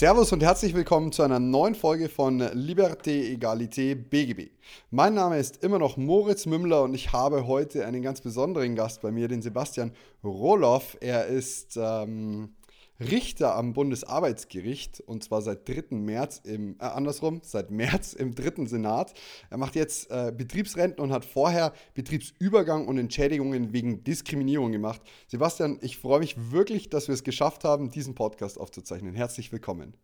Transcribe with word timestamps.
Servus 0.00 0.32
und 0.32 0.42
herzlich 0.42 0.72
willkommen 0.72 1.12
zu 1.12 1.22
einer 1.22 1.38
neuen 1.38 1.74
Folge 1.74 2.08
von 2.08 2.40
Liberté, 2.40 3.36
Egalité, 3.36 3.94
BGB. 3.94 4.48
Mein 4.90 5.12
Name 5.12 5.38
ist 5.38 5.62
immer 5.62 5.78
noch 5.78 5.98
Moritz 5.98 6.46
Mümmler 6.46 6.84
und 6.84 6.94
ich 6.94 7.12
habe 7.12 7.46
heute 7.46 7.84
einen 7.84 8.00
ganz 8.00 8.22
besonderen 8.22 8.76
Gast 8.76 9.02
bei 9.02 9.10
mir, 9.10 9.28
den 9.28 9.42
Sebastian 9.42 9.92
Roloff. 10.24 10.96
Er 11.02 11.26
ist 11.26 11.76
ähm, 11.76 12.54
Richter 13.00 13.54
am 13.56 13.72
Bundesarbeitsgericht 13.72 15.00
und 15.00 15.24
zwar 15.24 15.40
seit 15.40 15.66
3. 15.66 15.96
März 15.96 16.42
im, 16.44 16.76
äh, 16.78 16.84
andersrum, 16.84 17.40
seit 17.42 17.70
März 17.70 18.12
im 18.12 18.34
dritten 18.34 18.66
Senat. 18.66 19.14
Er 19.48 19.56
macht 19.56 19.74
jetzt 19.74 20.10
äh, 20.10 20.32
Betriebsrenten 20.36 21.02
und 21.02 21.10
hat 21.10 21.24
vorher 21.24 21.72
Betriebsübergang 21.94 22.86
und 22.86 22.98
Entschädigungen 22.98 23.72
wegen 23.72 24.04
Diskriminierung 24.04 24.70
gemacht. 24.70 25.00
Sebastian, 25.28 25.78
ich 25.80 25.96
freue 25.98 26.20
mich 26.20 26.52
wirklich, 26.52 26.90
dass 26.90 27.08
wir 27.08 27.14
es 27.14 27.24
geschafft 27.24 27.64
haben, 27.64 27.90
diesen 27.90 28.14
Podcast 28.14 28.60
aufzuzeichnen. 28.60 29.14
Herzlich 29.14 29.50
willkommen. 29.50 29.94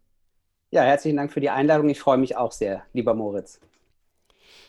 Ja, 0.70 0.82
herzlichen 0.82 1.16
Dank 1.16 1.32
für 1.32 1.40
die 1.40 1.50
Einladung. 1.50 1.88
Ich 1.90 2.00
freue 2.00 2.18
mich 2.18 2.36
auch 2.36 2.52
sehr, 2.52 2.82
lieber 2.92 3.14
Moritz. 3.14 3.60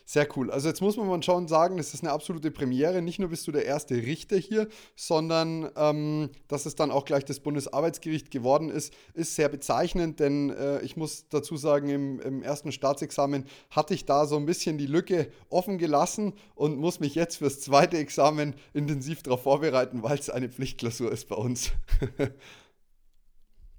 Sehr 0.10 0.26
cool. 0.38 0.50
Also 0.52 0.70
jetzt 0.70 0.80
muss 0.80 0.96
man 0.96 1.22
schon 1.22 1.50
sagen, 1.50 1.80
es 1.80 1.94
ist 1.94 2.02
eine 2.02 2.14
absolute 2.14 2.50
Premiere. 2.50 3.02
Nicht 3.02 3.20
nur 3.20 3.28
bist 3.28 3.46
du 3.46 3.52
der 3.52 3.66
erste 3.66 3.94
Richter 3.94 4.38
hier, 4.38 4.70
sondern 4.96 5.70
ähm, 5.76 6.30
dass 6.48 6.66
es 6.66 6.76
dann 6.76 6.92
auch 6.92 7.04
gleich 7.04 7.26
das 7.26 7.42
Bundesarbeitsgericht 7.42 8.32
geworden 8.32 8.70
ist, 8.70 8.94
ist 9.16 9.36
sehr 9.36 9.49
bezeichnend, 9.49 10.22
denn 10.22 10.49
äh, 10.52 10.80
ich 10.80 10.96
muss 10.96 11.27
dazu 11.27 11.58
sagen, 11.58 11.90
im, 11.90 12.22
im, 12.22 12.41
ersten 12.41 12.72
Staatsexamen 12.72 13.44
hatte 13.70 13.94
ich 13.94 14.05
da 14.05 14.26
so 14.27 14.38
ein 14.38 14.46
bisschen 14.46 14.77
die 14.77 14.86
Lücke 14.86 15.27
offen 15.49 15.77
gelassen 15.77 16.32
und 16.55 16.77
muss 16.77 17.02
mich 17.02 17.14
jetzt 17.14 17.40
fürs 17.40 17.60
zweite 17.60 17.98
Examen 17.98 18.55
intensiv 18.74 19.24
darauf 19.24 19.44
vorbereiten, 19.44 20.04
weil 20.04 20.18
es 20.18 20.30
eine 20.30 20.48
Pflichtklausur 20.48 21.12
ist 21.12 21.27
bei 21.27 21.36
uns. 21.36 21.74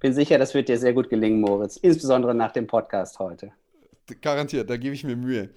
Bin 0.00 0.12
sicher, 0.12 0.36
das 0.36 0.52
wird 0.52 0.68
dir 0.68 0.78
sehr 0.78 0.92
gut 0.92 1.08
gelingen, 1.08 1.40
Moritz, 1.40 1.78
insbesondere 1.78 2.34
nach 2.34 2.52
dem 2.52 2.66
Podcast 2.66 3.18
heute. 3.18 3.50
Garantiert, 4.20 4.68
da 4.68 4.76
gebe 4.76 4.94
ich 4.94 5.04
mir 5.04 5.16
Mühe. 5.16 5.50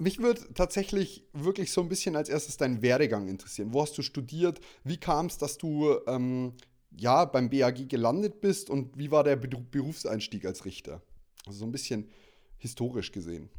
Mich 0.00 0.18
würde 0.18 0.40
tatsächlich 0.54 1.28
wirklich 1.34 1.72
so 1.72 1.82
ein 1.82 1.90
bisschen 1.90 2.16
als 2.16 2.30
erstes 2.30 2.56
dein 2.56 2.80
Werdegang 2.80 3.28
interessieren. 3.28 3.74
Wo 3.74 3.82
hast 3.82 3.98
du 3.98 4.02
studiert? 4.02 4.58
Wie 4.82 4.96
kam 4.96 5.26
es, 5.26 5.36
dass 5.36 5.58
du 5.58 5.94
ähm, 6.06 6.54
ja, 6.96 7.26
beim 7.26 7.50
BAG 7.50 7.86
gelandet 7.86 8.40
bist 8.40 8.70
und 8.70 8.96
wie 8.96 9.10
war 9.10 9.24
der 9.24 9.36
Berufseinstieg 9.36 10.46
als 10.46 10.64
Richter? 10.64 11.02
Also 11.46 11.58
so 11.58 11.66
ein 11.66 11.72
bisschen 11.72 12.08
historisch 12.56 13.12
gesehen. 13.12 13.50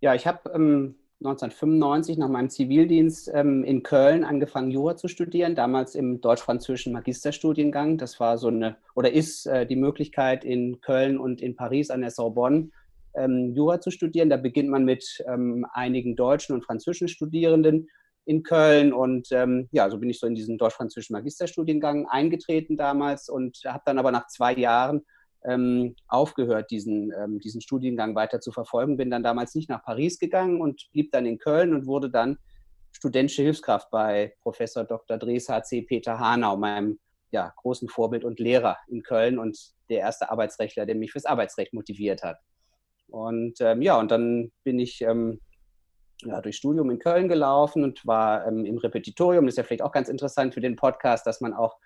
Ja, 0.00 0.14
ich 0.14 0.26
habe 0.26 0.50
ähm, 0.54 0.94
1995 1.20 2.16
nach 2.16 2.30
meinem 2.30 2.48
Zivildienst 2.48 3.30
ähm, 3.34 3.62
in 3.62 3.82
Köln 3.82 4.24
angefangen, 4.24 4.70
Jura 4.70 4.96
zu 4.96 5.06
studieren, 5.06 5.54
damals 5.54 5.94
im 5.94 6.22
deutsch-französischen 6.22 6.94
Magisterstudiengang. 6.94 7.98
Das 7.98 8.18
war 8.20 8.38
so 8.38 8.48
eine, 8.48 8.76
oder 8.94 9.12
ist 9.12 9.46
äh, 9.46 9.66
die 9.66 9.76
Möglichkeit 9.76 10.46
in 10.46 10.80
Köln 10.80 11.18
und 11.18 11.42
in 11.42 11.56
Paris 11.56 11.90
an 11.90 12.00
der 12.00 12.10
Sorbonne 12.10 12.70
ähm, 13.14 13.52
Jura 13.54 13.80
zu 13.80 13.90
studieren. 13.90 14.30
Da 14.30 14.36
beginnt 14.36 14.68
man 14.68 14.84
mit 14.84 15.22
ähm, 15.26 15.66
einigen 15.72 16.16
deutschen 16.16 16.54
und 16.54 16.64
französischen 16.64 17.08
Studierenden 17.08 17.88
in 18.24 18.42
Köln 18.42 18.92
und 18.92 19.28
ähm, 19.32 19.68
ja, 19.72 19.90
so 19.90 19.98
bin 19.98 20.08
ich 20.08 20.20
so 20.20 20.26
in 20.26 20.34
diesen 20.34 20.56
deutsch-französischen 20.56 21.14
Magisterstudiengang 21.14 22.06
eingetreten 22.08 22.76
damals 22.76 23.28
und 23.28 23.58
habe 23.66 23.82
dann 23.84 23.98
aber 23.98 24.12
nach 24.12 24.28
zwei 24.28 24.54
Jahren 24.54 25.02
ähm, 25.44 25.96
aufgehört, 26.06 26.70
diesen, 26.70 27.12
ähm, 27.18 27.40
diesen 27.40 27.60
Studiengang 27.60 28.14
weiter 28.14 28.40
zu 28.40 28.52
verfolgen. 28.52 28.96
Bin 28.96 29.10
dann 29.10 29.24
damals 29.24 29.54
nicht 29.54 29.68
nach 29.68 29.82
Paris 29.82 30.18
gegangen 30.18 30.60
und 30.60 30.88
blieb 30.92 31.10
dann 31.10 31.26
in 31.26 31.38
Köln 31.38 31.74
und 31.74 31.86
wurde 31.86 32.10
dann 32.10 32.38
studentische 32.92 33.42
Hilfskraft 33.42 33.90
bei 33.90 34.34
Professor 34.42 34.84
Dr. 34.84 35.18
Dres 35.18 35.48
HC 35.48 35.82
Peter 35.82 36.18
Hanau, 36.18 36.56
meinem 36.56 37.00
ja, 37.32 37.52
großen 37.56 37.88
Vorbild 37.88 38.24
und 38.24 38.38
Lehrer 38.38 38.76
in 38.88 39.02
Köln 39.02 39.38
und 39.38 39.58
der 39.88 40.00
erste 40.00 40.30
Arbeitsrechtler, 40.30 40.86
der 40.86 40.94
mich 40.94 41.12
fürs 41.12 41.24
Arbeitsrecht 41.24 41.72
motiviert 41.72 42.22
hat. 42.22 42.38
Und 43.12 43.60
ähm, 43.60 43.82
ja, 43.82 43.98
und 43.98 44.10
dann 44.10 44.52
bin 44.64 44.78
ich 44.78 45.02
ähm, 45.02 45.38
ja, 46.22 46.40
durch 46.40 46.56
Studium 46.56 46.90
in 46.90 46.98
Köln 46.98 47.28
gelaufen 47.28 47.84
und 47.84 48.06
war 48.06 48.46
ähm, 48.46 48.64
im 48.64 48.78
Repetitorium. 48.78 49.44
Das 49.44 49.52
ist 49.52 49.58
ja 49.58 49.64
vielleicht 49.64 49.82
auch 49.82 49.92
ganz 49.92 50.08
interessant 50.08 50.54
für 50.54 50.62
den 50.62 50.76
Podcast, 50.76 51.26
dass 51.26 51.42
man 51.42 51.52
auch 51.52 51.76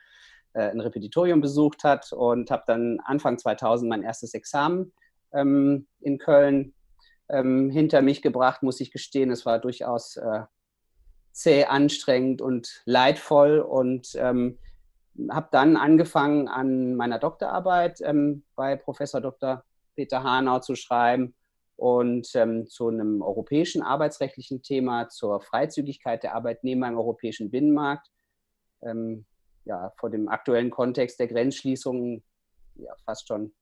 äh, 0.53 0.71
ein 0.71 0.81
Repetitorium 0.81 1.41
besucht 1.41 1.83
hat 1.83 2.13
und 2.13 2.53
habe 2.53 2.63
dann 2.69 3.01
Anfang 3.05 3.39
2000 3.39 3.89
mein 3.89 4.05
erstes 4.05 4.35
Examen 4.35 4.93
ähm, 5.33 5.89
in 6.01 6.19
Köln 6.19 6.75
ähm, 7.29 7.71
hinter 7.71 8.03
mich 8.03 8.23
gebracht, 8.23 8.63
muss 8.63 8.81
ich 8.81 8.93
gestehen. 8.93 9.33
Es 9.33 9.45
war 9.45 9.59
durchaus 9.59 10.17
äh, 10.17 10.43
zäh, 11.33 11.65
anstrengend 11.65 12.41
und 12.41 12.83
leidvoll 12.85 13.59
und 13.59 14.13
ähm, 14.15 14.59
habe 15.31 15.49
dann 15.51 15.77
angefangen 15.77 16.47
an 16.47 16.95
meiner 16.95 17.19
Doktorarbeit 17.19 18.01
bei 18.55 18.77
Professor 18.77 19.23
Dr. 19.23 19.65
Peter 19.97 20.23
Hanau 20.23 20.61
zu 20.61 20.77
schreiben 20.77 21.35
und 21.77 22.29
ähm, 22.35 22.69
zu 22.69 22.89
einem 22.89 23.23
europäischen 23.23 23.83
arbeitsrechtlichen 23.83 24.63
Thema, 24.63 25.09
zur 25.09 25.41
Freizügigkeit 25.41 26.23
der 26.23 26.35
Arbeitnehmer 26.35 26.89
im 26.89 26.97
europäischen 26.97 27.51
Binnenmarkt. 27.51 28.09
Ähm, 28.83 29.27
ja, 29.65 29.93
vor 29.97 30.11
dem 30.11 30.29
aktuellen 30.29 30.71
Kontext 30.71 31.19
der 31.19 31.27
Grenzschließungen 31.27 32.23
ja, 32.77 32.95
fast 33.05 33.27
schon 33.27 33.53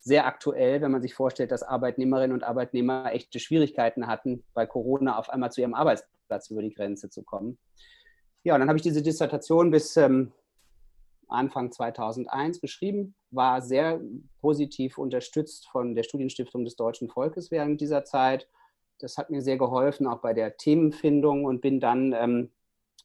sehr 0.00 0.26
aktuell, 0.26 0.80
wenn 0.80 0.90
man 0.90 1.02
sich 1.02 1.14
vorstellt, 1.14 1.52
dass 1.52 1.62
Arbeitnehmerinnen 1.62 2.32
und 2.32 2.42
Arbeitnehmer 2.42 3.12
echte 3.12 3.38
Schwierigkeiten 3.38 4.06
hatten, 4.06 4.44
bei 4.52 4.66
Corona 4.66 5.16
auf 5.18 5.30
einmal 5.30 5.52
zu 5.52 5.60
ihrem 5.60 5.74
Arbeitsplatz 5.74 6.50
über 6.50 6.62
die 6.62 6.74
Grenze 6.74 7.08
zu 7.08 7.22
kommen. 7.22 7.58
Ja, 8.42 8.54
und 8.54 8.60
dann 8.60 8.68
habe 8.68 8.78
ich 8.78 8.82
diese 8.82 9.02
Dissertation 9.02 9.70
bis 9.70 9.96
ähm, 9.96 10.32
Anfang 11.32 11.72
2001 11.72 12.60
geschrieben, 12.60 13.14
war 13.30 13.62
sehr 13.62 14.00
positiv 14.40 14.98
unterstützt 14.98 15.68
von 15.68 15.94
der 15.94 16.02
Studienstiftung 16.02 16.64
des 16.64 16.76
deutschen 16.76 17.08
Volkes 17.08 17.50
während 17.50 17.80
dieser 17.80 18.04
Zeit. 18.04 18.48
Das 18.98 19.18
hat 19.18 19.30
mir 19.30 19.42
sehr 19.42 19.58
geholfen, 19.58 20.06
auch 20.06 20.20
bei 20.20 20.32
der 20.32 20.56
Themenfindung 20.56 21.44
und 21.44 21.60
bin 21.60 21.80
dann 21.80 22.12
ähm, 22.12 22.50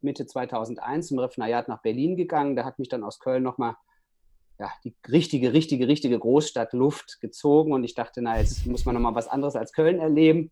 Mitte 0.02 0.26
2001 0.26 1.12
im 1.12 1.20
Referendariat 1.20 1.68
nach 1.68 1.82
Berlin 1.82 2.16
gegangen. 2.16 2.56
Da 2.56 2.66
hat 2.66 2.80
mich 2.80 2.90
dann 2.90 3.04
aus 3.04 3.20
Köln 3.20 3.44
nochmal 3.44 3.76
ja, 4.60 4.72
die 4.84 4.96
richtige, 5.10 5.54
richtige, 5.54 5.88
richtige 5.88 6.18
Großstadt 6.20 6.74
Luft 6.74 7.20
gezogen 7.22 7.74
und 7.74 7.84
ich 7.84 7.94
dachte, 7.94 8.22
na, 8.22 8.40
jetzt 8.40 8.66
muss 8.66 8.86
man 8.86 8.96
nochmal 8.96 9.16
was 9.16 9.28
anderes 9.28 9.56
als 9.56 9.72
Köln 9.72 10.00
erleben 10.00 10.52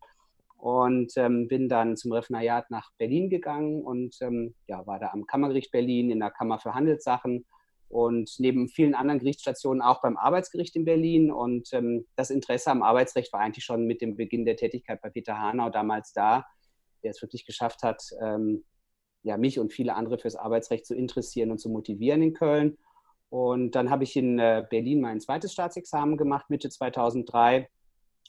und 0.58 1.12
ähm, 1.16 1.48
bin 1.48 1.68
dann 1.68 1.96
zum 1.96 2.12
Referendariat 2.12 2.70
nach 2.70 2.90
Berlin 2.98 3.30
gegangen 3.30 3.82
und 3.82 4.16
ähm, 4.20 4.54
ja, 4.68 4.86
war 4.86 4.98
da 4.98 5.10
am 5.10 5.26
Kammergericht 5.26 5.72
Berlin 5.72 6.10
in 6.10 6.20
der 6.20 6.30
Kammer 6.30 6.58
für 6.58 6.74
Handelssachen 6.74 7.44
und 7.88 8.34
neben 8.38 8.68
vielen 8.68 8.94
anderen 8.94 9.20
Gerichtsstationen 9.20 9.80
auch 9.80 10.00
beim 10.00 10.16
Arbeitsgericht 10.16 10.74
in 10.76 10.84
Berlin. 10.84 11.30
Und 11.30 11.72
ähm, 11.72 12.06
das 12.16 12.30
Interesse 12.30 12.70
am 12.70 12.82
Arbeitsrecht 12.82 13.32
war 13.32 13.40
eigentlich 13.40 13.64
schon 13.64 13.86
mit 13.86 14.00
dem 14.00 14.16
Beginn 14.16 14.44
der 14.44 14.56
Tätigkeit 14.56 15.00
bei 15.00 15.10
Peter 15.10 15.38
Hanau 15.38 15.70
damals 15.70 16.12
da, 16.12 16.46
der 17.02 17.10
es 17.10 17.22
wirklich 17.22 17.46
geschafft 17.46 17.82
hat, 17.82 18.02
ähm, 18.20 18.64
ja, 19.22 19.36
mich 19.36 19.58
und 19.58 19.72
viele 19.72 19.94
andere 19.94 20.18
fürs 20.18 20.36
Arbeitsrecht 20.36 20.86
zu 20.86 20.94
interessieren 20.94 21.50
und 21.50 21.58
zu 21.58 21.68
motivieren 21.68 22.22
in 22.22 22.34
Köln. 22.34 22.78
Und 23.28 23.72
dann 23.74 23.90
habe 23.90 24.04
ich 24.04 24.16
in 24.16 24.38
äh, 24.38 24.64
Berlin 24.68 25.00
mein 25.00 25.20
zweites 25.20 25.52
Staatsexamen 25.52 26.16
gemacht, 26.16 26.48
Mitte 26.48 26.68
2003. 26.70 27.68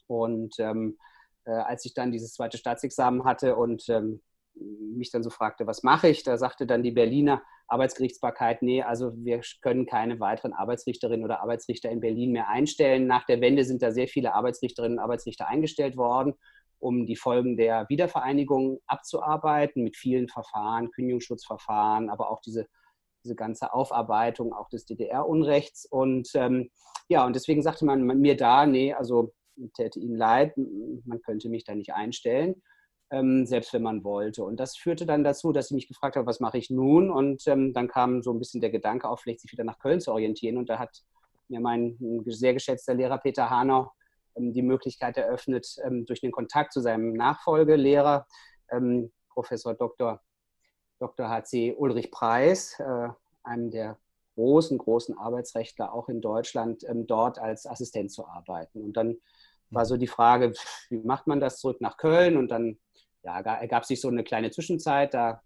Und 0.08 0.56
ähm, 0.60 0.98
äh, 1.46 1.52
als 1.52 1.86
ich 1.86 1.94
dann 1.94 2.12
dieses 2.12 2.34
zweite 2.34 2.58
Staatsexamen 2.58 3.26
hatte 3.26 3.56
und 3.56 3.88
ähm, 3.90 4.22
mich 4.60 5.12
dann 5.12 5.24
so 5.24 5.30
fragte, 5.30 5.68
was 5.68 5.84
mache 5.84 6.10
ich, 6.10 6.24
da 6.24 6.38
sagte 6.38 6.66
dann 6.66 6.84
die 6.84 6.92
Berliner, 6.92 7.42
Arbeitsgerichtsbarkeit, 7.68 8.62
nee, 8.62 8.82
also 8.82 9.12
wir 9.18 9.42
können 9.62 9.86
keine 9.86 10.20
weiteren 10.20 10.54
Arbeitsrichterinnen 10.54 11.24
oder 11.24 11.42
Arbeitsrichter 11.42 11.90
in 11.90 12.00
Berlin 12.00 12.32
mehr 12.32 12.48
einstellen. 12.50 13.08
Nach 13.08 13.26
der 13.26 13.42
Wende 13.42 13.64
sind 13.66 13.82
da 13.82 13.92
sehr 13.92 14.08
viele 14.08 14.34
Arbeitsrichterinnen 14.34 14.98
und 14.98 15.04
Arbeitsrichter 15.04 15.48
eingestellt 15.48 15.98
worden, 15.98 16.34
um 16.80 17.06
die 17.06 17.16
Folgen 17.16 17.58
der 17.58 17.86
Wiedervereinigung 17.90 18.80
abzuarbeiten 18.88 19.84
mit 19.84 19.98
vielen 19.98 20.30
Verfahren, 20.30 20.92
Kündigungsschutzverfahren, 20.92 22.10
aber 22.10 22.30
auch 22.32 22.42
diese, 22.42 22.68
diese 23.24 23.36
ganze 23.36 23.74
Aufarbeitung 23.74 24.54
auch 24.54 24.70
des 24.70 24.86
DDR-Unrechts. 24.86 25.86
Und 25.86 26.30
ähm, 26.36 26.70
ja, 27.10 27.26
und 27.26 27.36
deswegen 27.36 27.62
sagte 27.62 27.86
man 27.86 28.06
mir 28.06 28.38
da, 28.38 28.66
nee, 28.66 28.94
also 28.94 29.34
täte 29.76 30.00
Ihnen 30.00 30.16
leid, 30.16 30.54
man 31.06 31.22
könnte 31.22 31.50
mich 31.50 31.66
da 31.66 31.76
nicht 31.76 31.94
einstellen 31.94 32.62
ähm, 33.10 33.46
selbst 33.46 33.74
wenn 33.74 33.84
man 33.84 34.04
wollte. 34.04 34.44
Und 34.44 34.60
das 34.60 34.76
führte 34.76 35.06
dann 35.06 35.24
dazu, 35.24 35.52
dass 35.52 35.68
ich 35.68 35.76
mich 35.76 35.88
gefragt 35.88 36.16
habe, 36.16 36.28
was 36.28 36.40
mache 36.40 36.58
ich 36.58 36.70
nun? 36.70 37.10
Und 37.10 37.48
ähm, 37.48 37.74
dann 37.74 37.88
kam 37.88 38.22
so 38.22 38.32
ein 38.32 38.40
bisschen 38.40 38.62
der 38.62 38.70
Gedanke 38.70 39.08
auf, 39.08 39.22
vielleicht 39.22 39.42
sich 39.42 39.52
wieder 39.52 39.64
nach 39.64 39.80
Köln 39.80 40.02
zu 40.02 40.12
orientieren. 40.12 40.58
Und 40.58 40.70
da 40.70 40.80
hat 40.80 41.04
mir 41.48 41.60
mein 41.60 41.98
sehr 42.26 42.54
geschätzter 42.54 42.94
Lehrer 42.94 43.18
Peter 43.18 43.50
Hanau 43.50 43.92
ähm, 44.36 44.54
die 44.54 44.62
Möglichkeit 44.62 45.18
eröffnet, 45.18 45.78
ähm, 45.84 46.06
durch 46.06 46.22
den 46.22 46.32
Kontakt 46.32 46.74
zu 46.74 46.82
seinem 46.82 47.14
Nachfolgelehrer, 47.14 48.28
ähm, 48.72 49.12
Professor 49.30 49.74
Dr. 49.74 50.22
Dr. 51.00 51.30
HC 51.30 51.76
Ulrich 51.78 52.12
Preis, 52.12 52.80
äh, 52.80 53.10
einem 53.44 53.72
der 53.72 53.98
großen, 54.36 54.78
großen 54.78 55.18
Arbeitsrechtler 55.18 55.94
auch 55.94 56.10
in 56.10 56.22
Deutschland, 56.22 56.84
ähm, 56.84 57.08
dort 57.08 57.40
als 57.40 57.66
Assistent 57.66 58.12
zu 58.12 58.28
arbeiten. 58.28 58.82
Und 58.82 58.98
dann 58.98 59.18
war 59.70 59.86
so 59.86 59.98
die 59.98 60.08
Frage, 60.08 60.54
wie 60.90 60.98
macht 60.98 61.28
man 61.28 61.40
das 61.40 61.60
zurück 61.60 61.82
nach 61.82 61.98
Köln? 61.98 62.38
Und 62.38 62.50
dann 62.50 62.78
ja, 63.28 63.42
ergab 63.42 63.86
sich 63.86 64.00
so 64.00 64.08
eine 64.08 64.24
kleine 64.24 64.52
Zwischenzeit. 64.52 65.14
Da 65.14 65.42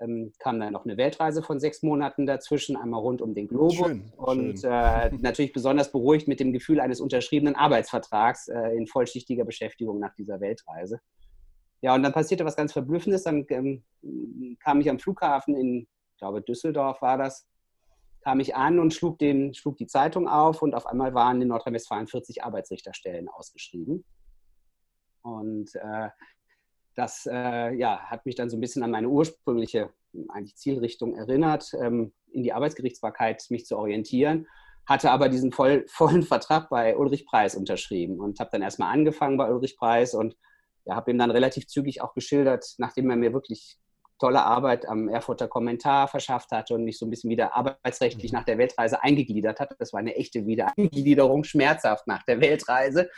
ähm, 0.00 0.32
kam 0.38 0.58
dann 0.58 0.72
noch 0.72 0.84
eine 0.84 0.96
Weltreise 0.96 1.42
von 1.42 1.60
sechs 1.60 1.82
Monaten 1.82 2.26
dazwischen, 2.26 2.76
einmal 2.76 3.00
rund 3.00 3.22
um 3.22 3.34
den 3.34 3.48
Globus. 3.48 3.76
Schön, 3.76 4.12
und 4.16 4.60
schön. 4.60 4.70
Äh, 4.70 5.10
natürlich 5.20 5.52
besonders 5.52 5.92
beruhigt 5.92 6.28
mit 6.28 6.40
dem 6.40 6.52
Gefühl 6.52 6.80
eines 6.80 7.00
unterschriebenen 7.00 7.54
Arbeitsvertrags 7.54 8.48
äh, 8.48 8.76
in 8.76 8.86
vollschichtiger 8.86 9.44
Beschäftigung 9.44 9.98
nach 10.00 10.14
dieser 10.14 10.40
Weltreise. 10.40 11.00
Ja, 11.80 11.94
und 11.94 12.02
dann 12.02 12.12
passierte 12.12 12.44
was 12.44 12.56
ganz 12.56 12.72
Verblüffendes. 12.72 13.22
Dann 13.22 13.46
ähm, 13.50 13.84
kam 14.58 14.80
ich 14.80 14.90
am 14.90 14.98
Flughafen 14.98 15.56
in, 15.56 15.86
ich 16.12 16.18
glaube, 16.18 16.42
Düsseldorf 16.42 17.00
war 17.00 17.16
das, 17.16 17.46
kam 18.22 18.40
ich 18.40 18.56
an 18.56 18.80
und 18.80 18.92
schlug, 18.92 19.20
den, 19.20 19.54
schlug 19.54 19.76
die 19.76 19.86
Zeitung 19.86 20.26
auf 20.26 20.62
und 20.62 20.74
auf 20.74 20.86
einmal 20.86 21.14
waren 21.14 21.40
in 21.40 21.48
Nordrhein-Westfalen 21.48 22.08
40 22.08 22.42
Arbeitsrichterstellen 22.42 23.28
ausgeschrieben. 23.28 24.04
Und 25.22 25.74
äh, 25.76 26.08
das 26.98 27.28
äh, 27.30 27.74
ja, 27.74 28.00
hat 28.00 28.26
mich 28.26 28.34
dann 28.34 28.50
so 28.50 28.56
ein 28.56 28.60
bisschen 28.60 28.82
an 28.82 28.90
meine 28.90 29.08
ursprüngliche 29.08 29.90
eigentlich 30.30 30.56
Zielrichtung 30.56 31.14
erinnert, 31.14 31.70
ähm, 31.80 32.12
in 32.32 32.42
die 32.42 32.52
Arbeitsgerichtsbarkeit 32.52 33.44
mich 33.50 33.66
zu 33.66 33.78
orientieren. 33.78 34.48
Hatte 34.84 35.12
aber 35.12 35.28
diesen 35.28 35.52
voll, 35.52 35.84
vollen 35.88 36.24
Vertrag 36.24 36.68
bei 36.70 36.96
Ulrich 36.96 37.24
Preis 37.24 37.54
unterschrieben 37.54 38.18
und 38.18 38.40
habe 38.40 38.50
dann 38.50 38.62
erstmal 38.62 38.92
angefangen 38.92 39.36
bei 39.36 39.48
Ulrich 39.48 39.76
Preis 39.76 40.12
und 40.12 40.36
ja, 40.86 40.96
habe 40.96 41.12
ihm 41.12 41.18
dann 41.18 41.30
relativ 41.30 41.68
zügig 41.68 42.02
auch 42.02 42.14
geschildert, 42.14 42.66
nachdem 42.78 43.10
er 43.10 43.16
mir 43.16 43.32
wirklich 43.32 43.78
tolle 44.18 44.42
Arbeit 44.42 44.86
am 44.86 45.08
Erfurter 45.08 45.48
Kommentar 45.48 46.08
verschafft 46.08 46.50
hatte 46.50 46.74
und 46.74 46.84
mich 46.84 46.98
so 46.98 47.06
ein 47.06 47.10
bisschen 47.10 47.30
wieder 47.30 47.54
arbeitsrechtlich 47.54 48.32
mhm. 48.32 48.38
nach 48.38 48.44
der 48.44 48.58
Weltreise 48.58 49.02
eingegliedert 49.02 49.60
hat. 49.60 49.74
Das 49.78 49.92
war 49.92 50.00
eine 50.00 50.16
echte 50.16 50.46
Wiedereingliederung, 50.46 51.44
schmerzhaft 51.44 52.06
nach 52.06 52.22
der 52.24 52.40
Weltreise. 52.40 53.10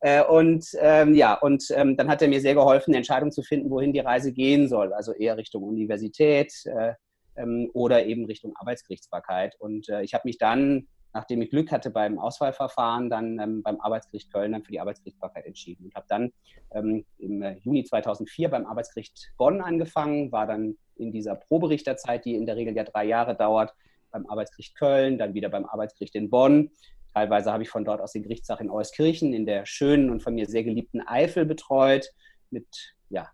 Äh, 0.00 0.24
und 0.24 0.66
ähm, 0.80 1.14
ja, 1.14 1.34
und 1.34 1.64
ähm, 1.70 1.96
dann 1.96 2.08
hat 2.08 2.22
er 2.22 2.28
mir 2.28 2.40
sehr 2.40 2.54
geholfen, 2.54 2.90
eine 2.90 2.98
Entscheidung 2.98 3.30
zu 3.30 3.42
finden, 3.42 3.70
wohin 3.70 3.92
die 3.92 4.00
Reise 4.00 4.32
gehen 4.32 4.68
soll. 4.68 4.92
Also 4.92 5.12
eher 5.12 5.36
Richtung 5.36 5.62
Universität 5.62 6.52
äh, 6.66 6.94
ähm, 7.36 7.70
oder 7.72 8.04
eben 8.04 8.26
Richtung 8.26 8.52
Arbeitsgerichtsbarkeit. 8.56 9.54
Und 9.58 9.88
äh, 9.88 10.02
ich 10.02 10.12
habe 10.12 10.22
mich 10.26 10.38
dann, 10.38 10.88
nachdem 11.12 11.42
ich 11.42 11.50
Glück 11.50 11.70
hatte 11.70 11.90
beim 11.90 12.18
Auswahlverfahren, 12.18 13.10
dann 13.10 13.38
ähm, 13.38 13.62
beim 13.62 13.80
Arbeitsgericht 13.80 14.32
Köln 14.32 14.52
dann 14.52 14.62
für 14.62 14.72
die 14.72 14.80
Arbeitsgerichtsbarkeit 14.80 15.46
entschieden 15.46 15.86
und 15.86 15.94
habe 15.94 16.06
dann 16.08 16.32
ähm, 16.72 17.04
im 17.18 17.42
äh, 17.42 17.58
Juni 17.58 17.84
2004 17.84 18.48
beim 18.48 18.66
Arbeitsgericht 18.66 19.32
Bonn 19.36 19.60
angefangen, 19.60 20.32
war 20.32 20.46
dann 20.46 20.76
in 20.96 21.12
dieser 21.12 21.34
Proberichtertzeit, 21.34 22.24
die 22.24 22.34
in 22.34 22.46
der 22.46 22.56
Regel 22.56 22.76
ja 22.76 22.84
drei 22.84 23.04
Jahre 23.04 23.34
dauert, 23.34 23.74
beim 24.10 24.26
Arbeitsgericht 24.26 24.76
Köln, 24.76 25.18
dann 25.18 25.34
wieder 25.34 25.48
beim 25.48 25.64
Arbeitsgericht 25.64 26.14
in 26.14 26.28
Bonn 26.28 26.70
Teilweise 27.14 27.52
habe 27.52 27.62
ich 27.62 27.68
von 27.68 27.84
dort 27.84 28.00
aus 28.00 28.12
den 28.12 28.22
Gerichtstag 28.22 28.60
in 28.60 28.70
Euskirchen 28.70 29.34
in 29.34 29.44
der 29.44 29.66
schönen 29.66 30.10
und 30.10 30.22
von 30.22 30.34
mir 30.34 30.46
sehr 30.46 30.64
geliebten 30.64 31.06
Eifel 31.06 31.44
betreut 31.44 32.10
mit 32.50 32.94
ja, 33.10 33.28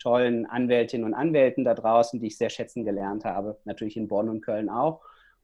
tollen 0.00 0.46
Anwältinnen 0.46 1.06
und 1.06 1.14
Anwälten 1.14 1.64
da 1.64 1.74
draußen, 1.74 2.20
die 2.20 2.26
ich 2.26 2.38
sehr 2.38 2.50
schätzen 2.50 2.84
gelernt 2.84 3.24
habe, 3.24 3.58
natürlich 3.64 3.96
in 3.96 4.08
Bonn 4.08 4.28
und 4.28 4.40
Köln 4.40 4.68
auch. 4.68 5.00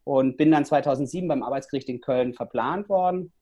Und 0.06 0.36
bin 0.36 0.52
dann 0.52 0.64
2007 0.64 1.26
beim 1.26 1.42
Arbeitsgericht 1.42 1.88
in 1.88 2.00
Köln 2.00 2.32
verplant 2.32 2.88
worden 2.88 3.32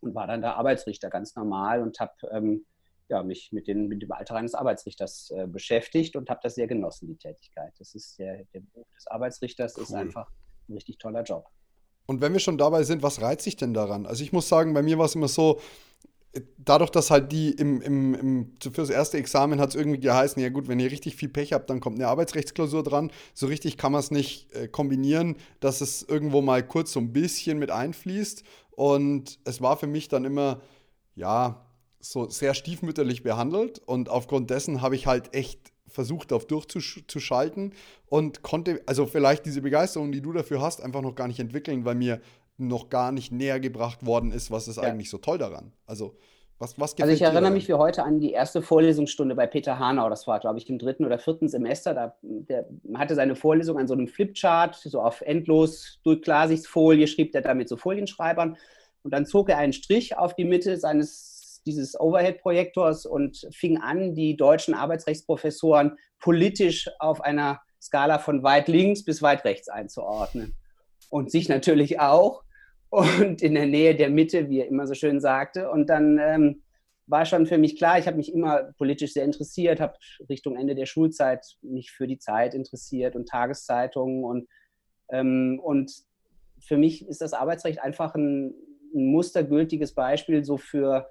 und 0.00 0.14
war 0.14 0.26
dann 0.26 0.40
da 0.40 0.54
Arbeitsrichter 0.54 1.10
ganz 1.10 1.36
normal 1.36 1.82
und 1.82 2.00
habe 2.00 2.14
ähm, 2.30 2.64
ja, 3.10 3.22
mich 3.22 3.50
mit, 3.52 3.68
den, 3.68 3.88
mit 3.88 4.00
dem 4.00 4.10
Alter 4.12 4.36
eines 4.36 4.54
Arbeitsrichters 4.54 5.30
äh, 5.36 5.46
beschäftigt 5.46 6.16
und 6.16 6.30
habe 6.30 6.40
das 6.42 6.54
sehr 6.54 6.66
genossen, 6.66 7.08
die 7.08 7.16
Tätigkeit. 7.16 7.74
Das 7.78 7.94
ist 7.94 8.18
der, 8.18 8.44
der 8.54 8.60
Beruf 8.60 8.86
des 8.96 9.06
Arbeitsrichters 9.06 9.76
cool. 9.76 9.82
ist 9.82 9.92
einfach 9.92 10.30
ein 10.70 10.74
richtig 10.74 10.96
toller 10.96 11.24
Job. 11.24 11.46
Und 12.06 12.22
wenn 12.22 12.32
wir 12.32 12.40
schon 12.40 12.56
dabei 12.56 12.84
sind, 12.84 13.02
was 13.02 13.20
reizt 13.20 13.44
sich 13.44 13.56
denn 13.56 13.74
daran? 13.74 14.06
Also 14.06 14.24
ich 14.24 14.32
muss 14.32 14.48
sagen, 14.48 14.72
bei 14.72 14.82
mir 14.82 14.96
war 14.96 15.04
es 15.04 15.14
immer 15.14 15.28
so, 15.28 15.60
dadurch, 16.58 16.90
dass 16.90 17.10
halt 17.10 17.32
die 17.32 17.50
im, 17.50 17.80
im, 17.80 18.14
im 18.14 18.52
für 18.60 18.70
das 18.70 18.90
erste 18.90 19.18
Examen 19.18 19.60
hat 19.60 19.70
es 19.70 19.74
irgendwie 19.74 20.00
geheißen, 20.00 20.40
ja 20.42 20.48
gut, 20.50 20.68
wenn 20.68 20.80
ihr 20.80 20.90
richtig 20.90 21.16
viel 21.16 21.28
Pech 21.28 21.52
habt, 21.52 21.70
dann 21.70 21.80
kommt 21.80 21.96
eine 21.96 22.08
Arbeitsrechtsklausur 22.08 22.82
dran. 22.82 23.10
So 23.34 23.46
richtig 23.46 23.76
kann 23.76 23.92
man 23.92 24.00
es 24.00 24.10
nicht 24.10 24.52
äh, 24.52 24.68
kombinieren, 24.68 25.36
dass 25.60 25.80
es 25.80 26.02
irgendwo 26.02 26.42
mal 26.42 26.66
kurz 26.66 26.92
so 26.92 27.00
ein 27.00 27.12
bisschen 27.12 27.58
mit 27.58 27.70
einfließt. 27.70 28.42
Und 28.72 29.38
es 29.44 29.60
war 29.60 29.76
für 29.76 29.86
mich 29.86 30.08
dann 30.08 30.24
immer, 30.24 30.60
ja, 31.14 31.64
so 32.00 32.28
sehr 32.28 32.54
stiefmütterlich 32.54 33.22
behandelt. 33.22 33.80
Und 33.86 34.08
aufgrund 34.08 34.50
dessen 34.50 34.82
habe 34.82 34.94
ich 34.94 35.06
halt 35.06 35.34
echt 35.34 35.72
versucht, 35.88 36.32
auf 36.32 36.46
durchzuschalten 36.46 37.72
und 38.06 38.42
konnte, 38.42 38.82
also 38.86 39.06
vielleicht 39.06 39.46
diese 39.46 39.62
Begeisterung, 39.62 40.12
die 40.12 40.20
du 40.20 40.32
dafür 40.32 40.60
hast, 40.60 40.82
einfach 40.82 41.00
noch 41.00 41.14
gar 41.14 41.28
nicht 41.28 41.40
entwickeln, 41.40 41.84
weil 41.84 41.94
mir 41.94 42.20
noch 42.58 42.88
gar 42.88 43.12
nicht 43.12 43.32
näher 43.32 43.60
gebracht 43.60 44.04
worden 44.04 44.32
ist, 44.32 44.50
was 44.50 44.68
ist 44.68 44.76
ja. 44.76 44.82
eigentlich 44.82 45.10
so 45.10 45.18
toll 45.18 45.38
daran. 45.38 45.72
Also, 45.86 46.16
was, 46.58 46.78
was 46.78 46.98
Also 47.00 47.12
ich 47.12 47.22
erinnere 47.22 47.52
mich 47.52 47.68
wie 47.68 47.74
heute 47.74 48.02
an 48.02 48.18
die 48.18 48.32
erste 48.32 48.62
Vorlesungsstunde 48.62 49.36
bei 49.36 49.46
Peter 49.46 49.78
Hanau, 49.78 50.10
das 50.10 50.26
war, 50.26 50.40
glaube 50.40 50.58
ich, 50.58 50.68
im 50.68 50.78
dritten 50.78 51.04
oder 51.04 51.18
vierten 51.18 51.48
Semester. 51.48 51.94
Da, 51.94 52.16
der 52.22 52.66
hatte 52.94 53.14
seine 53.14 53.36
Vorlesung 53.36 53.78
an 53.78 53.86
so 53.86 53.94
einem 53.94 54.08
Flipchart, 54.08 54.74
so 54.74 55.00
auf 55.00 55.20
endlos 55.20 56.00
durch 56.02 56.20
Klarsichtfolie, 56.20 57.06
schrieb 57.06 57.32
er 57.34 57.42
da 57.42 57.54
mit 57.54 57.68
so 57.68 57.76
Folienschreibern. 57.76 58.56
Und 59.04 59.12
dann 59.12 59.24
zog 59.24 59.50
er 59.50 59.58
einen 59.58 59.72
Strich 59.72 60.18
auf 60.18 60.34
die 60.34 60.44
Mitte 60.44 60.76
seines 60.78 61.62
dieses 61.68 62.00
Overhead-Projektors 62.00 63.04
und 63.04 63.46
fing 63.52 63.78
an, 63.78 64.14
die 64.14 64.36
deutschen 64.36 64.74
Arbeitsrechtsprofessoren 64.74 65.98
politisch 66.18 66.88
auf 66.98 67.20
einer 67.20 67.60
Skala 67.80 68.18
von 68.18 68.42
weit 68.42 68.68
links 68.68 69.04
bis 69.04 69.22
weit 69.22 69.44
rechts 69.44 69.68
einzuordnen. 69.68 70.56
Und 71.10 71.30
sich 71.30 71.48
natürlich 71.48 72.00
auch 72.00 72.42
und 72.90 73.42
in 73.42 73.54
der 73.54 73.66
Nähe 73.66 73.94
der 73.94 74.10
Mitte, 74.10 74.48
wie 74.48 74.60
er 74.60 74.68
immer 74.68 74.86
so 74.86 74.94
schön 74.94 75.20
sagte. 75.20 75.70
Und 75.70 75.88
dann 75.88 76.18
ähm, 76.18 76.62
war 77.06 77.24
schon 77.24 77.46
für 77.46 77.58
mich 77.58 77.76
klar, 77.76 77.98
ich 77.98 78.06
habe 78.06 78.16
mich 78.16 78.32
immer 78.32 78.72
politisch 78.76 79.12
sehr 79.12 79.24
interessiert, 79.24 79.80
habe 79.80 79.94
Richtung 80.28 80.56
Ende 80.56 80.74
der 80.74 80.86
Schulzeit 80.86 81.44
mich 81.62 81.90
für 81.90 82.06
die 82.06 82.18
Zeit 82.18 82.54
interessiert 82.54 83.16
und 83.16 83.28
Tageszeitungen. 83.28 84.24
Und, 84.24 84.48
ähm, 85.10 85.60
und 85.62 85.92
für 86.60 86.76
mich 86.76 87.06
ist 87.06 87.20
das 87.20 87.32
Arbeitsrecht 87.32 87.80
einfach 87.80 88.14
ein, 88.14 88.54
ein 88.94 89.06
mustergültiges 89.06 89.94
Beispiel 89.94 90.44
so 90.44 90.56
für 90.56 91.08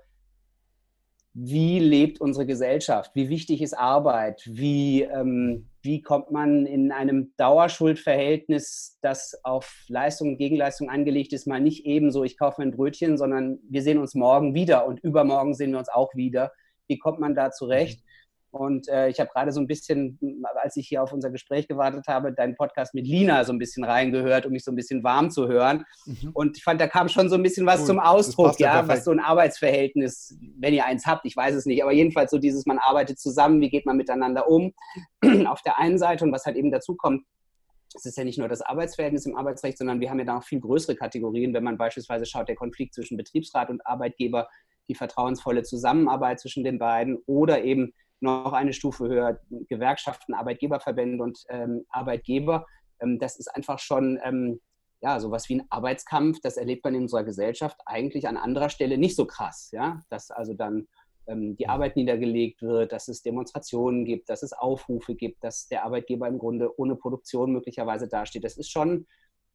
wie 1.39 1.77
lebt 1.77 2.19
unsere 2.19 2.47
Gesellschaft, 2.47 3.11
wie 3.13 3.29
wichtig 3.29 3.61
ist 3.61 3.77
Arbeit, 3.77 4.41
wie, 4.47 5.03
ähm, 5.03 5.67
wie 5.83 6.01
kommt 6.01 6.31
man 6.31 6.65
in 6.65 6.91
einem 6.91 7.31
Dauerschuldverhältnis, 7.37 8.97
das 9.03 9.39
auf 9.43 9.85
Leistung 9.87 10.29
und 10.29 10.37
Gegenleistung 10.37 10.89
angelegt 10.89 11.33
ist, 11.33 11.45
mal 11.45 11.61
nicht 11.61 11.85
eben 11.85 12.11
so, 12.11 12.23
ich 12.23 12.39
kaufe 12.39 12.63
ein 12.63 12.71
Brötchen, 12.71 13.19
sondern 13.19 13.59
wir 13.69 13.83
sehen 13.83 13.99
uns 13.99 14.15
morgen 14.15 14.55
wieder 14.55 14.87
und 14.87 14.99
übermorgen 15.01 15.53
sehen 15.53 15.73
wir 15.73 15.77
uns 15.77 15.89
auch 15.89 16.15
wieder. 16.15 16.51
Wie 16.87 16.97
kommt 16.97 17.19
man 17.19 17.35
da 17.35 17.51
zurecht? 17.51 18.01
Und 18.57 18.87
äh, 18.87 19.09
ich 19.09 19.19
habe 19.19 19.29
gerade 19.33 19.51
so 19.51 19.59
ein 19.59 19.67
bisschen, 19.67 20.19
als 20.55 20.75
ich 20.77 20.87
hier 20.87 21.03
auf 21.03 21.13
unser 21.13 21.29
Gespräch 21.29 21.67
gewartet 21.67 22.07
habe, 22.07 22.33
deinen 22.33 22.55
Podcast 22.55 22.93
mit 22.93 23.07
Lina 23.07 23.43
so 23.43 23.53
ein 23.53 23.59
bisschen 23.59 23.83
reingehört, 23.83 24.45
um 24.45 24.51
mich 24.51 24.63
so 24.63 24.71
ein 24.71 24.75
bisschen 24.75 25.03
warm 25.03 25.29
zu 25.29 25.47
hören. 25.47 25.85
Mhm. 26.05 26.31
Und 26.33 26.57
ich 26.57 26.63
fand, 26.63 26.81
da 26.81 26.87
kam 26.87 27.09
schon 27.09 27.29
so 27.29 27.35
ein 27.35 27.43
bisschen 27.43 27.65
was 27.65 27.81
cool. 27.81 27.87
zum 27.87 27.99
Ausdruck, 27.99 28.59
ja, 28.59 28.81
ja 28.81 28.87
was 28.87 29.03
so 29.03 29.11
ein 29.11 29.19
Arbeitsverhältnis, 29.19 30.37
wenn 30.57 30.73
ihr 30.73 30.85
eins 30.85 31.05
habt, 31.05 31.25
ich 31.25 31.35
weiß 31.35 31.55
es 31.55 31.65
nicht, 31.65 31.83
aber 31.83 31.93
jedenfalls 31.93 32.31
so 32.31 32.37
dieses, 32.37 32.65
man 32.65 32.79
arbeitet 32.79 33.19
zusammen, 33.19 33.61
wie 33.61 33.69
geht 33.69 33.85
man 33.85 33.97
miteinander 33.97 34.49
um, 34.49 34.73
auf 35.47 35.61
der 35.61 35.79
einen 35.79 35.97
Seite 35.97 36.25
und 36.25 36.31
was 36.31 36.45
halt 36.45 36.57
eben 36.57 36.71
dazu 36.71 36.95
kommt, 36.95 37.23
es 37.95 38.05
ist 38.05 38.17
ja 38.17 38.23
nicht 38.23 38.37
nur 38.37 38.47
das 38.47 38.61
Arbeitsverhältnis 38.61 39.25
im 39.25 39.35
Arbeitsrecht, 39.35 39.77
sondern 39.77 39.99
wir 39.99 40.09
haben 40.09 40.19
ja 40.19 40.25
da 40.25 40.35
noch 40.35 40.43
viel 40.43 40.59
größere 40.59 40.95
Kategorien, 40.95 41.53
wenn 41.53 41.63
man 41.63 41.77
beispielsweise 41.77 42.25
schaut, 42.25 42.47
der 42.47 42.55
Konflikt 42.55 42.93
zwischen 42.93 43.17
Betriebsrat 43.17 43.69
und 43.69 43.85
Arbeitgeber, 43.85 44.47
die 44.89 44.95
vertrauensvolle 44.95 45.63
Zusammenarbeit 45.63 46.39
zwischen 46.39 46.63
den 46.63 46.79
beiden 46.79 47.17
oder 47.25 47.63
eben 47.63 47.93
noch 48.19 48.53
eine 48.53 48.73
Stufe 48.73 49.07
höher, 49.07 49.39
Gewerkschaften, 49.69 50.33
Arbeitgeberverbände 50.33 51.23
und 51.23 51.43
ähm, 51.49 51.85
Arbeitgeber. 51.89 52.65
Ähm, 52.99 53.19
das 53.19 53.37
ist 53.37 53.47
einfach 53.47 53.79
schon 53.79 54.19
ähm, 54.23 54.59
ja, 55.01 55.19
sowas 55.19 55.47
wie 55.49 55.55
ein 55.55 55.67
Arbeitskampf, 55.69 56.39
das 56.41 56.57
erlebt 56.57 56.83
man 56.83 56.95
in 56.95 57.03
unserer 57.03 57.23
Gesellschaft 57.23 57.79
eigentlich 57.85 58.27
an 58.27 58.37
anderer 58.37 58.69
Stelle 58.69 58.97
nicht 58.97 59.15
so 59.15 59.25
krass. 59.25 59.69
Ja? 59.71 60.01
Dass 60.09 60.31
also 60.31 60.53
dann 60.53 60.87
ähm, 61.27 61.55
die 61.55 61.69
Arbeit 61.69 61.95
niedergelegt 61.95 62.61
wird, 62.61 62.91
dass 62.91 63.07
es 63.07 63.21
Demonstrationen 63.21 64.05
gibt, 64.05 64.29
dass 64.29 64.43
es 64.43 64.53
Aufrufe 64.53 65.15
gibt, 65.15 65.43
dass 65.43 65.67
der 65.67 65.83
Arbeitgeber 65.83 66.27
im 66.27 66.39
Grunde 66.39 66.79
ohne 66.79 66.95
Produktion 66.95 67.51
möglicherweise 67.51 68.07
dasteht. 68.07 68.43
Das 68.43 68.57
ist 68.57 68.71
schon 68.71 69.05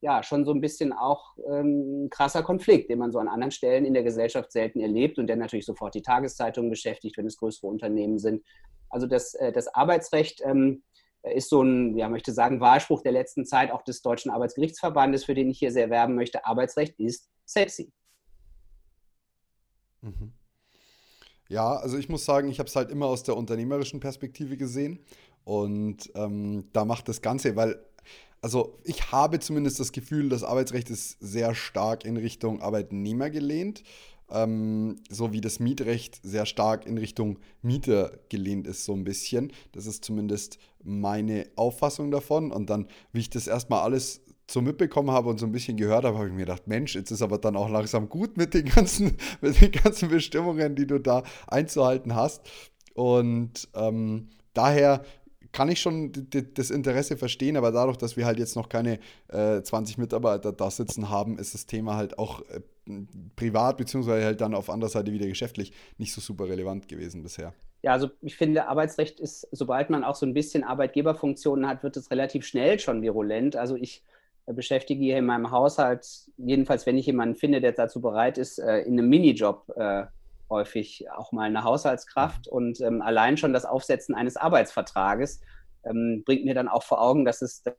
ja 0.03 0.23
schon 0.23 0.45
so 0.45 0.53
ein 0.53 0.61
bisschen 0.61 0.93
auch 0.93 1.37
ähm, 1.49 2.05
ein 2.05 2.11
krasser 2.11 2.43
Konflikt, 2.43 2.91
den 2.91 2.99
man 2.99 3.13
so 3.13 3.19
an 3.19 3.29
anderen 3.29 3.53
Stellen 3.53 3.85
in 3.85 3.95
der 3.95 4.03
Gesellschaft 4.03 4.53
selten 4.53 4.81
erlebt 4.81 5.19
und 5.19 5.29
der 5.29 5.37
natürlich 5.37 5.65
sofort 5.65 5.95
die 5.95 6.03
Tageszeitungen 6.03 6.71
beschäftigt, 6.71 7.17
wenn 7.17 7.27
es 7.27 7.39
größere 7.39 7.69
Unternehmen 7.69 8.19
sind. 8.19 8.45
Also 8.91 9.07
das, 9.07 9.35
äh, 9.35 9.53
das 9.53 9.69
Arbeitsrecht 9.69 10.43
ähm, 10.45 10.83
ist 11.23 11.49
so 11.49 11.63
ein, 11.63 11.97
ja, 11.97 12.09
möchte 12.09 12.33
sagen, 12.33 12.61
Wahlspruch 12.61 13.03
der 13.03 13.13
letzten 13.13 13.47
Zeit 13.47 13.71
auch 13.71 13.83
des 13.83 14.03
Deutschen 14.03 14.33
Arbeitsgerichtsverbandes, 14.33 15.25
für 15.25 15.35
den 15.35 15.49
ich 15.49 15.61
hier 15.61 15.71
sehr 15.71 15.89
werben 15.89 16.17
möchte. 16.17 16.45
Arbeitsrecht 16.45 16.99
ist 16.99 17.31
sexy. 17.47 17.93
Mhm. 20.01 20.33
Ja, 21.49 21.77
also 21.77 21.97
ich 21.97 22.09
muss 22.09 22.25
sagen, 22.25 22.49
ich 22.49 22.59
habe 22.59 22.69
es 22.69 22.75
halt 22.75 22.91
immer 22.91 23.07
aus 23.07 23.23
der 23.23 23.37
unternehmerischen 23.37 24.01
Perspektive 24.01 24.57
gesehen. 24.57 24.99
Und 25.45 26.11
ähm, 26.15 26.69
da 26.73 26.85
macht 26.85 27.09
das 27.09 27.21
Ganze, 27.21 27.55
weil 27.57 27.85
also 28.43 28.79
ich 28.83 29.13
habe 29.13 29.39
zumindest 29.39 29.79
das 29.81 29.93
Gefühl, 29.93 30.29
das 30.29 30.43
Arbeitsrecht 30.43 30.91
ist 30.91 31.17
sehr 31.21 31.55
stark 31.55 32.05
in 32.05 32.17
Richtung 32.17 32.61
Arbeitnehmer 32.61 33.31
gelehnt, 33.31 33.85
ähm, 34.31 34.97
so 35.09 35.33
wie 35.33 35.41
das 35.41 35.61
Mietrecht 35.61 36.19
sehr 36.25 36.45
stark 36.45 36.85
in 36.85 36.99
Richtung 36.99 37.39
Mieter 37.63 38.19
gelehnt 38.29 38.67
ist, 38.67 38.85
so 38.85 38.95
ein 38.95 39.05
bisschen. 39.05 39.53
Das 39.71 39.87
ist 39.87 40.05
zumindest 40.05 40.59
meine 40.83 41.47
Auffassung 41.55 42.11
davon. 42.11 42.51
Und 42.51 42.69
dann, 42.69 42.89
wie 43.13 43.21
ich 43.21 43.31
das 43.31 43.47
erstmal 43.47 43.83
alles 43.83 44.23
so 44.51 44.61
mitbekommen 44.61 45.11
habe 45.11 45.29
und 45.29 45.39
so 45.39 45.47
ein 45.47 45.53
bisschen 45.53 45.77
gehört 45.77 46.05
habe, 46.05 46.17
habe 46.19 46.27
ich 46.27 46.35
mir 46.35 46.41
gedacht, 46.41 46.67
Mensch, 46.67 46.97
jetzt 46.97 47.11
ist 47.11 47.23
aber 47.23 47.39
dann 47.39 47.57
auch 47.57 47.71
langsam 47.71 48.09
gut 48.09 48.37
mit 48.37 48.55
den 48.55 48.65
ganzen, 48.65 49.17
mit 49.41 49.61
den 49.61 49.71
ganzen 49.71 50.09
Bestimmungen, 50.09 50.75
die 50.75 50.87
du 50.87 50.99
da 50.99 51.23
einzuhalten 51.47 52.15
hast. 52.15 52.43
Und 52.95 53.69
ähm, 53.75 54.31
daher 54.53 55.05
kann 55.53 55.69
ich 55.69 55.81
schon 55.81 56.13
das 56.55 56.71
Interesse 56.71 57.17
verstehen, 57.17 57.57
aber 57.57 57.71
dadurch, 57.73 57.99
dass 57.99 58.17
wir 58.17 58.25
halt 58.25 58.39
jetzt 58.39 58.57
noch 58.57 58.69
keine 58.69 58.99
äh, 59.29 59.63
20 59.63 59.99
Mitarbeiter 59.99 60.53
da 60.53 60.71
sitzen 60.71 61.11
haben, 61.11 61.39
ist 61.39 61.55
das 61.55 61.67
Thema 61.67 61.97
halt 61.97 62.19
auch 62.19 62.41
äh, 62.49 62.61
privat, 63.37 63.77
beziehungsweise 63.77 64.25
halt 64.25 64.41
dann 64.41 64.55
auf 64.55 64.71
anderer 64.71 64.91
Seite 64.91 65.13
wieder 65.13 65.27
geschäftlich 65.27 65.73
nicht 65.99 66.13
so 66.13 66.21
super 66.21 66.49
relevant 66.49 66.89
gewesen 66.89 67.23
bisher. 67.23 67.53
Ja, 67.83 67.93
also 67.93 68.11
ich 68.21 68.37
finde, 68.37 68.69
Arbeitsrecht 68.69 69.21
ist, 69.21 69.47
sobald 69.53 69.91
man 69.91 70.05
auch 70.05 70.15
so 70.15 70.25
ein 70.25 70.35
bisschen 70.35 70.65
Arbeitgeberfunktionen 70.65 71.69
hat, 71.69 71.83
wird 71.83 71.97
es 71.97 72.11
relativ 72.11 72.47
schnell 72.47 72.79
schon 72.79 73.03
virulent. 73.03 73.57
Also 73.57 73.77
ich 73.77 74.03
äh, 74.47 74.53
beschäftige 74.53 75.03
hier 75.03 75.19
in 75.19 75.27
meinem 75.27 75.51
Haushalt, 75.51 76.07
jedenfalls 76.37 76.87
wenn 76.87 76.97
ich 76.97 77.07
jemanden 77.07 77.37
finde, 77.37 77.61
der 77.61 77.73
dazu 77.73 78.01
bereit 78.01 78.39
ist, 78.39 78.59
äh, 78.59 78.79
in 78.81 78.99
einem 78.99 79.09
Minijob 79.09 79.71
äh, 79.77 80.05
häufig 80.53 81.11
auch 81.11 81.33
mal 81.33 81.49
eine 81.49 81.65
Haushaltskraft. 81.65 82.47
Mhm. 82.47 82.53
Und 82.53 82.81
ähm, 82.81 83.03
allein 83.03 83.37
schon 83.37 83.53
das 83.53 83.65
Aufsetzen 83.65 84.15
eines 84.15 84.37
Arbeitsvertrages 84.37 85.41
ähm, 85.85 86.23
bringt 86.25 86.45
mir 86.45 86.55
dann 86.55 86.69
auch 86.69 86.85
vor 86.85 87.03
Augen, 87.03 87.25
dass 87.25 87.43
es 87.43 87.63
das 87.63 87.75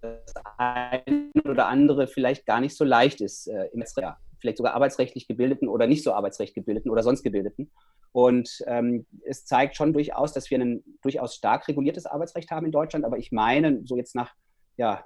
eine 0.58 1.32
oder 1.46 1.68
andere 1.68 2.08
vielleicht 2.08 2.46
gar 2.46 2.60
nicht 2.60 2.76
so 2.76 2.84
leicht 2.84 3.22
ist, 3.22 3.48
äh, 3.48 3.68
im 3.74 3.84
ja, 3.98 4.18
vielleicht 4.40 4.58
sogar 4.58 4.74
arbeitsrechtlich 4.74 5.28
gebildeten 5.28 5.70
oder 5.70 5.88
nicht 5.88 6.04
so 6.04 6.14
arbeitsrecht 6.14 6.54
gebildeten 6.54 6.92
oder 6.92 7.02
sonst 7.02 7.24
gebildeten. 7.24 7.72
Und 8.12 8.62
ähm, 8.68 9.06
es 9.26 9.46
zeigt 9.46 9.76
schon 9.76 9.94
durchaus, 9.94 10.34
dass 10.34 10.52
wir 10.52 10.60
ein 10.60 10.84
durchaus 11.02 11.36
stark 11.36 11.68
reguliertes 11.68 12.06
Arbeitsrecht 12.06 12.52
haben 12.52 12.66
in 12.66 12.72
Deutschland. 12.72 13.06
Aber 13.06 13.18
ich 13.18 13.32
meine, 13.32 13.82
so 13.86 13.96
jetzt 13.96 14.16
nach 14.16 14.34
ja, 14.76 15.06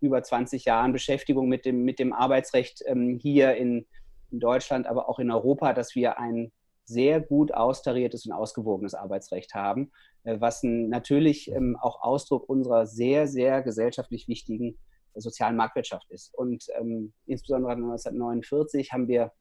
über 0.00 0.22
20 0.22 0.64
Jahren 0.64 0.92
Beschäftigung 0.92 1.48
mit 1.48 1.64
dem, 1.64 1.84
mit 1.84 1.98
dem 1.98 2.12
Arbeitsrecht 2.12 2.82
ähm, 2.86 3.18
hier 3.20 3.54
in, 3.54 3.86
in 4.30 4.40
Deutschland, 4.40 4.86
aber 4.86 5.08
auch 5.08 5.18
in 5.18 5.30
Europa, 5.30 5.74
dass 5.74 5.94
wir 5.94 6.18
ein 6.18 6.50
sehr 6.90 7.20
gut 7.20 7.54
austariertes 7.54 8.26
und 8.26 8.32
ausgewogenes 8.32 8.94
Arbeitsrecht 8.94 9.54
haben, 9.54 9.92
äh, 10.24 10.40
was 10.40 10.62
natürlich 10.62 11.50
ähm, 11.50 11.76
auch 11.80 12.02
Ausdruck 12.02 12.48
unserer 12.48 12.86
sehr, 12.86 13.28
sehr 13.28 13.62
gesellschaftlich 13.62 14.26
wichtigen 14.26 14.76
äh, 15.14 15.20
sozialen 15.20 15.56
Marktwirtschaft 15.56 16.10
ist. 16.10 16.34
Und 16.34 16.66
ähm, 16.78 17.12
insbesondere 17.26 17.72
1949 17.72 18.92
haben 18.92 19.06
wir 19.08 19.32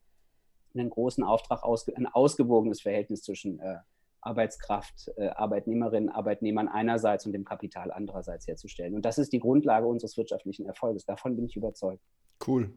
einen 0.75 0.91
großen 0.91 1.23
Auftrag, 1.23 1.63
ein 1.95 2.05
ausgewogenes 2.05 2.81
Verhältnis 2.81 3.23
zwischen 3.23 3.59
äh, 3.59 3.77
Arbeitskraft, 4.21 5.09
Arbeitnehmerinnen, 5.17 6.09
Arbeitnehmern 6.09 6.67
einerseits 6.67 7.25
und 7.25 7.31
dem 7.31 7.45
Kapital 7.45 7.89
andererseits 7.89 8.47
herzustellen. 8.47 8.93
Und 8.93 9.05
das 9.05 9.17
ist 9.17 9.31
die 9.31 9.39
Grundlage 9.39 9.87
unseres 9.87 10.17
wirtschaftlichen 10.17 10.65
Erfolges. 10.65 11.05
Davon 11.05 11.37
bin 11.37 11.45
ich 11.45 11.55
überzeugt. 11.55 12.03
Cool. 12.45 12.73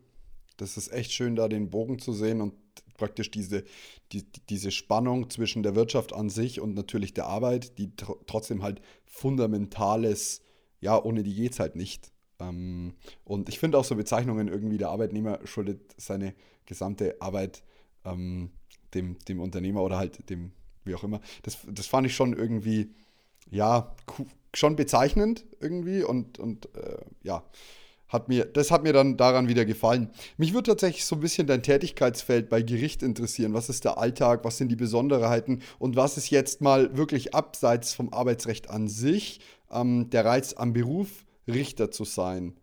Das 0.57 0.77
ist 0.77 0.93
echt 0.93 1.13
schön, 1.13 1.37
da 1.37 1.49
den 1.49 1.71
Bogen 1.71 1.99
zu 1.99 2.13
sehen 2.13 2.41
und 2.41 2.55
praktisch 2.97 3.31
diese, 3.31 3.65
die, 4.13 4.25
diese 4.49 4.71
Spannung 4.71 5.31
zwischen 5.31 5.63
der 5.63 5.75
Wirtschaft 5.75 6.13
an 6.13 6.31
sich 6.31 6.61
und 6.61 6.75
natürlich 6.75 7.15
der 7.15 7.27
Arbeit, 7.27 7.79
die 7.79 7.95
tr 7.97 8.17
trotzdem 8.27 8.63
halt 8.63 8.81
fundamentales, 9.05 10.43
ja, 10.81 11.03
ohne 11.03 11.23
die 11.23 11.35
geht 11.35 11.53
es 11.53 11.61
halt 11.61 11.77
nicht. 11.77 12.13
Ähm, 12.39 12.95
und 13.25 13.49
ich 13.49 13.59
finde 13.59 13.79
auch 13.79 13.85
so 13.85 13.97
Bezeichnungen 13.97 14.49
irgendwie, 14.49 14.79
der 14.79 14.91
Arbeitnehmer 14.91 15.41
schuldet 15.45 15.81
seine 15.97 16.35
gesamte 16.67 17.17
Arbeit 17.21 17.63
ähm, 18.05 18.51
dem, 18.95 19.19
dem 19.27 19.41
Unternehmer 19.41 19.83
oder 19.83 19.99
halt 19.99 20.29
dem, 20.31 20.53
wie 20.85 20.95
auch 20.95 21.05
immer. 21.05 21.21
Das, 21.43 21.59
das 21.69 21.87
fand 21.87 22.07
ich 22.07 22.15
schon 22.15 22.35
irgendwie, 22.35 22.95
ja, 23.51 23.95
schon 24.55 24.77
bezeichnend 24.77 25.45
irgendwie 25.61 26.05
und, 26.05 26.39
und 26.39 26.75
äh, 26.77 26.99
ja 27.23 27.43
hat 28.13 28.29
mir, 28.29 28.45
das 28.45 28.71
hat 28.71 28.83
mir 28.83 28.93
dann 28.93 29.17
daran 29.17 29.49
wieder 29.49 29.65
gefallen. 29.65 30.11
Mich 30.37 30.53
würde 30.53 30.71
tatsächlich 30.71 31.05
so 31.05 31.17
ein 31.17 31.21
bisschen 31.21 31.47
dein 31.47 31.63
Tätigkeitsfeld 31.63 32.49
bei 32.49 32.63
Gericht 32.63 33.03
interessieren. 33.03 33.55
Was 33.55 33.69
ist 33.69 33.85
der 33.85 33.99
Alltag? 33.99 34.45
Was 34.45 34.59
sind 34.59 34.69
die 34.69 34.77
Besonderheiten? 34.77 35.63
Und 35.79 35.97
was 35.97 36.17
ist 36.17 36.31
jetzt 36.31 36.61
mal 36.61 36.97
wirklich 36.97 37.35
abseits 37.35 37.95
vom 37.95 38.13
Arbeitsrecht 38.13 38.71
an 38.71 38.89
sich 38.89 39.41
ähm, 39.71 40.11
der 40.11 40.25
Reiz 40.25 40.55
am 40.55 40.73
Beruf, 40.73 41.25
Richter 41.49 41.91
zu 41.91 42.05
sein? 42.05 42.55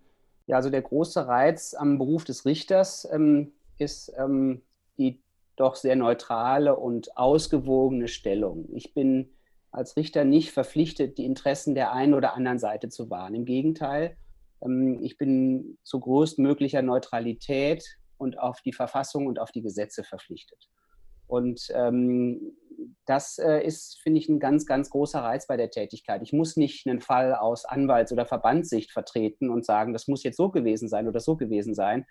Ja, 0.45 0.57
also 0.57 0.69
der 0.69 0.81
große 0.81 1.27
Reiz 1.27 1.73
am 1.73 1.97
Beruf 1.97 2.23
des 2.23 2.45
Richters 2.45 3.07
ähm, 3.11 3.51
ist 3.77 4.11
ähm, 4.17 4.61
die 4.97 5.21
doch 5.55 5.75
sehr 5.75 5.95
neutrale 5.95 6.75
und 6.75 7.17
ausgewogene 7.17 8.07
Stellung. 8.07 8.69
Ich 8.73 8.93
bin 8.93 9.29
als 9.71 9.97
Richter 9.97 10.23
nicht 10.23 10.51
verpflichtet, 10.51 11.17
die 11.17 11.25
Interessen 11.25 11.75
der 11.75 11.91
einen 11.91 12.13
oder 12.13 12.33
anderen 12.33 12.59
Seite 12.59 12.89
zu 12.89 13.09
wahren. 13.09 13.35
Im 13.35 13.45
Gegenteil, 13.45 14.15
ich 15.01 15.17
bin 15.17 15.77
zu 15.83 15.99
größtmöglicher 15.99 16.81
Neutralität 16.81 17.83
und 18.17 18.37
auf 18.37 18.61
die 18.61 18.73
Verfassung 18.73 19.27
und 19.27 19.39
auf 19.39 19.51
die 19.51 19.61
Gesetze 19.61 20.03
verpflichtet. 20.03 20.69
Und 21.27 21.67
ähm, 21.73 22.57
das 23.05 23.37
äh, 23.37 23.61
ist, 23.61 23.99
finde 24.01 24.19
ich, 24.19 24.29
ein 24.29 24.39
ganz, 24.39 24.65
ganz 24.65 24.89
großer 24.89 25.19
Reiz 25.19 25.47
bei 25.47 25.57
der 25.57 25.69
Tätigkeit. 25.69 26.21
Ich 26.23 26.33
muss 26.33 26.57
nicht 26.57 26.87
einen 26.87 27.01
Fall 27.01 27.35
aus 27.35 27.65
Anwalts- 27.65 28.11
oder 28.11 28.25
Verbandssicht 28.25 28.91
vertreten 28.91 29.49
und 29.49 29.65
sagen, 29.65 29.93
das 29.93 30.07
muss 30.07 30.23
jetzt 30.23 30.37
so 30.37 30.49
gewesen 30.49 30.89
sein 30.89 31.07
oder 31.07 31.19
so 31.19 31.35
gewesen 31.35 31.75
sein, 31.75 32.05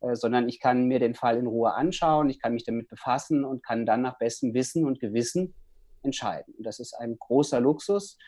äh, 0.00 0.14
sondern 0.14 0.48
ich 0.48 0.60
kann 0.60 0.86
mir 0.86 0.98
den 0.98 1.14
Fall 1.14 1.36
in 1.36 1.46
Ruhe 1.46 1.74
anschauen, 1.74 2.30
ich 2.30 2.40
kann 2.40 2.54
mich 2.54 2.64
damit 2.64 2.88
befassen 2.88 3.44
und 3.44 3.64
kann 3.64 3.86
dann 3.86 4.02
nach 4.02 4.18
bestem 4.18 4.54
Wissen 4.54 4.86
und 4.86 5.00
Gewissen 5.00 5.54
entscheiden. 6.02 6.54
Und 6.56 6.64
das 6.64 6.78
ist 6.78 6.94
ein 6.94 7.18
großer 7.18 7.60
Luxus. 7.60 8.18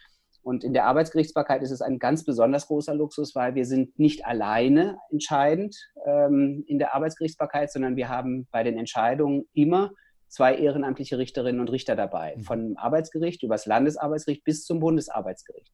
Und 0.43 0.65
in 0.65 0.73
der 0.73 0.87
Arbeitsgerichtsbarkeit 0.87 1.63
ist 1.63 1.71
es 1.71 1.83
ein 1.83 1.99
ganz 1.99 2.25
besonders 2.25 2.67
großer 2.67 2.95
Luxus, 2.95 3.35
weil 3.35 3.55
wir 3.55 3.65
sind 3.65 3.99
nicht 3.99 4.27
alleine 4.27 4.99
entscheidend 5.11 5.77
ähm, 6.05 6.65
in 6.67 6.79
der 6.79 6.95
Arbeitsgerichtsbarkeit, 6.95 7.71
sondern 7.71 7.97
wir 7.97 8.09
haben 8.09 8.49
bei 8.51 8.65
den 8.65 8.77
Entscheidungen 8.77 9.45
immer 9.55 9.93
zwei 10.29 10.57
ehrenamtliche 10.57 11.19
Richterinnen 11.19 11.61
und 11.61 11.71
Richter 11.71 11.95
dabei, 11.95 12.35
mhm. 12.37 12.43
vom 12.43 12.77
Arbeitsgericht 12.77 13.43
über 13.43 13.55
das 13.55 13.67
Landesarbeitsgericht 13.67 14.45
bis 14.45 14.65
zum 14.65 14.81
Bundesarbeitsgericht. 14.81 15.73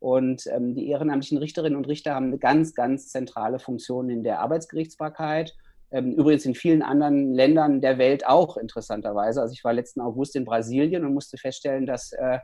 Und 0.00 0.46
ähm, 0.48 0.74
die 0.74 0.88
ehrenamtlichen 0.88 1.38
Richterinnen 1.38 1.76
und 1.76 1.88
Richter 1.88 2.14
haben 2.14 2.26
eine 2.26 2.38
ganz, 2.38 2.74
ganz 2.74 3.08
zentrale 3.08 3.58
Funktion 3.58 4.10
in 4.10 4.22
der 4.22 4.40
Arbeitsgerichtsbarkeit. 4.40 5.54
Ähm, 5.90 6.12
übrigens 6.12 6.44
in 6.44 6.54
vielen 6.54 6.82
anderen 6.82 7.32
Ländern 7.32 7.80
der 7.80 7.98
Welt 7.98 8.26
auch 8.26 8.56
interessanterweise. 8.56 9.40
Also 9.40 9.52
ich 9.52 9.64
war 9.64 9.72
letzten 9.72 10.00
August 10.00 10.34
in 10.34 10.44
Brasilien 10.44 11.04
und 11.04 11.14
musste 11.14 11.38
feststellen, 11.38 11.86
dass 11.86 12.12
äh, 12.12 12.38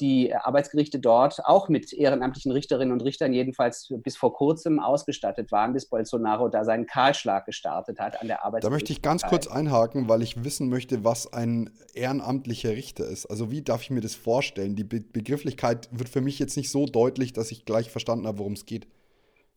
die 0.00 0.34
Arbeitsgerichte 0.34 0.98
dort 0.98 1.44
auch 1.44 1.68
mit 1.68 1.92
ehrenamtlichen 1.92 2.52
Richterinnen 2.52 2.92
und 2.92 3.02
Richtern 3.02 3.32
jedenfalls 3.32 3.92
bis 4.02 4.16
vor 4.16 4.32
kurzem 4.32 4.80
ausgestattet 4.80 5.52
waren, 5.52 5.72
bis 5.72 5.86
Bolsonaro 5.86 6.48
da 6.48 6.64
seinen 6.64 6.86
Kahlschlag 6.86 7.46
gestartet 7.46 8.00
hat 8.00 8.20
an 8.20 8.28
der 8.28 8.44
Arbeit. 8.44 8.64
Da 8.64 8.70
möchte 8.70 8.92
ich 8.92 9.02
ganz 9.02 9.22
kurz 9.22 9.46
einhaken, 9.46 10.08
weil 10.08 10.22
ich 10.22 10.44
wissen 10.44 10.68
möchte, 10.68 11.04
was 11.04 11.32
ein 11.32 11.70
ehrenamtlicher 11.94 12.70
Richter 12.70 13.06
ist. 13.06 13.26
Also 13.26 13.50
wie 13.50 13.62
darf 13.62 13.82
ich 13.82 13.90
mir 13.90 14.00
das 14.00 14.14
vorstellen? 14.14 14.76
Die 14.76 14.84
Be 14.84 15.00
Begrifflichkeit 15.00 15.88
wird 15.92 16.08
für 16.08 16.20
mich 16.20 16.38
jetzt 16.38 16.56
nicht 16.56 16.70
so 16.70 16.86
deutlich, 16.86 17.32
dass 17.32 17.50
ich 17.50 17.64
gleich 17.64 17.90
verstanden 17.90 18.26
habe, 18.26 18.38
worum 18.38 18.54
es 18.54 18.66
geht. 18.66 18.86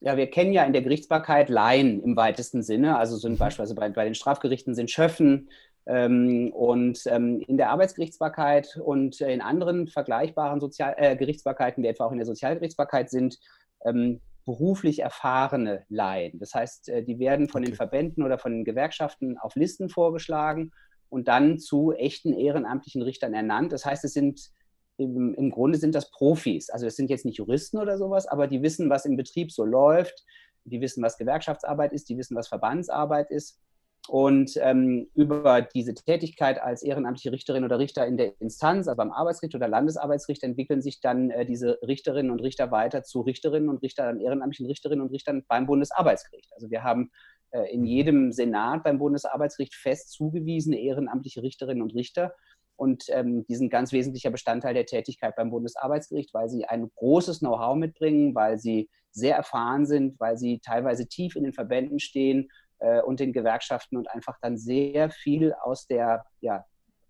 Ja, 0.02 0.18
wir 0.18 0.28
kennen 0.28 0.54
ja 0.54 0.64
in 0.64 0.74
der 0.74 0.82
Gerichtsbarkeit 0.82 1.50
Laien 1.50 2.04
im 2.04 2.16
weitesten 2.16 2.62
Sinne. 2.62 2.98
Also 2.98 3.18
sind 3.18 3.34
mhm. 3.34 3.38
beispielsweise 3.38 3.76
bei, 3.76 3.90
bei 3.90 4.06
den 4.06 4.14
Strafgerichten 4.16 4.76
sind 4.76 4.92
Schöffen, 4.92 5.50
und 5.88 7.00
ähm, 7.06 7.44
in 7.48 7.58
der 7.58 7.70
Arbeitsgerichtsbarkeit 7.70 8.80
und 8.84 9.22
in 9.22 9.42
anderen 9.42 9.88
vergleichbaren 9.88 10.60
Sozial 10.60 10.96
äh, 10.98 11.16
Gerichtsbarkeiten, 11.16 11.84
wie 11.84 11.88
etwa 11.88 12.06
auch 12.06 12.12
in 12.12 12.18
der 12.18 12.26
Sozialgerichtsbarkeit, 12.26 13.12
sind 13.12 13.40
ähm, 13.86 14.20
beruflich 14.46 15.00
erfahrene 15.00 15.86
Laien. 15.90 16.40
Das 16.40 16.56
heißt, 16.56 16.90
äh, 16.90 17.04
die 17.04 17.20
werden 17.20 17.50
von 17.50 17.62
okay. 17.62 17.72
den 17.72 17.76
Verbänden 17.76 18.24
oder 18.24 18.40
von 18.40 18.52
den 18.52 18.64
Gewerkschaften 18.64 19.38
auf 19.38 19.56
Listen 19.56 19.90
vorgeschlagen 19.90 20.72
und 21.10 21.28
dann 21.28 21.60
zu 21.60 21.92
echten 21.94 22.34
ehrenamtlichen 22.34 23.04
Richtern 23.04 23.36
ernannt. 23.36 23.72
Das 23.72 23.86
heißt, 23.86 24.06
es 24.06 24.14
sind 24.14 24.52
im, 24.98 25.36
im 25.36 25.52
Grunde 25.52 25.78
sind 25.78 25.94
das 25.94 26.10
Profis. 26.10 26.70
Also 26.70 26.88
es 26.88 26.96
sind 26.96 27.10
jetzt 27.10 27.26
nicht 27.26 27.38
Juristen 27.38 27.78
oder 27.78 27.98
sowas, 27.98 28.28
aber 28.28 28.48
die 28.48 28.64
wissen, 28.64 28.90
was 28.90 29.06
im 29.06 29.18
Betrieb 29.18 29.52
so 29.52 29.66
läuft. 29.66 30.26
Die 30.64 30.82
wissen, 30.82 31.04
was 31.04 31.18
Gewerkschaftsarbeit 31.18 31.94
ist, 31.94 32.10
die 32.10 32.18
wissen, 32.18 32.36
was 32.36 32.48
Verbandsarbeit 32.48 33.30
ist 33.30 33.60
und 34.08 34.52
ähm, 34.62 35.08
über 35.16 35.62
diese 35.62 35.96
Tätigkeit 35.96 36.62
als 36.62 36.84
ehrenamtliche 36.84 37.32
Richterin 37.32 37.64
oder 37.64 37.80
Richter 37.80 38.06
in 38.06 38.18
der 38.18 38.40
Instanz, 38.40 38.88
also 38.88 38.98
beim 38.98 39.12
Arbeitsgericht 39.12 39.56
oder 39.56 39.68
Landesarbeitsgericht, 39.68 40.44
entwickeln 40.44 40.82
sich 40.82 41.02
dann 41.02 41.32
äh, 41.32 41.46
diese 41.46 41.80
Richterinnen 41.82 42.32
und 42.32 42.42
Richter 42.42 42.70
weiter 42.70 43.04
zu 43.04 43.22
Richterinnen 43.22 43.68
und 43.68 43.82
Richtern, 43.82 44.20
ehrenamtlichen 44.20 44.68
Richterinnen 44.68 45.02
und 45.02 45.12
Richtern 45.12 45.44
beim 45.48 45.66
Bundesarbeitsgericht. 45.66 46.52
Also 46.54 46.70
wir 46.70 46.84
haben 46.84 47.10
äh, 47.50 47.74
in 47.74 47.84
jedem 47.84 48.32
Senat 48.32 48.84
beim 48.84 49.00
Bundesarbeitsgericht 49.00 49.74
fest 49.74 50.12
zugewiesene 50.12 50.80
ehrenamtliche 50.80 51.42
Richterinnen 51.42 51.82
und 51.82 51.96
Richter. 51.96 52.36
Und 52.78 53.06
ähm, 53.10 53.46
die 53.48 53.56
sind 53.56 53.72
ganz 53.72 53.92
wesentlicher 53.92 54.30
Bestandteil 54.30 54.74
der 54.76 54.86
Tätigkeit 54.86 55.36
beim 55.36 55.50
Bundesarbeitsgericht, 55.50 56.34
weil 56.34 56.50
sie 56.50 56.66
ein 56.66 56.92
großes 56.96 57.40
Know-how 57.40 57.76
mitbringen, 57.76 58.36
weil 58.36 58.60
sie 58.60 58.90
sehr 59.12 59.38
erfahren 59.38 59.86
sind, 59.86 60.20
weil 60.20 60.38
sie 60.38 60.60
teilweise 60.60 61.08
tief 61.08 61.38
in 61.38 61.44
den 61.44 61.54
Verbänden 61.54 62.00
stehen 62.00 62.50
äh, 62.80 63.02
und 63.02 63.20
den 63.20 63.34
Gewerkschaften 63.34 63.98
und 63.98 64.10
einfach 64.10 64.38
dann 64.42 64.58
sehr 64.58 65.10
viel 65.10 65.54
aus 65.54 65.88
der 65.88 66.26
ja, 66.42 66.66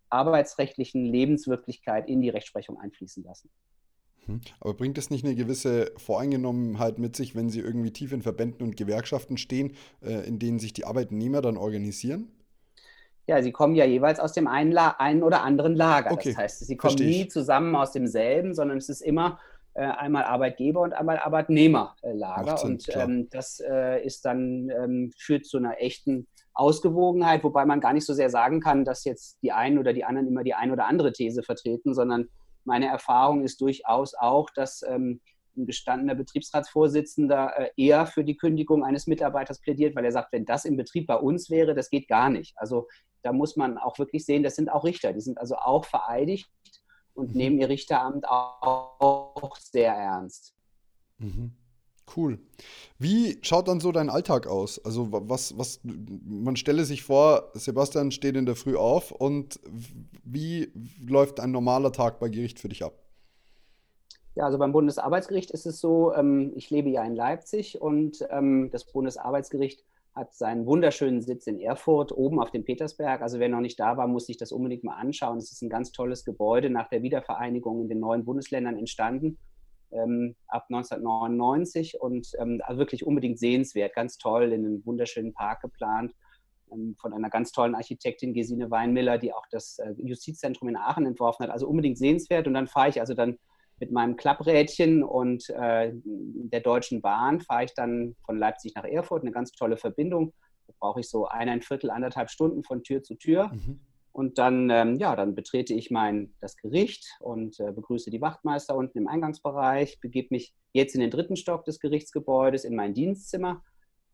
arbeitsrechtlichen 0.09 1.05
Lebenswirklichkeit 1.05 2.07
in 2.07 2.21
die 2.21 2.29
Rechtsprechung 2.29 2.79
einfließen 2.79 3.23
lassen. 3.23 3.49
Hm. 4.25 4.41
Aber 4.59 4.73
bringt 4.73 4.97
es 4.97 5.09
nicht 5.09 5.25
eine 5.25 5.35
gewisse 5.35 5.91
Voreingenommenheit 5.97 6.97
mit 6.97 7.15
sich, 7.15 7.35
wenn 7.35 7.49
Sie 7.49 7.59
irgendwie 7.59 7.91
tief 7.91 8.11
in 8.11 8.21
Verbänden 8.21 8.65
und 8.65 8.77
Gewerkschaften 8.77 9.37
stehen, 9.37 9.75
äh, 10.01 10.27
in 10.27 10.39
denen 10.39 10.59
sich 10.59 10.73
die 10.73 10.85
Arbeitnehmer 10.85 11.41
dann 11.41 11.57
organisieren? 11.57 12.31
Ja, 13.27 13.41
sie 13.41 13.51
kommen 13.51 13.73
ja 13.73 13.85
jeweils 13.85 14.19
aus 14.19 14.33
dem 14.33 14.47
einen, 14.47 14.71
La 14.71 14.89
einen 14.99 15.23
oder 15.23 15.41
anderen 15.41 15.75
Lager. 15.75 16.11
Okay. 16.11 16.29
Das 16.29 16.37
heißt, 16.37 16.67
sie 16.67 16.77
kommen 16.77 16.95
nie 16.95 17.27
zusammen 17.27 17.75
aus 17.75 17.91
demselben, 17.91 18.53
sondern 18.53 18.77
es 18.77 18.87
ist 18.87 19.01
immer 19.01 19.39
einmal 19.81 20.23
Arbeitgeber 20.23 20.81
und 20.81 20.93
einmal 20.93 21.19
Arbeitnehmerlager. 21.19 22.57
Sinn, 22.57 22.71
und 22.71 22.85
ähm, 22.95 23.29
das 23.29 23.59
äh, 23.59 24.03
ist 24.05 24.25
dann 24.25 24.69
ähm, 24.69 25.11
führt 25.17 25.45
zu 25.45 25.57
einer 25.57 25.81
echten 25.81 26.27
Ausgewogenheit, 26.53 27.43
wobei 27.43 27.65
man 27.65 27.81
gar 27.81 27.93
nicht 27.93 28.05
so 28.05 28.13
sehr 28.13 28.29
sagen 28.29 28.61
kann, 28.61 28.85
dass 28.85 29.03
jetzt 29.03 29.37
die 29.41 29.51
einen 29.51 29.77
oder 29.77 29.91
die 29.91 30.05
anderen 30.05 30.27
immer 30.27 30.43
die 30.43 30.53
eine 30.53 30.71
oder 30.71 30.87
andere 30.87 31.11
These 31.11 31.43
vertreten, 31.43 31.93
sondern 31.93 32.29
meine 32.63 32.87
Erfahrung 32.87 33.43
ist 33.43 33.59
durchaus 33.61 34.13
auch, 34.15 34.49
dass 34.49 34.81
ähm, 34.87 35.19
ein 35.57 35.65
gestandener 35.65 36.15
Betriebsratsvorsitzender 36.15 37.53
äh, 37.57 37.69
eher 37.77 38.05
für 38.05 38.23
die 38.23 38.37
Kündigung 38.37 38.83
eines 38.83 39.07
Mitarbeiters 39.07 39.59
plädiert, 39.59 39.95
weil 39.95 40.05
er 40.05 40.11
sagt, 40.11 40.31
wenn 40.33 40.45
das 40.45 40.65
im 40.65 40.77
Betrieb 40.77 41.07
bei 41.07 41.15
uns 41.15 41.49
wäre, 41.49 41.75
das 41.75 41.89
geht 41.89 42.07
gar 42.07 42.29
nicht. 42.29 42.53
Also 42.57 42.87
da 43.21 43.33
muss 43.33 43.55
man 43.55 43.77
auch 43.77 43.97
wirklich 43.99 44.25
sehen, 44.25 44.43
das 44.43 44.55
sind 44.55 44.69
auch 44.69 44.85
Richter, 44.85 45.13
die 45.13 45.21
sind 45.21 45.37
also 45.37 45.55
auch 45.55 45.85
vereidigt 45.85 46.49
und 47.15 47.31
mhm. 47.31 47.37
nehmen 47.37 47.59
ihr 47.59 47.69
Richteramt 47.69 48.27
auch 48.27 49.57
sehr 49.57 49.93
ernst. 49.93 50.53
Mhm. 51.17 51.51
Cool. 52.15 52.37
Wie 52.99 53.39
schaut 53.41 53.67
dann 53.67 53.79
so 53.79 53.91
dein 53.91 54.09
Alltag 54.09 54.45
aus? 54.45 54.83
Also 54.85 55.07
was, 55.11 55.57
was, 55.57 55.79
man 55.83 56.55
stelle 56.55 56.85
sich 56.85 57.03
vor, 57.03 57.49
Sebastian 57.55 58.11
steht 58.11 58.35
in 58.35 58.45
der 58.45 58.55
Früh 58.55 58.75
auf 58.75 59.11
und 59.11 59.59
wie 60.23 60.71
läuft 61.03 61.39
ein 61.39 61.51
normaler 61.51 61.91
Tag 61.91 62.19
bei 62.19 62.29
Gericht 62.29 62.59
für 62.59 62.69
dich 62.69 62.83
ab? 62.83 62.93
Ja, 64.35 64.45
also 64.45 64.57
beim 64.57 64.73
Bundesarbeitsgericht 64.73 65.49
ist 65.51 65.65
es 65.65 65.79
so, 65.79 66.13
ähm, 66.13 66.51
ich 66.55 66.69
lebe 66.69 66.89
ja 66.89 67.03
in 67.03 67.15
Leipzig 67.15 67.81
und 67.81 68.25
ähm, 68.29 68.69
das 68.69 68.83
Bundesarbeitsgericht 68.83 69.83
hat 70.15 70.33
seinen 70.33 70.65
wunderschönen 70.65 71.21
Sitz 71.21 71.45
in 71.45 71.59
Erfurt, 71.59 72.11
oben 72.13 72.39
auf 72.39 72.49
dem 72.49 72.63
Petersberg. 72.63 73.21
Also 73.21 73.39
wer 73.39 73.49
noch 73.49 73.59
nicht 73.59 73.79
da 73.79 73.97
war, 73.97 74.07
muss 74.07 74.27
sich 74.27 74.37
das 74.37 74.53
unbedingt 74.53 74.85
mal 74.85 74.95
anschauen. 74.95 75.37
Es 75.37 75.51
ist 75.51 75.61
ein 75.61 75.69
ganz 75.69 75.91
tolles 75.91 76.23
Gebäude 76.23 76.69
nach 76.69 76.87
der 76.87 77.03
Wiedervereinigung 77.03 77.81
in 77.81 77.89
den 77.89 77.99
neuen 77.99 78.23
Bundesländern 78.23 78.77
entstanden 78.77 79.37
ähm, 79.91 80.35
ab 80.47 80.65
1999 80.69 81.99
und 81.99 82.31
ähm, 82.39 82.61
also 82.63 82.79
wirklich 82.79 83.05
unbedingt 83.05 83.39
sehenswert, 83.39 83.93
ganz 83.93 84.17
toll, 84.17 84.51
in 84.51 84.65
einem 84.65 84.85
wunderschönen 84.85 85.33
Park 85.33 85.61
geplant 85.61 86.13
ähm, 86.71 86.95
von 86.99 87.13
einer 87.13 87.29
ganz 87.29 87.51
tollen 87.51 87.75
Architektin 87.75 88.33
Gesine 88.33 88.71
Weinmiller, 88.71 89.17
die 89.17 89.33
auch 89.33 89.45
das 89.51 89.79
äh, 89.79 89.93
Justizzentrum 89.97 90.69
in 90.69 90.77
Aachen 90.77 91.05
entworfen 91.05 91.43
hat. 91.43 91.51
Also 91.51 91.67
unbedingt 91.67 91.97
sehenswert 91.97 92.47
und 92.47 92.53
dann 92.53 92.67
fahre 92.67 92.89
ich 92.89 92.99
also 92.99 93.13
dann 93.13 93.37
mit 93.79 93.91
meinem 93.91 94.15
Klapprädchen 94.15 95.03
und 95.03 95.49
äh, 95.49 95.91
der 95.93 96.61
Deutschen 96.61 97.01
Bahn 97.01 97.41
fahre 97.41 97.65
ich 97.65 97.73
dann 97.73 98.15
von 98.25 98.37
Leipzig 98.37 98.73
nach 98.75 98.85
Erfurt, 98.85 99.23
eine 99.23 99.31
ganz 99.31 99.51
tolle 99.51 99.77
Verbindung. 99.77 100.33
Da 100.67 100.73
brauche 100.79 101.01
ich 101.01 101.09
so 101.09 101.25
eineinviertel, 101.25 101.89
anderthalb 101.89 102.29
Stunden 102.29 102.63
von 102.63 102.83
Tür 102.83 103.03
zu 103.03 103.15
Tür. 103.15 103.49
Mhm. 103.49 103.79
Und 104.15 104.37
dann, 104.37 104.69
ähm, 104.69 104.95
ja, 104.95 105.13
dann 105.13 105.35
betrete 105.35 105.73
ich 105.73 105.91
mein, 105.91 106.33
das 106.39 106.55
Gericht 106.55 107.05
und 107.19 107.59
äh, 107.59 107.73
begrüße 107.73 108.09
die 108.09 108.21
Wachtmeister 108.21 108.73
unten 108.73 108.97
im 108.97 109.09
Eingangsbereich, 109.09 109.99
begebe 109.99 110.29
mich 110.31 110.55
jetzt 110.71 110.95
in 110.95 111.01
den 111.01 111.11
dritten 111.11 111.35
Stock 111.35 111.65
des 111.65 111.81
Gerichtsgebäudes 111.81 112.63
in 112.63 112.77
mein 112.77 112.93
Dienstzimmer. 112.93 113.61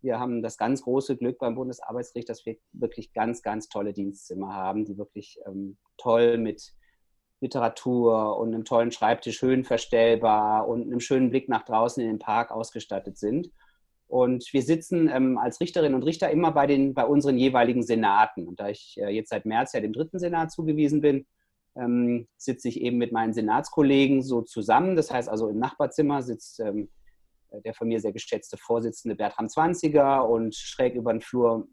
Wir 0.01 0.19
haben 0.19 0.41
das 0.41 0.57
ganz 0.57 0.81
große 0.81 1.17
Glück 1.17 1.37
beim 1.37 1.53
Bundesarbeitsgericht, 1.53 2.29
dass 2.29 2.47
wir 2.47 2.57
wirklich 2.71 3.13
ganz, 3.13 3.43
ganz 3.43 3.69
tolle 3.69 3.93
Dienstzimmer 3.93 4.51
haben, 4.51 4.85
die 4.85 4.97
wirklich 4.97 5.37
ähm, 5.45 5.77
toll 5.97 6.39
mit 6.39 6.73
Literatur 7.41 8.37
und 8.37 8.53
einem 8.53 8.65
tollen 8.65 8.91
Schreibtisch 8.91 9.41
höhenverstellbar 9.41 10.67
und 10.67 10.83
einem 10.83 10.99
schönen 10.99 11.31
Blick 11.31 11.49
nach 11.49 11.65
draußen 11.65 12.01
in 12.01 12.07
den 12.07 12.19
Park 12.19 12.51
ausgestattet 12.51 13.17
sind. 13.17 13.49
Und 14.07 14.51
wir 14.53 14.61
sitzen 14.61 15.09
ähm, 15.09 15.37
als 15.37 15.59
Richterinnen 15.59 15.95
und 15.95 16.03
Richter 16.03 16.29
immer 16.29 16.51
bei, 16.51 16.67
den, 16.67 16.93
bei 16.93 17.05
unseren 17.05 17.37
jeweiligen 17.37 17.81
Senaten. 17.81 18.47
Und 18.47 18.59
da 18.59 18.69
ich 18.69 18.97
äh, 18.97 19.09
jetzt 19.09 19.29
seit 19.29 19.45
März 19.45 19.73
ja 19.73 19.79
dem 19.79 19.93
dritten 19.93 20.19
Senat 20.19 20.51
zugewiesen 20.51 21.01
bin, 21.01 21.25
ähm, 21.75 22.27
sitze 22.37 22.67
ich 22.67 22.81
eben 22.81 22.97
mit 22.97 23.13
meinen 23.13 23.33
Senatskollegen 23.33 24.21
so 24.21 24.41
zusammen. 24.41 24.95
Das 24.95 25.11
heißt 25.11 25.29
also 25.29 25.47
im 25.49 25.59
Nachbarzimmer 25.59 26.21
sitzt 26.23 26.59
ähm, 26.59 26.89
der 27.65 27.73
von 27.73 27.87
mir 27.87 27.99
sehr 27.99 28.13
geschätzte 28.13 28.57
Vorsitzende 28.57 29.15
Bertram 29.15 29.49
Zwanziger 29.49 30.27
und 30.27 30.55
schräg 30.55 30.95
über 30.95 31.11
den 31.11 31.21
Flur 31.21 31.67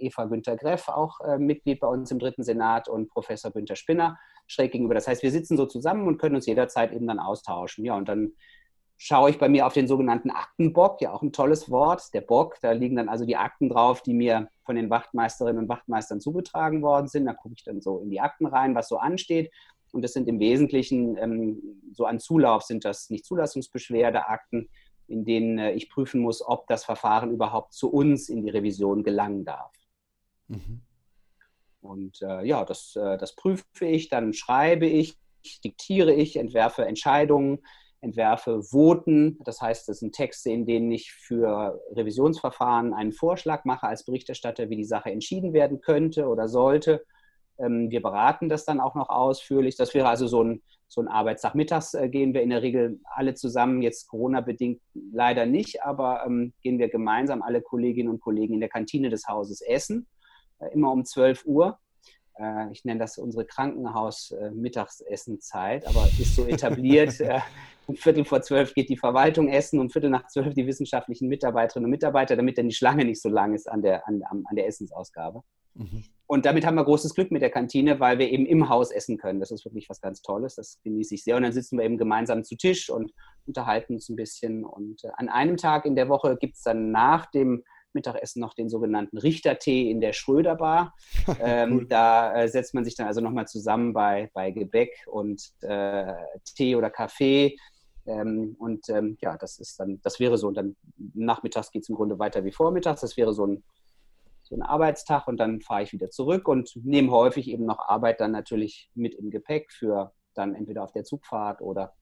Eva 0.00 0.24
Günther 0.24 0.56
Greff, 0.56 0.88
auch 0.88 1.20
äh, 1.20 1.38
Mitglied 1.38 1.80
bei 1.80 1.88
uns 1.88 2.10
im 2.10 2.18
dritten 2.18 2.42
Senat 2.42 2.88
und 2.88 3.08
Professor 3.08 3.50
Günther 3.50 3.76
Spinner 3.76 4.18
schräg 4.46 4.72
gegenüber. 4.72 4.94
Das 4.94 5.08
heißt, 5.08 5.22
wir 5.22 5.30
sitzen 5.30 5.56
so 5.56 5.66
zusammen 5.66 6.06
und 6.06 6.18
können 6.18 6.34
uns 6.34 6.46
jederzeit 6.46 6.92
eben 6.92 7.06
dann 7.06 7.18
austauschen. 7.18 7.84
Ja, 7.84 7.96
und 7.96 8.08
dann 8.08 8.32
schaue 8.98 9.30
ich 9.30 9.38
bei 9.38 9.48
mir 9.48 9.66
auf 9.66 9.72
den 9.72 9.86
sogenannten 9.86 10.30
Aktenbock, 10.30 11.00
ja 11.00 11.12
auch 11.12 11.22
ein 11.22 11.32
tolles 11.32 11.70
Wort, 11.70 12.12
der 12.14 12.20
Bock. 12.20 12.56
Da 12.60 12.72
liegen 12.72 12.96
dann 12.96 13.08
also 13.08 13.24
die 13.24 13.36
Akten 13.36 13.68
drauf, 13.68 14.02
die 14.02 14.12
mir 14.12 14.48
von 14.64 14.74
den 14.74 14.90
Wachtmeisterinnen 14.90 15.62
und 15.62 15.68
Wachtmeistern 15.68 16.20
zugetragen 16.20 16.82
worden 16.82 17.06
sind. 17.06 17.26
Da 17.26 17.32
gucke 17.32 17.54
ich 17.56 17.64
dann 17.64 17.80
so 17.80 18.00
in 18.00 18.10
die 18.10 18.20
Akten 18.20 18.46
rein, 18.46 18.74
was 18.74 18.88
so 18.88 18.98
ansteht. 18.98 19.52
Und 19.92 20.02
das 20.02 20.12
sind 20.12 20.28
im 20.28 20.40
Wesentlichen, 20.40 21.16
ähm, 21.16 21.62
so 21.92 22.04
an 22.04 22.18
Zulauf 22.18 22.62
sind 22.62 22.84
das 22.84 23.08
nicht 23.08 23.24
Zulassungsbeschwerdeakten, 23.24 24.68
in 25.06 25.24
denen 25.24 25.58
äh, 25.58 25.72
ich 25.72 25.88
prüfen 25.88 26.20
muss, 26.20 26.46
ob 26.46 26.66
das 26.66 26.84
Verfahren 26.84 27.30
überhaupt 27.30 27.72
zu 27.72 27.90
uns 27.90 28.28
in 28.28 28.42
die 28.42 28.50
Revision 28.50 29.02
gelangen 29.02 29.44
darf. 29.44 29.72
Mhm. 30.48 30.82
Und 31.80 32.20
äh, 32.22 32.44
ja, 32.44 32.64
das, 32.64 32.96
äh, 32.96 33.16
das 33.18 33.34
prüfe 33.34 33.64
ich, 33.86 34.08
dann 34.08 34.32
schreibe 34.32 34.86
ich, 34.86 35.16
diktiere 35.64 36.12
ich, 36.12 36.36
entwerfe 36.36 36.84
Entscheidungen, 36.84 37.60
entwerfe 38.00 38.62
Voten. 38.62 39.38
Das 39.44 39.60
heißt, 39.60 39.88
das 39.88 40.00
sind 40.00 40.14
Texte, 40.14 40.50
in 40.50 40.66
denen 40.66 40.90
ich 40.90 41.12
für 41.12 41.80
Revisionsverfahren 41.92 42.94
einen 42.94 43.12
Vorschlag 43.12 43.64
mache 43.64 43.86
als 43.86 44.04
Berichterstatter, 44.04 44.70
wie 44.70 44.76
die 44.76 44.84
Sache 44.84 45.10
entschieden 45.10 45.52
werden 45.52 45.80
könnte 45.80 46.26
oder 46.26 46.48
sollte. 46.48 47.04
Ähm, 47.58 47.90
wir 47.90 48.02
beraten 48.02 48.48
das 48.48 48.64
dann 48.64 48.80
auch 48.80 48.94
noch 48.94 49.08
ausführlich. 49.08 49.76
Das 49.76 49.94
wäre 49.94 50.08
also 50.08 50.26
so 50.26 50.42
ein, 50.42 50.62
so 50.86 51.00
ein 51.00 51.08
Arbeitstag. 51.08 51.54
Mittags 51.54 51.94
äh, 51.94 52.08
gehen 52.08 52.34
wir 52.34 52.42
in 52.42 52.50
der 52.50 52.62
Regel 52.62 53.00
alle 53.14 53.34
zusammen, 53.34 53.82
jetzt 53.82 54.08
Corona-bedingt 54.08 54.80
leider 55.12 55.46
nicht, 55.46 55.82
aber 55.82 56.24
ähm, 56.26 56.52
gehen 56.62 56.78
wir 56.78 56.88
gemeinsam, 56.88 57.42
alle 57.42 57.62
Kolleginnen 57.62 58.10
und 58.10 58.20
Kollegen 58.20 58.54
in 58.54 58.60
der 58.60 58.68
Kantine 58.68 59.10
des 59.10 59.26
Hauses 59.26 59.60
essen, 59.60 60.06
immer 60.72 60.92
um 60.92 61.04
12 61.04 61.44
Uhr 61.46 61.78
äh, 62.38 62.70
ich 62.72 62.84
nenne 62.84 63.00
das 63.00 63.18
unsere 63.18 63.44
Krankenhaus-Mittagsessenzeit, 63.44 65.84
aber 65.86 66.08
ist 66.18 66.36
so 66.36 66.46
etabliert. 66.46 67.20
Äh, 67.28 67.40
um 67.86 67.96
Viertel 67.96 68.24
vor 68.26 68.42
zwölf 68.42 68.74
geht 68.74 68.90
die 68.90 68.98
Verwaltung 68.98 69.48
essen, 69.48 69.80
um 69.80 69.88
Viertel 69.88 70.10
nach 70.10 70.26
zwölf 70.26 70.52
die 70.52 70.66
wissenschaftlichen 70.66 71.26
Mitarbeiterinnen 71.28 71.86
und 71.86 71.90
Mitarbeiter, 71.90 72.36
damit 72.36 72.58
dann 72.58 72.68
die 72.68 72.74
Schlange 72.74 73.06
nicht 73.06 73.22
so 73.22 73.30
lang 73.30 73.54
ist 73.54 73.66
an 73.68 73.80
der, 73.80 74.06
an, 74.06 74.22
an 74.28 74.44
der 74.54 74.66
Essensausgabe. 74.66 75.40
Mhm. 75.74 76.04
Und 76.26 76.44
damit 76.44 76.66
haben 76.66 76.74
wir 76.74 76.84
großes 76.84 77.14
Glück 77.14 77.30
mit 77.30 77.40
der 77.40 77.48
Kantine, 77.50 77.98
weil 77.98 78.18
wir 78.18 78.30
eben 78.30 78.44
im 78.44 78.68
Haus 78.68 78.90
essen 78.90 79.16
können. 79.16 79.40
Das 79.40 79.50
ist 79.50 79.64
wirklich 79.64 79.88
was 79.88 80.02
ganz 80.02 80.20
Tolles. 80.20 80.56
Das 80.56 80.78
genieße 80.84 81.14
ich 81.14 81.24
sehr. 81.24 81.36
Und 81.36 81.44
dann 81.44 81.52
sitzen 81.52 81.78
wir 81.78 81.86
eben 81.86 81.96
gemeinsam 81.96 82.44
zu 82.44 82.56
Tisch 82.56 82.90
und 82.90 83.10
unterhalten 83.46 83.94
uns 83.94 84.10
ein 84.10 84.16
bisschen. 84.16 84.66
Und 84.66 85.04
äh, 85.04 85.08
an 85.16 85.30
einem 85.30 85.56
Tag 85.56 85.86
in 85.86 85.96
der 85.96 86.10
Woche 86.10 86.36
gibt 86.36 86.56
es 86.56 86.62
dann 86.62 86.90
nach 86.90 87.30
dem 87.30 87.64
Mittagessen 87.94 88.40
noch 88.40 88.54
den 88.54 88.68
sogenannten 88.68 89.18
Richtertee 89.18 89.90
in 89.90 90.00
der 90.00 90.12
Schröderbar. 90.12 90.94
Ähm, 91.40 91.72
cool. 91.72 91.86
Da 91.88 92.34
äh, 92.34 92.48
setzt 92.48 92.74
man 92.74 92.84
sich 92.84 92.96
dann 92.96 93.06
also 93.06 93.20
nochmal 93.20 93.46
zusammen 93.46 93.92
bei, 93.92 94.30
bei 94.34 94.50
Gebäck 94.50 95.06
und 95.06 95.52
äh, 95.60 96.14
Tee 96.56 96.74
oder 96.74 96.90
Kaffee. 96.90 97.56
Ähm, 98.06 98.56
und 98.58 98.88
ähm, 98.88 99.18
ja, 99.20 99.36
das 99.36 99.58
ist 99.58 99.78
dann, 99.78 100.00
das 100.02 100.18
wäre 100.18 100.38
so. 100.38 100.48
Und 100.48 100.54
dann 100.54 100.76
nachmittags 101.14 101.70
geht 101.70 101.82
es 101.82 101.88
im 101.88 101.94
Grunde 101.94 102.18
weiter 102.18 102.44
wie 102.44 102.50
vormittags. 102.50 103.02
Das 103.02 103.16
wäre 103.16 103.32
so 103.34 103.46
ein, 103.46 103.62
so 104.42 104.56
ein 104.56 104.62
Arbeitstag 104.62 105.28
und 105.28 105.38
dann 105.38 105.60
fahre 105.60 105.82
ich 105.82 105.92
wieder 105.92 106.10
zurück 106.10 106.48
und 106.48 106.72
nehme 106.82 107.12
häufig 107.12 107.48
eben 107.48 107.66
noch 107.66 107.78
Arbeit 107.78 108.20
dann 108.20 108.32
natürlich 108.32 108.90
mit 108.94 109.14
im 109.14 109.30
Gepäck 109.30 109.70
für 109.70 110.12
dann 110.34 110.54
entweder 110.54 110.84
auf 110.84 110.92
der 110.92 111.04
Zugfahrt 111.04 111.60
oder 111.60 111.94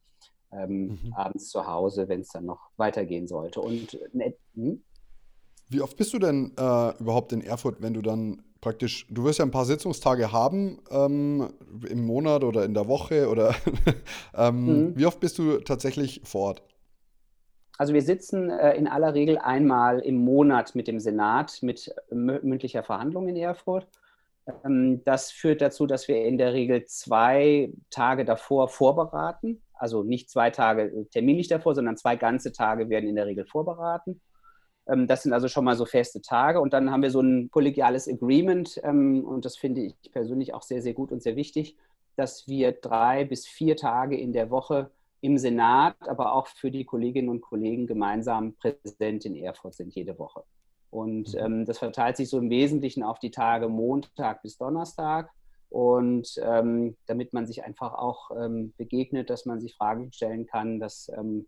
ähm, 0.53 0.99
mhm. 1.03 1.12
abends 1.14 1.49
zu 1.49 1.66
Hause, 1.66 2.09
wenn 2.09 2.20
es 2.20 2.29
dann 2.29 2.46
noch 2.46 2.70
weitergehen 2.77 3.27
sollte. 3.27 3.61
Und 3.61 3.94
äh, 4.14 4.33
hm? 4.55 4.83
Wie 5.68 5.81
oft 5.81 5.96
bist 5.96 6.14
du 6.14 6.18
denn 6.18 6.52
äh, 6.57 6.98
überhaupt 6.98 7.33
in 7.33 7.40
Erfurt, 7.40 7.83
wenn 7.83 7.94
du 7.94 8.02
dann 8.02 8.42
praktisch, 8.61 9.07
du 9.11 9.24
wirst 9.24 9.38
ja 9.38 9.44
ein 9.44 9.50
paar 9.50 9.64
Sitzungstage 9.64 10.33
haben 10.33 10.79
ähm, 10.90 11.48
im 11.88 12.07
Monat 12.07 12.44
oder 12.44 12.64
in 12.64 12.74
der 12.74 12.88
Woche 12.88 13.29
oder 13.29 13.55
ähm, 14.37 14.66
mhm. 14.66 14.96
wie 14.96 15.07
oft 15.07 15.20
bist 15.20 15.38
du 15.38 15.59
tatsächlich 15.59 16.20
vor 16.24 16.48
Ort? 16.48 16.62
Also 17.79 17.92
wir 17.92 18.02
sitzen 18.02 18.50
äh, 18.50 18.74
in 18.74 18.88
aller 18.88 19.14
Regel 19.14 19.38
einmal 19.38 20.00
im 20.00 20.16
Monat 20.16 20.74
mit 20.74 20.88
dem 20.88 20.98
Senat 20.98 21.62
mit 21.62 21.94
mündlicher 22.11 22.83
Verhandlung 22.83 23.29
in 23.29 23.37
Erfurt. 23.37 23.87
Ähm, 24.64 25.02
das 25.05 25.31
führt 25.31 25.61
dazu, 25.61 25.87
dass 25.87 26.09
wir 26.09 26.24
in 26.24 26.38
der 26.38 26.52
Regel 26.52 26.85
zwei 26.87 27.72
Tage 27.90 28.24
davor 28.24 28.68
vorberaten. 28.68 29.62
Also 29.74 30.02
nicht 30.02 30.31
zwei 30.31 30.50
Tage 30.50 31.07
terminlich 31.11 31.48
davor, 31.48 31.74
sondern 31.74 31.96
zwei 31.96 32.16
ganze 32.16 32.52
Tage 32.52 32.88
werden 32.88 33.09
in 33.09 33.16
der 33.16 33.26
Regel 33.26 33.44
vorberaten. 33.44 34.22
Ähm, 34.88 35.07
das 35.07 35.22
sind 35.22 35.33
also 35.33 35.49
schon 35.49 35.64
mal 35.64 35.77
so 35.77 35.85
feste 35.85 36.20
Tage. 36.20 36.61
Und 36.61 36.72
dann 36.72 36.90
haben 36.90 37.03
wir 37.03 37.11
so 37.11 37.20
ein 37.20 37.51
kollegiales 37.51 38.09
Agreement. 38.09 38.81
Ähm, 38.85 39.25
und 39.25 39.44
das 39.44 39.57
finde 39.57 39.83
ich 39.83 39.94
persönlich 40.12 40.55
auch 40.55 40.62
sehr, 40.62 40.83
sehr 40.83 40.94
gut 40.94 41.12
und 41.12 41.22
sehr 41.22 41.37
wichtig, 41.37 41.77
dass 42.16 42.49
wir 42.49 42.72
drei 42.72 43.25
bis 43.25 43.46
vier 43.46 43.77
Tage 43.77 44.16
in 44.16 44.33
der 44.33 44.51
Woche 44.51 44.90
im 45.20 45.38
Senat, 45.38 45.96
aber 46.09 46.35
auch 46.35 46.46
für 46.46 46.70
die 46.70 46.85
Kolleginnen 46.85 47.29
und 47.29 47.40
Kollegen 47.40 47.87
gemeinsam 47.87 48.55
präsent 48.55 49.25
in 49.25 49.35
Erfurt 49.35 49.75
sind 49.75 49.94
jede 49.94 50.18
Woche. 50.18 50.44
Und 50.90 51.35
mhm. 51.35 51.40
ähm, 51.40 51.64
das 51.64 51.79
verteilt 51.79 52.16
sich 52.16 52.29
so 52.29 52.38
im 52.38 52.51
Wesentlichen 52.51 53.03
auf 53.03 53.18
die 53.18 53.31
Tage 53.31 53.68
Montag 53.68 54.42
bis 54.42 54.57
Donnerstag. 54.57 55.31
Und 55.68 56.40
ähm, 56.42 56.96
damit 57.07 57.33
man 57.33 57.46
sich 57.46 57.64
einfach 57.64 57.94
auch 57.94 58.31
ähm, 58.31 58.72
begegnet, 58.77 59.31
dass 59.31 59.46
man 59.46 59.61
sich 59.61 59.75
Fragen 59.75 60.12
stellen 60.12 60.46
kann, 60.46 60.79
dass 60.79 61.11
ähm, 61.16 61.46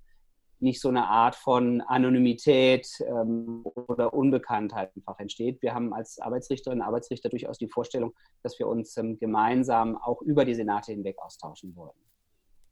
nicht 0.60 0.80
so 0.80 0.88
eine 0.88 1.06
Art 1.06 1.36
von 1.36 1.80
Anonymität 1.82 2.88
ähm, 3.00 3.64
oder 3.86 4.12
Unbekanntheit 4.12 4.90
einfach 4.96 5.18
entsteht. 5.20 5.62
Wir 5.62 5.74
haben 5.74 5.92
als 5.92 6.18
Arbeitsrichterinnen 6.18 6.80
und 6.82 6.86
Arbeitsrichter 6.86 7.28
durchaus 7.28 7.58
die 7.58 7.68
Vorstellung, 7.68 8.14
dass 8.42 8.58
wir 8.58 8.66
uns 8.66 8.96
ähm, 8.96 9.18
gemeinsam 9.18 9.96
auch 9.96 10.22
über 10.22 10.44
die 10.44 10.54
Senate 10.54 10.92
hinweg 10.92 11.16
austauschen 11.18 11.74
wollen. 11.76 11.96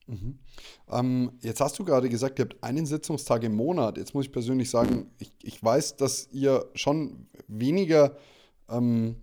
Mhm. 0.07 0.39
Ähm, 0.91 1.33
jetzt 1.41 1.61
hast 1.61 1.79
du 1.79 1.85
gerade 1.85 2.09
gesagt, 2.09 2.39
ihr 2.39 2.45
habt 2.45 2.63
einen 2.63 2.87
Sitzungstag 2.87 3.43
im 3.43 3.57
Monat. 3.57 3.99
Jetzt 3.99 4.15
muss 4.15 4.27
ich 4.27 4.33
persönlich 4.33 4.71
sagen, 4.71 5.11
ich, 5.19 5.33
ich 5.43 5.63
weiß, 5.63 5.97
dass 5.97 6.29
ihr 6.33 6.71
schon 6.75 7.29
weniger 7.49 8.17
ähm, 8.69 9.17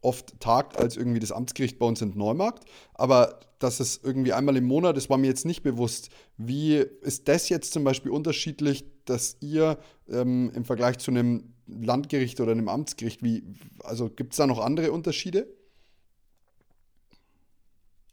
oft 0.00 0.38
tagt 0.40 0.78
als 0.78 0.96
irgendwie 0.96 1.20
das 1.20 1.32
Amtsgericht 1.32 1.78
bei 1.78 1.86
uns 1.86 2.00
in 2.02 2.16
Neumarkt. 2.16 2.64
Aber 2.94 3.40
dass 3.58 3.80
es 3.80 4.00
irgendwie 4.02 4.32
einmal 4.32 4.56
im 4.56 4.64
Monat 4.64 4.96
ist, 4.96 5.10
war 5.10 5.18
mir 5.18 5.26
jetzt 5.26 5.44
nicht 5.44 5.62
bewusst. 5.62 6.10
Wie 6.36 6.76
ist 6.76 7.28
das 7.28 7.48
jetzt 7.48 7.72
zum 7.72 7.84
Beispiel 7.84 8.12
unterschiedlich, 8.12 8.84
dass 9.04 9.36
ihr 9.40 9.78
ähm, 10.08 10.52
im 10.54 10.64
Vergleich 10.64 10.98
zu 10.98 11.10
einem 11.10 11.54
Landgericht 11.66 12.40
oder 12.40 12.52
einem 12.52 12.68
Amtsgericht, 12.68 13.22
wie, 13.22 13.44
also 13.82 14.08
gibt 14.08 14.32
es 14.32 14.38
da 14.38 14.46
noch 14.46 14.60
andere 14.60 14.92
Unterschiede? 14.92 15.48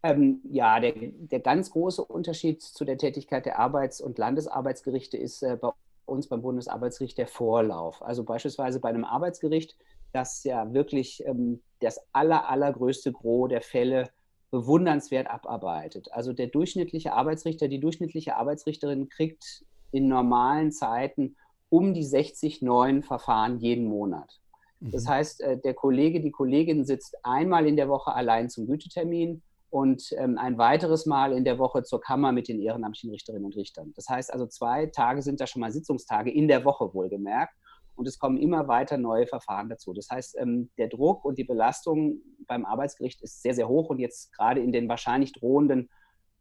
Ähm, 0.04 0.42
ja, 0.44 0.80
der, 0.80 0.94
der 0.96 1.40
ganz 1.40 1.72
große 1.72 2.04
Unterschied 2.04 2.62
zu 2.62 2.86
der 2.86 2.98
Tätigkeit 2.98 3.46
der 3.46 3.60
Arbeits- 3.60 4.02
und 4.02 4.18
Landesarbeitsgerichte 4.18 5.18
ist 5.18 5.42
äh, 5.42 5.58
bei 5.60 5.72
uns 6.06 6.28
beim 6.28 6.42
Bundesarbeitsgericht 6.42 7.18
der 7.18 7.28
Vorlauf. 7.28 8.02
Also 8.04 8.24
beispielsweise 8.24 8.80
bei 8.80 8.90
einem 8.90 9.04
Arbeitsgericht, 9.04 9.76
das 10.16 10.44
ja 10.44 10.74
wirklich 10.74 11.24
ähm, 11.26 11.62
das 11.82 12.00
aller, 12.14 12.50
allergrößte 12.50 13.12
Gros 13.12 13.50
der 13.50 13.62
Fälle 13.62 14.10
bewundernswert 14.50 15.30
abarbeitet. 15.30 16.08
Also 16.12 16.32
der 16.32 16.48
durchschnittliche 16.48 17.14
Arbeitsrichter, 17.14 17.68
die 17.68 17.80
durchschnittliche 17.80 18.38
Arbeitsrichterin 18.38 19.10
kriegt 19.10 19.66
in 19.92 20.08
normalen 20.08 20.72
Zeiten 20.72 21.36
um 21.70 21.94
die 21.94 22.04
60 22.04 22.62
neuen 22.62 23.04
Verfahren 23.04 23.60
jeden 23.60 23.88
Monat. 23.88 24.40
Das 24.80 25.06
mhm. 25.06 25.10
heißt, 25.10 25.42
äh, 25.42 25.58
der 25.58 25.74
Kollege, 25.74 26.22
die 26.22 26.32
Kollegin 26.32 26.86
sitzt 26.86 27.18
einmal 27.24 27.66
in 27.66 27.76
der 27.76 27.90
Woche 27.90 28.14
allein 28.14 28.50
zum 28.50 28.68
Gütetermin 28.68 29.42
und 29.70 30.14
ähm, 30.18 30.38
ein 30.38 30.58
weiteres 30.58 31.06
Mal 31.06 31.34
in 31.34 31.44
der 31.44 31.60
Woche 31.60 31.84
zur 31.84 32.00
Kammer 32.00 32.32
mit 32.32 32.48
den 32.48 32.62
ehrenamtlichen 32.62 33.10
Richterinnen 33.10 33.46
und 33.46 33.56
Richtern. 33.56 33.92
Das 33.96 34.08
heißt 34.08 34.32
also, 34.32 34.46
zwei 34.48 34.86
Tage 34.86 35.22
sind 35.22 35.42
da 35.42 35.48
schon 35.48 35.60
mal 35.60 35.72
Sitzungstage 35.72 36.32
in 36.32 36.48
der 36.48 36.64
Woche 36.64 36.94
wohlgemerkt. 36.94 37.54
Und 37.96 38.08
es 38.08 38.20
kommen 38.20 38.38
immer 38.38 38.68
weiter 38.68 38.98
neue 38.98 39.28
Verfahren 39.28 39.70
dazu. 39.70 39.94
Das 39.94 40.10
heißt, 40.10 40.38
ähm, 40.40 40.70
der 40.78 40.88
Druck 40.88 41.24
und 41.24 41.38
die 41.38 41.44
Belastung 41.44 42.20
beim 42.48 42.66
Arbeitsgericht 42.66 43.22
ist 43.22 43.42
sehr, 43.42 43.54
sehr 43.54 43.68
hoch. 43.68 43.90
Und 43.90 44.00
jetzt 44.00 44.34
gerade 44.34 44.62
in 44.62 44.72
den 44.72 44.90
wahrscheinlich 44.90 45.32
drohenden, 45.32 45.90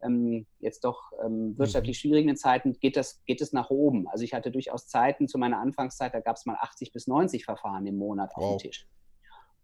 ähm, 0.03 0.47
jetzt 0.59 0.85
doch 0.85 1.13
ähm, 1.25 1.57
wirtschaftlich 1.57 1.97
mhm. 1.99 2.01
schwierigen 2.01 2.37
Zeiten 2.37 2.75
geht, 2.75 2.97
das, 2.97 3.25
geht 3.25 3.41
es 3.41 3.53
nach 3.53 3.71
oben. 3.71 4.09
Also 4.09 4.25
ich 4.25 4.35
hatte 4.35 4.51
durchaus 4.51 4.87
Zeiten 4.89 5.29
zu 5.29 5.39
meiner 5.39 5.61
Anfangszeit, 5.61 6.13
da 6.13 6.21
gab 6.21 6.37
es 6.37 6.47
mal 6.47 6.57
80 6.61 6.93
bis 6.93 7.07
90 7.07 7.45
Verfahren 7.45 7.87
im 7.87 7.97
Monat 7.97 8.33
auf 8.35 8.57
dem 8.57 8.59
Tisch. 8.59 8.87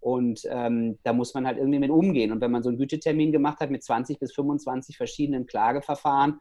Und 0.00 0.40
ähm, 0.48 0.98
da 1.02 1.12
muss 1.12 1.34
man 1.34 1.46
halt 1.46 1.58
irgendwie 1.58 1.78
mit 1.78 1.90
umgehen. 1.90 2.32
Und 2.32 2.40
wenn 2.40 2.50
man 2.50 2.62
so 2.62 2.70
einen 2.70 2.78
Gütetermin 2.78 3.32
gemacht 3.32 3.60
hat 3.60 3.70
mit 3.70 3.84
20 3.84 4.18
bis 4.18 4.32
25 4.32 4.96
verschiedenen 4.96 5.46
Klageverfahren, 5.46 6.40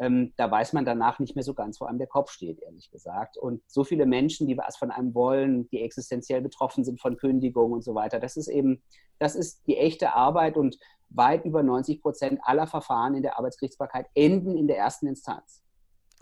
ähm, 0.00 0.32
da 0.36 0.50
weiß 0.50 0.72
man 0.72 0.84
danach 0.84 1.18
nicht 1.18 1.34
mehr 1.34 1.42
so 1.42 1.54
ganz, 1.54 1.80
wo 1.80 1.84
einem 1.84 1.98
der 1.98 2.06
Kopf 2.06 2.30
steht, 2.30 2.60
ehrlich 2.62 2.90
gesagt. 2.90 3.36
Und 3.36 3.62
so 3.66 3.84
viele 3.84 4.06
Menschen, 4.06 4.46
die 4.46 4.56
was 4.56 4.76
von 4.76 4.90
einem 4.90 5.14
wollen, 5.14 5.68
die 5.70 5.82
existenziell 5.82 6.40
betroffen 6.40 6.84
sind 6.84 7.00
von 7.00 7.16
Kündigung 7.16 7.72
und 7.72 7.82
so 7.82 7.94
weiter, 7.94 8.20
das 8.20 8.36
ist 8.36 8.48
eben, 8.48 8.82
das 9.18 9.34
ist 9.34 9.66
die 9.66 9.76
echte 9.76 10.14
Arbeit 10.14 10.56
und 10.56 10.78
weit 11.10 11.44
über 11.44 11.62
90 11.62 12.00
Prozent 12.00 12.40
aller 12.42 12.66
Verfahren 12.66 13.14
in 13.14 13.22
der 13.22 13.38
Arbeitsgerichtsbarkeit 13.38 14.06
enden 14.14 14.56
in 14.56 14.68
der 14.68 14.76
ersten 14.76 15.06
Instanz. 15.06 15.62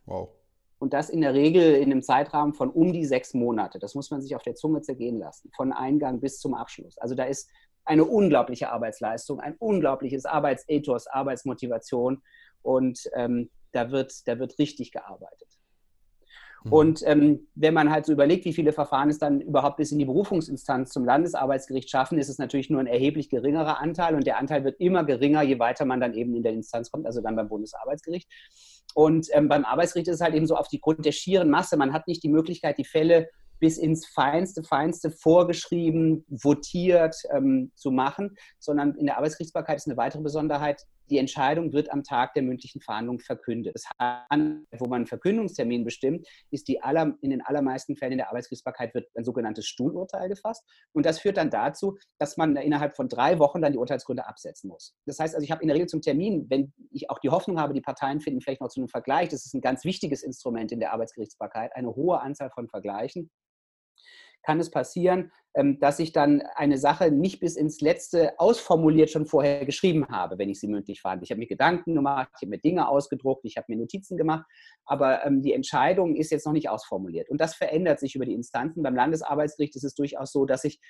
Wow. 0.06 0.30
Und 0.78 0.92
das 0.92 1.10
in 1.10 1.20
der 1.22 1.34
Regel 1.34 1.74
in 1.74 1.90
einem 1.90 2.02
Zeitrahmen 2.02 2.54
von 2.54 2.70
um 2.70 2.92
die 2.92 3.04
sechs 3.04 3.34
Monate. 3.34 3.78
Das 3.78 3.94
muss 3.94 4.10
man 4.10 4.20
sich 4.22 4.36
auf 4.36 4.42
der 4.42 4.54
Zunge 4.54 4.82
zergehen 4.82 5.18
lassen, 5.18 5.50
von 5.56 5.72
Eingang 5.72 6.20
bis 6.20 6.38
zum 6.38 6.54
Abschluss. 6.54 6.98
Also 6.98 7.14
da 7.14 7.24
ist 7.24 7.50
eine 7.84 8.04
unglaubliche 8.04 8.70
Arbeitsleistung, 8.70 9.40
ein 9.40 9.54
unglaubliches 9.58 10.26
Arbeitsethos, 10.26 11.06
Arbeitsmotivation 11.06 12.22
und 12.62 13.08
ähm, 13.14 13.48
da, 13.76 13.90
wird, 13.90 14.26
da 14.26 14.38
wird 14.38 14.58
richtig 14.58 14.90
gearbeitet. 14.90 15.48
Mhm. 16.64 16.72
Und 16.72 17.02
ähm, 17.04 17.48
wenn 17.54 17.74
man 17.74 17.90
halt 17.90 18.06
so 18.06 18.12
überlegt, 18.12 18.44
wie 18.44 18.52
viele 18.52 18.72
Verfahren 18.72 19.08
es 19.08 19.18
dann 19.18 19.40
überhaupt 19.40 19.76
bis 19.76 19.92
in 19.92 19.98
die 19.98 20.04
Berufungsinstanz 20.04 20.90
zum 20.90 21.04
Landesarbeitsgericht 21.04 21.90
schaffen, 21.90 22.18
ist 22.18 22.28
es 22.28 22.38
natürlich 22.38 22.70
nur 22.70 22.80
ein 22.80 22.86
erheblich 22.86 23.28
geringerer 23.28 23.80
Anteil 23.80 24.14
und 24.14 24.26
der 24.26 24.38
Anteil 24.38 24.64
wird 24.64 24.80
immer 24.80 25.04
geringer, 25.04 25.42
je 25.42 25.58
weiter 25.58 25.84
man 25.84 26.00
dann 26.00 26.14
eben 26.14 26.34
in 26.34 26.42
der 26.42 26.52
Instanz 26.52 26.90
kommt, 26.90 27.06
also 27.06 27.20
dann 27.20 27.36
beim 27.36 27.48
Bundesarbeitsgericht. 27.48 28.28
Und 28.94 29.28
ähm, 29.32 29.48
beim 29.48 29.64
Arbeitsgericht 29.64 30.08
ist 30.08 30.16
es 30.16 30.20
halt 30.20 30.34
eben 30.34 30.46
so 30.46 30.56
aufgrund 30.56 31.04
der 31.04 31.12
schieren 31.12 31.50
Masse. 31.50 31.76
Man 31.76 31.92
hat 31.92 32.08
nicht 32.08 32.22
die 32.22 32.30
Möglichkeit, 32.30 32.78
die 32.78 32.84
Fälle 32.84 33.28
bis 33.58 33.78
ins 33.78 34.06
Feinste, 34.06 34.62
Feinste 34.62 35.10
vorgeschrieben, 35.10 36.24
votiert 36.28 37.16
ähm, 37.30 37.72
zu 37.74 37.90
machen, 37.90 38.36
sondern 38.58 38.94
in 38.94 39.06
der 39.06 39.16
Arbeitsgerichtsbarkeit 39.16 39.76
ist 39.76 39.86
eine 39.86 39.96
weitere 39.96 40.22
Besonderheit, 40.22 40.82
die 41.10 41.18
Entscheidung 41.18 41.72
wird 41.72 41.90
am 41.92 42.02
Tag 42.02 42.34
der 42.34 42.42
mündlichen 42.42 42.80
Verhandlung 42.80 43.20
verkündet. 43.20 43.74
Das 43.74 43.84
heißt, 44.00 44.80
wo 44.80 44.86
man 44.86 44.96
einen 44.96 45.06
Verkündungstermin 45.06 45.84
bestimmt, 45.84 46.26
ist 46.50 46.68
die 46.68 46.82
aller, 46.82 47.16
in 47.20 47.30
den 47.30 47.42
allermeisten 47.42 47.96
Fällen 47.96 48.12
in 48.12 48.18
der 48.18 48.28
Arbeitsgerichtsbarkeit 48.28 48.94
wird 48.94 49.08
ein 49.16 49.24
sogenanntes 49.24 49.66
Stuhlurteil 49.66 50.28
gefasst. 50.28 50.64
Und 50.92 51.06
das 51.06 51.20
führt 51.20 51.36
dann 51.36 51.50
dazu, 51.50 51.96
dass 52.18 52.36
man 52.36 52.56
innerhalb 52.56 52.96
von 52.96 53.08
drei 53.08 53.38
Wochen 53.38 53.62
dann 53.62 53.72
die 53.72 53.78
Urteilsgründe 53.78 54.26
absetzen 54.26 54.68
muss. 54.68 54.94
Das 55.06 55.18
heißt 55.18 55.34
also, 55.34 55.44
ich 55.44 55.50
habe 55.50 55.62
in 55.62 55.68
der 55.68 55.76
Regel 55.76 55.88
zum 55.88 56.00
Termin, 56.00 56.46
wenn 56.48 56.72
ich 56.90 57.10
auch 57.10 57.18
die 57.18 57.30
Hoffnung 57.30 57.60
habe, 57.60 57.74
die 57.74 57.80
Parteien 57.80 58.20
finden 58.20 58.40
vielleicht 58.40 58.60
noch 58.60 58.68
zu 58.68 58.80
einem 58.80 58.88
Vergleich, 58.88 59.28
das 59.28 59.46
ist 59.46 59.54
ein 59.54 59.60
ganz 59.60 59.84
wichtiges 59.84 60.22
Instrument 60.22 60.72
in 60.72 60.80
der 60.80 60.92
Arbeitsgerichtsbarkeit, 60.92 61.74
eine 61.74 61.94
hohe 61.94 62.20
Anzahl 62.20 62.50
von 62.50 62.68
Vergleichen 62.68 63.30
kann 64.46 64.60
es 64.60 64.70
passieren, 64.70 65.32
ähm, 65.54 65.80
dass 65.80 65.98
ich 65.98 66.12
dann 66.12 66.42
eine 66.54 66.78
Sache 66.78 67.10
nicht 67.10 67.40
bis 67.40 67.56
ins 67.56 67.80
Letzte 67.80 68.38
ausformuliert 68.38 69.10
schon 69.10 69.26
vorher 69.26 69.66
geschrieben 69.66 70.06
habe, 70.08 70.38
wenn 70.38 70.48
ich 70.48 70.60
sie 70.60 70.68
mündlich 70.68 71.00
fand. 71.00 71.24
Ich 71.24 71.30
habe 71.30 71.40
mir 71.40 71.48
Gedanken 71.48 71.94
gemacht, 71.94 72.28
ich 72.36 72.42
habe 72.42 72.50
mir 72.50 72.58
Dinge 72.58 72.88
ausgedruckt, 72.88 73.44
ich 73.44 73.56
habe 73.56 73.66
mir 73.68 73.76
Notizen 73.76 74.16
gemacht, 74.16 74.46
aber 74.84 75.26
ähm, 75.26 75.42
die 75.42 75.52
Entscheidung 75.52 76.14
ist 76.14 76.30
jetzt 76.30 76.46
noch 76.46 76.52
nicht 76.52 76.70
ausformuliert. 76.70 77.28
Und 77.28 77.40
das 77.40 77.56
verändert 77.56 77.98
sich 77.98 78.14
über 78.14 78.24
die 78.24 78.34
Instanzen. 78.34 78.84
Beim 78.84 78.94
Landesarbeitsgericht 78.94 79.74
ist 79.74 79.84
es 79.84 79.94
durchaus 79.94 80.30
so, 80.30 80.46
dass 80.46 80.62
ich 80.62 80.80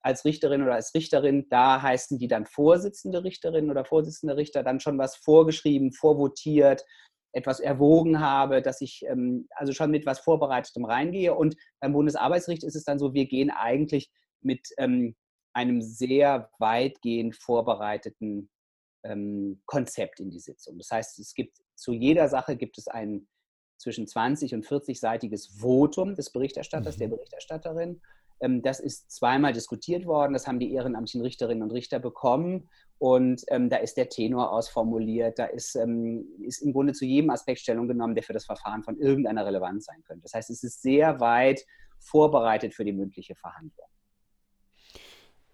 als 0.00 0.24
Richterin 0.24 0.62
oder 0.62 0.74
als 0.74 0.94
Richterin, 0.94 1.46
da 1.50 1.82
heißen 1.82 2.18
die 2.18 2.28
dann 2.28 2.46
Vorsitzende 2.46 3.24
Richterin 3.24 3.70
oder 3.70 3.84
Vorsitzende 3.84 4.36
Richter, 4.36 4.62
dann 4.62 4.80
schon 4.80 4.96
was 4.96 5.16
vorgeschrieben, 5.16 5.92
vorvotiert, 5.92 6.84
etwas 7.32 7.60
erwogen 7.60 8.20
habe, 8.20 8.62
dass 8.62 8.80
ich 8.80 9.04
ähm, 9.06 9.48
also 9.54 9.72
schon 9.72 9.90
mit 9.90 10.06
was 10.06 10.20
Vorbereitetem 10.20 10.84
reingehe. 10.84 11.34
Und 11.34 11.56
beim 11.80 11.92
Bundesarbeitsgericht 11.92 12.64
ist 12.64 12.76
es 12.76 12.84
dann 12.84 12.98
so, 12.98 13.14
wir 13.14 13.26
gehen 13.26 13.50
eigentlich 13.50 14.10
mit 14.42 14.68
ähm, 14.78 15.16
einem 15.54 15.82
sehr 15.82 16.50
weitgehend 16.58 17.36
vorbereiteten 17.36 18.50
ähm, 19.04 19.62
Konzept 19.66 20.20
in 20.20 20.30
die 20.30 20.40
Sitzung. 20.40 20.78
Das 20.78 20.90
heißt, 20.90 21.18
es 21.18 21.34
gibt 21.34 21.58
zu 21.74 21.92
jeder 21.92 22.28
Sache 22.28 22.56
gibt 22.56 22.78
es 22.78 22.88
ein 22.88 23.26
zwischen 23.78 24.06
20 24.06 24.54
und 24.54 24.64
40-seitiges 24.64 25.60
Votum 25.60 26.14
des 26.14 26.30
Berichterstatters, 26.30 26.96
mhm. 26.96 27.00
der 27.00 27.08
Berichterstatterin. 27.08 28.00
Ähm, 28.40 28.62
das 28.62 28.78
ist 28.80 29.10
zweimal 29.10 29.52
diskutiert 29.52 30.06
worden, 30.06 30.32
das 30.32 30.46
haben 30.46 30.60
die 30.60 30.72
ehrenamtlichen 30.72 31.22
Richterinnen 31.22 31.62
und 31.62 31.72
Richter 31.72 31.98
bekommen 31.98 32.68
und 33.02 33.42
ähm, 33.48 33.68
da 33.68 33.78
ist 33.78 33.96
der 33.96 34.08
Tenor 34.08 34.52
ausformuliert, 34.52 35.36
da 35.36 35.46
ist, 35.46 35.74
ähm, 35.74 36.24
ist 36.46 36.62
im 36.62 36.72
Grunde 36.72 36.92
zu 36.92 37.04
jedem 37.04 37.30
Aspekt 37.30 37.58
Stellung 37.58 37.88
genommen, 37.88 38.14
der 38.14 38.22
für 38.22 38.32
das 38.32 38.44
Verfahren 38.44 38.84
von 38.84 38.96
irgendeiner 38.96 39.44
Relevanz 39.44 39.86
sein 39.86 40.04
könnte. 40.04 40.22
Das 40.22 40.34
heißt, 40.34 40.50
es 40.50 40.62
ist 40.62 40.82
sehr 40.82 41.18
weit 41.18 41.66
vorbereitet 41.98 42.74
für 42.74 42.84
die 42.84 42.92
mündliche 42.92 43.34
Verhandlung. 43.34 43.88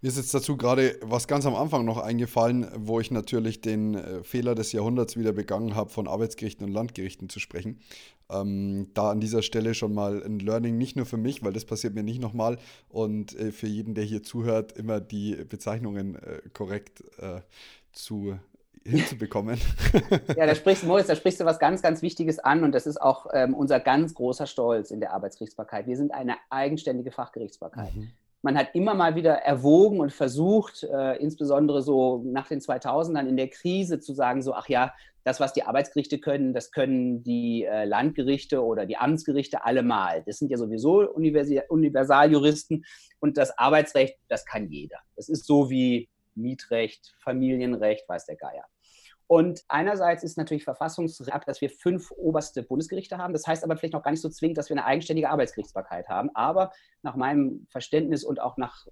Mir 0.02 0.08
ist 0.08 0.18
jetzt 0.18 0.34
dazu 0.34 0.58
gerade 0.58 0.98
was 1.00 1.26
ganz 1.26 1.46
am 1.46 1.54
Anfang 1.54 1.86
noch 1.86 1.96
eingefallen, 1.96 2.70
wo 2.76 3.00
ich 3.00 3.10
natürlich 3.10 3.62
den 3.62 3.94
äh, 3.94 4.22
Fehler 4.24 4.54
des 4.54 4.72
Jahrhunderts 4.72 5.16
wieder 5.16 5.32
begangen 5.32 5.74
habe, 5.74 5.88
von 5.88 6.06
Arbeitsgerichten 6.06 6.66
und 6.66 6.72
Landgerichten 6.74 7.30
zu 7.30 7.40
sprechen. 7.40 7.80
Ähm, 8.30 8.88
da 8.94 9.10
an 9.10 9.20
dieser 9.20 9.42
Stelle 9.42 9.74
schon 9.74 9.94
mal 9.94 10.22
ein 10.22 10.38
Learning, 10.38 10.76
nicht 10.76 10.96
nur 10.96 11.06
für 11.06 11.16
mich, 11.16 11.42
weil 11.42 11.52
das 11.52 11.64
passiert 11.64 11.94
mir 11.94 12.02
nicht 12.02 12.20
nochmal 12.20 12.58
und 12.88 13.38
äh, 13.38 13.52
für 13.52 13.66
jeden, 13.66 13.94
der 13.94 14.04
hier 14.04 14.22
zuhört, 14.22 14.72
immer 14.72 15.00
die 15.00 15.34
Bezeichnungen 15.48 16.16
äh, 16.16 16.42
korrekt 16.52 17.02
äh, 17.18 17.40
zu 17.92 18.38
hinzubekommen. 18.84 19.58
ja, 20.36 20.46
da 20.46 20.54
sprichst, 20.54 20.84
Moritz, 20.84 21.06
da 21.06 21.14
sprichst 21.14 21.40
du 21.40 21.44
was 21.44 21.58
ganz, 21.58 21.82
ganz 21.82 22.02
Wichtiges 22.02 22.38
an 22.38 22.64
und 22.64 22.72
das 22.72 22.86
ist 22.86 23.00
auch 23.00 23.26
ähm, 23.32 23.54
unser 23.54 23.80
ganz 23.80 24.14
großer 24.14 24.46
Stolz 24.46 24.90
in 24.90 25.00
der 25.00 25.12
Arbeitsgerichtsbarkeit. 25.12 25.86
Wir 25.86 25.96
sind 25.96 26.12
eine 26.12 26.36
eigenständige 26.50 27.10
Fachgerichtsbarkeit. 27.10 27.94
Mhm. 27.94 28.10
Man 28.40 28.56
hat 28.56 28.68
immer 28.74 28.94
mal 28.94 29.16
wieder 29.16 29.34
erwogen 29.34 30.00
und 30.00 30.12
versucht, 30.12 30.84
äh, 30.84 31.16
insbesondere 31.16 31.82
so 31.82 32.22
nach 32.24 32.46
den 32.46 32.60
2000ern 32.60 33.26
in 33.26 33.36
der 33.36 33.48
Krise 33.48 33.98
zu 33.98 34.14
sagen, 34.14 34.42
so, 34.42 34.54
ach 34.54 34.68
ja, 34.68 34.94
das, 35.28 35.40
was 35.40 35.52
die 35.52 35.62
Arbeitsgerichte 35.62 36.18
können, 36.18 36.54
das 36.54 36.70
können 36.70 37.22
die 37.22 37.64
äh, 37.64 37.84
Landgerichte 37.84 38.64
oder 38.64 38.86
die 38.86 38.96
Amtsgerichte 38.96 39.62
allemal. 39.62 40.22
Das 40.24 40.38
sind 40.38 40.50
ja 40.50 40.56
sowieso 40.56 41.00
Universaljuristen 41.10 42.84
und 43.20 43.36
das 43.36 43.56
Arbeitsrecht, 43.58 44.16
das 44.28 44.46
kann 44.46 44.70
jeder. 44.70 44.96
Das 45.16 45.28
ist 45.28 45.44
so 45.44 45.68
wie 45.68 46.08
Mietrecht, 46.34 47.14
Familienrecht, 47.22 48.08
weiß 48.08 48.24
der 48.24 48.36
Geier. 48.36 48.64
Und 49.26 49.62
einerseits 49.68 50.24
ist 50.24 50.38
natürlich 50.38 50.64
Verfassungsrecht, 50.64 51.46
dass 51.46 51.60
wir 51.60 51.68
fünf 51.68 52.10
oberste 52.12 52.62
Bundesgerichte 52.62 53.18
haben. 53.18 53.34
Das 53.34 53.46
heißt 53.46 53.62
aber 53.62 53.76
vielleicht 53.76 53.92
noch 53.92 54.02
gar 54.02 54.12
nicht 54.12 54.22
so 54.22 54.30
zwingend, 54.30 54.56
dass 54.56 54.70
wir 54.70 54.76
eine 54.76 54.86
eigenständige 54.86 55.28
Arbeitsgerichtsbarkeit 55.28 56.08
haben. 56.08 56.30
Aber 56.32 56.72
nach 57.02 57.16
meinem 57.16 57.66
Verständnis 57.68 58.24
und 58.24 58.40
auch 58.40 58.56
nach 58.56 58.86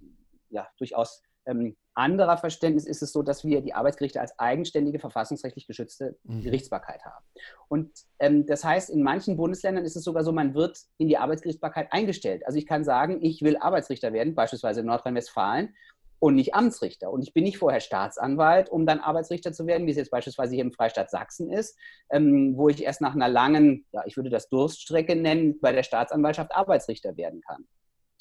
ja, 0.50 0.68
durchaus 0.76 1.22
ähm, 1.46 1.76
anderer 1.94 2.36
Verständnis 2.36 2.86
ist 2.86 3.02
es 3.02 3.12
so, 3.12 3.22
dass 3.22 3.44
wir 3.44 3.62
die 3.62 3.72
Arbeitsgerichte 3.72 4.20
als 4.20 4.38
eigenständige, 4.38 4.98
verfassungsrechtlich 4.98 5.66
geschützte 5.66 6.18
mhm. 6.24 6.42
Gerichtsbarkeit 6.42 7.04
haben. 7.04 7.24
Und 7.68 7.90
ähm, 8.18 8.44
das 8.46 8.64
heißt, 8.64 8.90
in 8.90 9.02
manchen 9.02 9.36
Bundesländern 9.36 9.84
ist 9.84 9.96
es 9.96 10.04
sogar 10.04 10.22
so, 10.22 10.32
man 10.32 10.54
wird 10.54 10.78
in 10.98 11.08
die 11.08 11.16
Arbeitsgerichtsbarkeit 11.16 11.92
eingestellt. 11.92 12.44
Also 12.46 12.58
ich 12.58 12.66
kann 12.66 12.84
sagen, 12.84 13.22
ich 13.22 13.40
will 13.42 13.56
Arbeitsrichter 13.56 14.12
werden, 14.12 14.34
beispielsweise 14.34 14.80
in 14.80 14.86
Nordrhein-Westfalen 14.86 15.74
und 16.18 16.34
nicht 16.34 16.54
Amtsrichter. 16.54 17.10
Und 17.10 17.22
ich 17.22 17.32
bin 17.32 17.44
nicht 17.44 17.58
vorher 17.58 17.80
Staatsanwalt, 17.80 18.68
um 18.68 18.86
dann 18.86 19.00
Arbeitsrichter 19.00 19.52
zu 19.52 19.66
werden, 19.66 19.86
wie 19.86 19.90
es 19.90 19.96
jetzt 19.96 20.10
beispielsweise 20.10 20.54
hier 20.54 20.64
im 20.64 20.72
Freistaat 20.72 21.10
Sachsen 21.10 21.50
ist, 21.50 21.78
ähm, 22.10 22.54
wo 22.56 22.68
ich 22.68 22.82
erst 22.82 23.00
nach 23.00 23.14
einer 23.14 23.28
langen, 23.28 23.86
ja, 23.92 24.02
ich 24.06 24.16
würde 24.16 24.30
das 24.30 24.48
Durststrecke 24.48 25.16
nennen, 25.16 25.58
bei 25.60 25.72
der 25.72 25.82
Staatsanwaltschaft 25.82 26.54
Arbeitsrichter 26.54 27.16
werden 27.16 27.40
kann. 27.40 27.66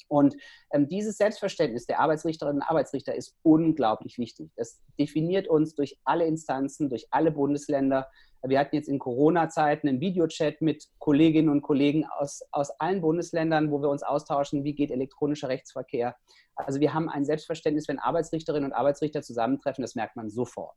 Und 0.08 0.36
ähm, 0.72 0.88
dieses 0.88 1.16
Selbstverständnis 1.16 1.86
der 1.86 2.00
Arbeitsrichterinnen 2.00 2.62
und 2.62 2.68
Arbeitsrichter 2.68 3.14
ist 3.14 3.36
unglaublich 3.42 4.18
wichtig. 4.18 4.50
Das 4.56 4.80
definiert 4.98 5.48
uns 5.48 5.74
durch 5.74 5.98
alle 6.04 6.26
Instanzen, 6.26 6.88
durch 6.88 7.06
alle 7.10 7.30
Bundesländer. 7.30 8.08
Wir 8.42 8.60
hatten 8.60 8.76
jetzt 8.76 8.88
in 8.88 8.98
Corona-Zeiten 8.98 9.88
einen 9.88 10.00
Videochat 10.00 10.60
mit 10.60 10.86
Kolleginnen 10.98 11.48
und 11.48 11.62
Kollegen 11.62 12.04
aus, 12.04 12.42
aus 12.52 12.70
allen 12.78 13.00
Bundesländern, 13.00 13.70
wo 13.70 13.80
wir 13.82 13.88
uns 13.88 14.02
austauschen, 14.02 14.62
wie 14.64 14.74
geht 14.74 14.90
elektronischer 14.90 15.48
Rechtsverkehr. 15.48 16.16
Also 16.54 16.80
wir 16.80 16.94
haben 16.94 17.08
ein 17.08 17.24
Selbstverständnis, 17.24 17.88
wenn 17.88 17.98
Arbeitsrichterinnen 17.98 18.70
und 18.70 18.76
Arbeitsrichter 18.76 19.22
zusammentreffen, 19.22 19.82
das 19.82 19.94
merkt 19.94 20.16
man 20.16 20.30
sofort. 20.30 20.76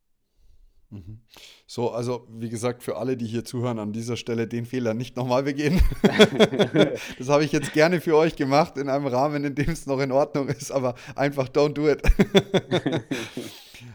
Mhm. 0.91 1.19
So, 1.67 1.91
also 1.91 2.25
wie 2.31 2.49
gesagt, 2.49 2.81
für 2.81 2.97
alle, 2.97 3.15
die 3.15 3.27
hier 3.27 3.45
zuhören, 3.45 3.77
an 3.77 3.93
dieser 3.93 4.17
Stelle 4.17 4.47
den 4.47 4.65
Fehler 4.65 4.95
nicht 4.95 5.15
nochmal 5.15 5.43
begehen. 5.43 5.79
das 7.19 7.29
habe 7.29 7.43
ich 7.43 7.51
jetzt 7.51 7.73
gerne 7.73 8.01
für 8.01 8.15
euch 8.15 8.35
gemacht, 8.35 8.77
in 8.77 8.89
einem 8.89 9.05
Rahmen, 9.05 9.43
in 9.43 9.53
dem 9.53 9.69
es 9.69 9.85
noch 9.85 9.99
in 9.99 10.11
Ordnung 10.11 10.47
ist, 10.47 10.71
aber 10.71 10.95
einfach 11.15 11.47
don't 11.47 11.73
do 11.73 11.87
it. 11.87 12.01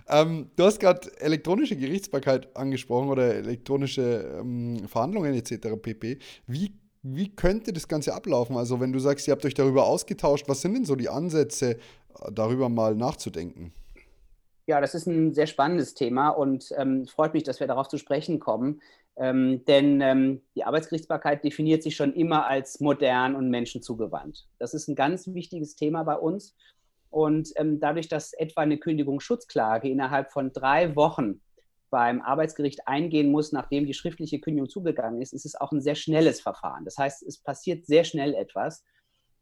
ähm, 0.08 0.50
du 0.54 0.64
hast 0.64 0.78
gerade 0.78 1.10
elektronische 1.20 1.76
Gerichtsbarkeit 1.76 2.56
angesprochen 2.56 3.08
oder 3.08 3.34
elektronische 3.34 4.38
ähm, 4.38 4.86
Verhandlungen 4.86 5.34
etc. 5.34 5.68
pp. 5.80 6.18
Wie 6.46 6.78
wie 7.06 7.28
könnte 7.28 7.74
das 7.74 7.86
Ganze 7.86 8.14
ablaufen? 8.14 8.56
Also, 8.56 8.80
wenn 8.80 8.90
du 8.90 8.98
sagst, 8.98 9.28
ihr 9.28 9.32
habt 9.32 9.44
euch 9.44 9.52
darüber 9.52 9.84
ausgetauscht, 9.84 10.48
was 10.48 10.62
sind 10.62 10.72
denn 10.72 10.86
so 10.86 10.96
die 10.96 11.10
Ansätze, 11.10 11.76
darüber 12.32 12.70
mal 12.70 12.94
nachzudenken? 12.94 13.74
Ja, 14.66 14.80
das 14.80 14.94
ist 14.94 15.06
ein 15.06 15.34
sehr 15.34 15.46
spannendes 15.46 15.94
Thema 15.94 16.30
und 16.30 16.72
ähm, 16.78 17.06
freut 17.06 17.34
mich, 17.34 17.42
dass 17.42 17.60
wir 17.60 17.66
darauf 17.66 17.88
zu 17.88 17.98
sprechen 17.98 18.40
kommen. 18.40 18.80
Ähm, 19.16 19.64
denn 19.66 20.00
ähm, 20.00 20.42
die 20.56 20.64
Arbeitsgerichtsbarkeit 20.64 21.44
definiert 21.44 21.82
sich 21.82 21.94
schon 21.96 22.14
immer 22.14 22.46
als 22.46 22.80
modern 22.80 23.36
und 23.36 23.50
menschenzugewandt. 23.50 24.48
Das 24.58 24.74
ist 24.74 24.88
ein 24.88 24.96
ganz 24.96 25.28
wichtiges 25.28 25.76
Thema 25.76 26.02
bei 26.02 26.16
uns. 26.16 26.56
Und 27.10 27.52
ähm, 27.56 27.78
dadurch, 27.78 28.08
dass 28.08 28.32
etwa 28.32 28.62
eine 28.62 28.78
Kündigungsschutzklage 28.78 29.88
innerhalb 29.88 30.32
von 30.32 30.52
drei 30.52 30.96
Wochen 30.96 31.40
beim 31.90 32.22
Arbeitsgericht 32.22 32.88
eingehen 32.88 33.30
muss, 33.30 33.52
nachdem 33.52 33.86
die 33.86 33.94
schriftliche 33.94 34.40
Kündigung 34.40 34.68
zugegangen 34.68 35.22
ist, 35.22 35.32
ist 35.32 35.46
es 35.46 35.54
auch 35.54 35.70
ein 35.70 35.80
sehr 35.80 35.94
schnelles 35.94 36.40
Verfahren. 36.40 36.84
Das 36.84 36.98
heißt, 36.98 37.22
es 37.22 37.38
passiert 37.38 37.86
sehr 37.86 38.02
schnell 38.02 38.34
etwas. 38.34 38.82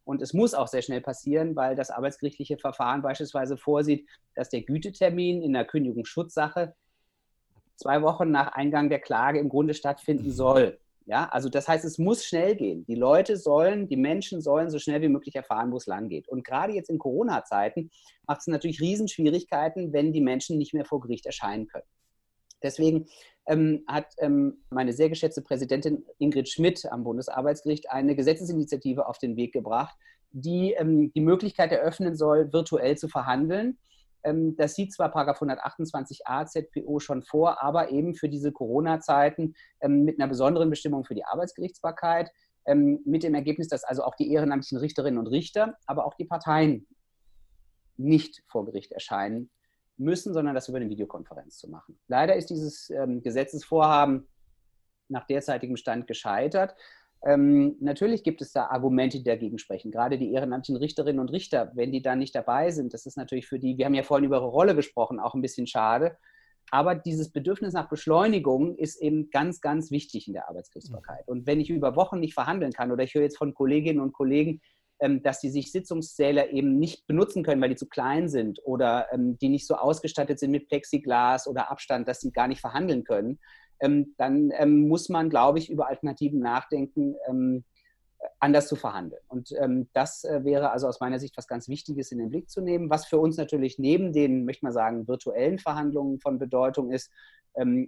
Und 0.04 0.20
es 0.20 0.32
muss 0.32 0.54
auch 0.54 0.68
sehr 0.68 0.82
schnell 0.82 1.00
passieren, 1.00 1.54
weil 1.54 1.76
das 1.76 1.90
arbeitsgerichtliche 1.90 2.58
Verfahren 2.58 3.02
beispielsweise 3.02 3.56
vorsieht, 3.56 4.08
dass 4.34 4.48
der 4.48 4.62
Gütetermin 4.62 5.42
in 5.42 5.52
der 5.52 5.64
Kündigungsschutzsache 5.64 6.74
zwei 7.76 8.02
Wochen 8.02 8.30
nach 8.30 8.52
Eingang 8.52 8.88
der 8.88 9.00
Klage 9.00 9.38
im 9.38 9.48
Grunde 9.48 9.74
stattfinden 9.74 10.30
soll. 10.30 10.78
Ja, 11.04 11.28
also 11.30 11.48
das 11.48 11.66
heißt, 11.66 11.84
es 11.84 11.98
muss 11.98 12.24
schnell 12.24 12.54
gehen. 12.54 12.84
Die 12.86 12.94
Leute 12.94 13.36
sollen, 13.36 13.88
die 13.88 13.96
Menschen 13.96 14.40
sollen 14.40 14.70
so 14.70 14.78
schnell 14.78 15.02
wie 15.02 15.08
möglich 15.08 15.34
erfahren, 15.34 15.72
wo 15.72 15.76
es 15.76 15.86
lang 15.86 16.08
geht. 16.08 16.28
Und 16.28 16.44
gerade 16.44 16.72
jetzt 16.74 16.90
in 16.90 16.98
Corona-Zeiten 16.98 17.90
macht 18.26 18.40
es 18.40 18.46
natürlich 18.46 18.80
Riesenschwierigkeiten, 18.80 19.92
wenn 19.92 20.12
die 20.12 20.20
Menschen 20.20 20.58
nicht 20.58 20.74
mehr 20.74 20.84
vor 20.84 21.00
Gericht 21.00 21.26
erscheinen 21.26 21.66
können. 21.66 21.86
Deswegen 22.62 23.06
ähm, 23.46 23.84
hat 23.86 24.14
ähm, 24.18 24.62
meine 24.70 24.92
sehr 24.92 25.08
geschätzte 25.08 25.42
Präsidentin 25.42 26.04
Ingrid 26.18 26.48
Schmidt 26.48 26.86
am 26.90 27.04
Bundesarbeitsgericht 27.04 27.90
eine 27.90 28.14
Gesetzesinitiative 28.14 29.06
auf 29.06 29.18
den 29.18 29.36
Weg 29.36 29.52
gebracht, 29.52 29.96
die 30.30 30.72
ähm, 30.72 31.12
die 31.12 31.20
Möglichkeit 31.20 31.72
eröffnen 31.72 32.16
soll, 32.16 32.52
virtuell 32.52 32.96
zu 32.96 33.08
verhandeln. 33.08 33.78
Ähm, 34.24 34.56
das 34.56 34.74
sieht 34.74 34.92
zwar 34.92 35.14
128a 35.14 36.46
ZPO 36.46 37.00
schon 37.00 37.22
vor, 37.22 37.62
aber 37.62 37.90
eben 37.90 38.14
für 38.14 38.28
diese 38.28 38.52
Corona-Zeiten 38.52 39.54
ähm, 39.80 40.04
mit 40.04 40.20
einer 40.20 40.28
besonderen 40.28 40.70
Bestimmung 40.70 41.04
für 41.04 41.14
die 41.14 41.24
Arbeitsgerichtsbarkeit, 41.24 42.30
ähm, 42.66 43.00
mit 43.04 43.24
dem 43.24 43.34
Ergebnis, 43.34 43.68
dass 43.68 43.82
also 43.82 44.04
auch 44.04 44.14
die 44.14 44.30
ehrenamtlichen 44.32 44.78
Richterinnen 44.78 45.18
und 45.18 45.26
Richter, 45.26 45.76
aber 45.86 46.06
auch 46.06 46.14
die 46.14 46.24
Parteien 46.24 46.86
nicht 47.96 48.42
vor 48.46 48.64
Gericht 48.64 48.92
erscheinen 48.92 49.50
müssen, 49.96 50.32
sondern 50.32 50.54
das 50.54 50.68
über 50.68 50.78
eine 50.78 50.88
Videokonferenz 50.88 51.58
zu 51.58 51.68
machen. 51.68 51.98
Leider 52.08 52.36
ist 52.36 52.50
dieses 52.50 52.90
ähm, 52.90 53.22
Gesetzesvorhaben 53.22 54.26
nach 55.08 55.26
derzeitigem 55.26 55.76
Stand 55.76 56.06
gescheitert. 56.06 56.74
Ähm, 57.24 57.76
natürlich 57.80 58.24
gibt 58.24 58.42
es 58.42 58.52
da 58.52 58.66
Argumente, 58.66 59.18
die 59.18 59.24
dagegen 59.24 59.58
sprechen. 59.58 59.92
Gerade 59.92 60.18
die 60.18 60.32
ehrenamtlichen 60.32 60.80
Richterinnen 60.80 61.20
und 61.20 61.30
Richter, 61.30 61.70
wenn 61.74 61.92
die 61.92 62.02
da 62.02 62.16
nicht 62.16 62.34
dabei 62.34 62.70
sind, 62.70 62.94
das 62.94 63.06
ist 63.06 63.16
natürlich 63.16 63.46
für 63.46 63.60
die, 63.60 63.78
wir 63.78 63.86
haben 63.86 63.94
ja 63.94 64.02
vorhin 64.02 64.24
über 64.24 64.38
ihre 64.38 64.46
Rolle 64.46 64.74
gesprochen, 64.74 65.20
auch 65.20 65.34
ein 65.34 65.42
bisschen 65.42 65.66
schade. 65.66 66.16
Aber 66.70 66.94
dieses 66.94 67.30
Bedürfnis 67.30 67.74
nach 67.74 67.88
Beschleunigung 67.88 68.76
ist 68.76 69.00
eben 69.00 69.30
ganz, 69.30 69.60
ganz 69.60 69.90
wichtig 69.90 70.26
in 70.26 70.32
der 70.32 70.48
Arbeitsgerichtsbarkeit. 70.48 71.28
Und 71.28 71.46
wenn 71.46 71.60
ich 71.60 71.70
über 71.70 71.96
Wochen 71.96 72.18
nicht 72.18 72.34
verhandeln 72.34 72.72
kann 72.72 72.90
oder 72.90 73.04
ich 73.04 73.14
höre 73.14 73.22
jetzt 73.22 73.36
von 73.36 73.54
Kolleginnen 73.54 74.00
und 74.00 74.12
Kollegen, 74.12 74.62
dass 75.22 75.40
die 75.40 75.50
sich 75.50 75.72
Sitzungssäle 75.72 76.50
eben 76.52 76.78
nicht 76.78 77.06
benutzen 77.08 77.42
können, 77.42 77.60
weil 77.60 77.70
die 77.70 77.76
zu 77.76 77.88
klein 77.88 78.28
sind 78.28 78.60
oder 78.64 79.08
ähm, 79.12 79.36
die 79.38 79.48
nicht 79.48 79.66
so 79.66 79.74
ausgestattet 79.74 80.38
sind 80.38 80.52
mit 80.52 80.68
Plexiglas 80.68 81.48
oder 81.48 81.72
Abstand, 81.72 82.06
dass 82.06 82.20
sie 82.20 82.30
gar 82.30 82.46
nicht 82.46 82.60
verhandeln 82.60 83.02
können, 83.02 83.40
ähm, 83.80 84.14
dann 84.16 84.52
muss 84.86 85.08
man, 85.08 85.28
glaube 85.28 85.58
ich, 85.58 85.70
über 85.70 85.88
Alternativen 85.88 86.38
nachdenken, 86.38 87.16
anders 88.38 88.68
zu 88.68 88.76
verhandeln. 88.76 89.20
Und 89.26 89.52
das 89.92 90.22
äh, 90.22 90.44
wäre 90.44 90.70
also 90.70 90.86
aus 90.86 91.00
meiner 91.00 91.18
Sicht 91.18 91.36
was 91.36 91.48
ganz 91.48 91.68
Wichtiges 91.68 92.12
in 92.12 92.18
den 92.18 92.28
Blick 92.30 92.48
zu 92.48 92.60
nehmen. 92.60 92.88
Was 92.88 93.06
für 93.06 93.18
uns 93.18 93.36
natürlich 93.36 93.80
neben 93.80 94.12
den, 94.12 94.44
möchte 94.44 94.64
man 94.64 94.72
sagen, 94.72 95.08
virtuellen 95.08 95.58
Verhandlungen 95.58 96.20
von 96.20 96.38
Bedeutung 96.38 96.92
ist, 96.92 97.10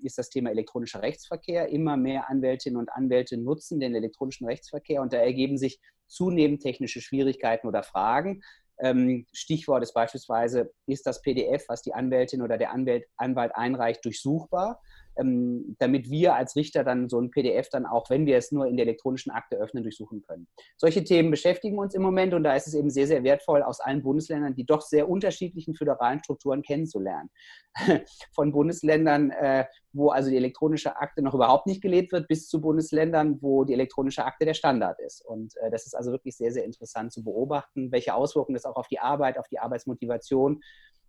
ist 0.02 0.18
das 0.18 0.28
Thema 0.28 0.50
elektronischer 0.50 1.00
Rechtsverkehr. 1.00 1.68
Immer 1.68 1.96
mehr 1.96 2.28
Anwältinnen 2.28 2.78
und 2.78 2.90
Anwälte 2.90 3.38
nutzen 3.38 3.80
den 3.80 3.94
elektronischen 3.94 4.46
Rechtsverkehr 4.46 5.00
und 5.00 5.12
da 5.12 5.18
ergeben 5.18 5.56
sich 5.56 5.80
zunehmend 6.14 6.62
technische 6.62 7.00
Schwierigkeiten 7.00 7.66
oder 7.66 7.82
Fragen. 7.82 8.42
Ähm, 8.78 9.26
Stichwort 9.32 9.82
ist 9.82 9.94
beispielsweise, 9.94 10.72
ist 10.86 11.06
das 11.06 11.22
PDF, 11.22 11.64
was 11.68 11.82
die 11.82 11.94
Anwältin 11.94 12.42
oder 12.42 12.58
der 12.58 12.72
Anwalt, 12.72 13.04
Anwalt 13.16 13.54
einreicht, 13.54 14.04
durchsuchbar? 14.04 14.80
Ähm, 15.16 15.76
damit 15.78 16.10
wir 16.10 16.34
als 16.34 16.56
Richter 16.56 16.84
dann 16.84 17.08
so 17.08 17.20
ein 17.20 17.30
PDF 17.30 17.68
dann 17.70 17.86
auch, 17.86 18.10
wenn 18.10 18.26
wir 18.26 18.36
es 18.36 18.52
nur 18.52 18.66
in 18.66 18.76
der 18.76 18.86
elektronischen 18.86 19.32
Akte 19.32 19.56
öffnen, 19.56 19.82
durchsuchen 19.82 20.22
können. 20.22 20.46
Solche 20.76 21.04
Themen 21.04 21.30
beschäftigen 21.30 21.78
uns 21.78 21.94
im 21.94 22.02
Moment 22.02 22.34
und 22.34 22.42
da 22.42 22.54
ist 22.54 22.66
es 22.66 22.74
eben 22.74 22.90
sehr, 22.90 23.06
sehr 23.06 23.22
wertvoll, 23.24 23.62
aus 23.62 23.80
allen 23.80 24.02
Bundesländern 24.02 24.54
die 24.54 24.66
doch 24.66 24.80
sehr 24.80 25.08
unterschiedlichen 25.08 25.74
föderalen 25.74 26.18
Strukturen 26.20 26.62
kennenzulernen. 26.62 27.30
Von 28.34 28.52
Bundesländern, 28.52 29.30
äh, 29.30 29.64
wo 29.92 30.10
also 30.10 30.30
die 30.30 30.36
elektronische 30.36 30.96
Akte 30.96 31.22
noch 31.22 31.34
überhaupt 31.34 31.66
nicht 31.66 31.82
gelebt 31.82 32.12
wird, 32.12 32.28
bis 32.28 32.48
zu 32.48 32.60
Bundesländern, 32.60 33.38
wo 33.40 33.64
die 33.64 33.72
elektronische 33.72 34.24
Akte 34.24 34.44
der 34.44 34.54
Standard 34.54 35.00
ist. 35.00 35.24
Und 35.24 35.56
äh, 35.58 35.70
das 35.70 35.86
ist 35.86 35.94
also 35.94 36.12
wirklich 36.12 36.36
sehr, 36.36 36.52
sehr 36.52 36.64
interessant 36.64 37.12
zu 37.12 37.22
beobachten, 37.22 37.90
welche 37.92 38.14
Auswirkungen 38.14 38.54
das 38.54 38.64
auch 38.64 38.76
auf 38.76 38.88
die 38.88 38.98
Arbeit, 38.98 39.38
auf 39.38 39.48
die 39.48 39.58
Arbeitsmotivation 39.58 40.62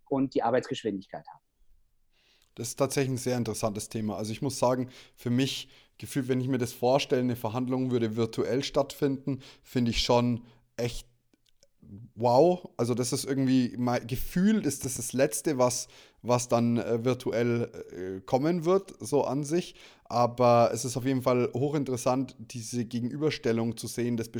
und 0.08 0.34
die 0.34 0.42
Arbeitsgeschwindigkeit 0.42 1.26
hat. 1.26 1.40
Das 2.56 2.68
ist 2.68 2.76
tatsächlich 2.76 3.12
ein 3.12 3.18
sehr 3.18 3.36
interessantes 3.36 3.88
Thema. 3.88 4.16
Also 4.16 4.32
ich 4.32 4.42
muss 4.42 4.58
sagen, 4.58 4.88
für 5.14 5.30
mich 5.30 5.68
gefühlt, 5.98 6.28
wenn 6.28 6.40
ich 6.40 6.48
mir 6.48 6.58
das 6.58 6.72
vorstelle, 6.72 7.22
eine 7.22 7.36
Verhandlung 7.36 7.90
würde 7.90 8.16
virtuell 8.16 8.64
stattfinden, 8.64 9.40
finde 9.62 9.92
ich 9.92 10.02
schon 10.02 10.42
echt 10.76 11.06
wow. 12.14 12.68
Also 12.76 12.94
das 12.94 13.12
ist 13.12 13.24
irgendwie, 13.24 13.76
gefühlt 14.06 14.66
ist 14.66 14.84
das 14.84 14.96
das 14.96 15.12
Letzte, 15.12 15.58
was, 15.58 15.88
was 16.22 16.48
dann 16.48 16.78
äh, 16.78 17.04
virtuell 17.04 17.70
äh, 17.92 18.20
kommen 18.22 18.64
wird, 18.64 18.94
so 19.00 19.24
an 19.24 19.44
sich. 19.44 19.74
Aber 20.04 20.70
es 20.72 20.84
ist 20.84 20.96
auf 20.96 21.04
jeden 21.04 21.22
Fall 21.22 21.50
hochinteressant, 21.52 22.36
diese 22.38 22.84
Gegenüberstellung 22.84 23.76
zu 23.76 23.86
sehen 23.86 24.16
des 24.16 24.30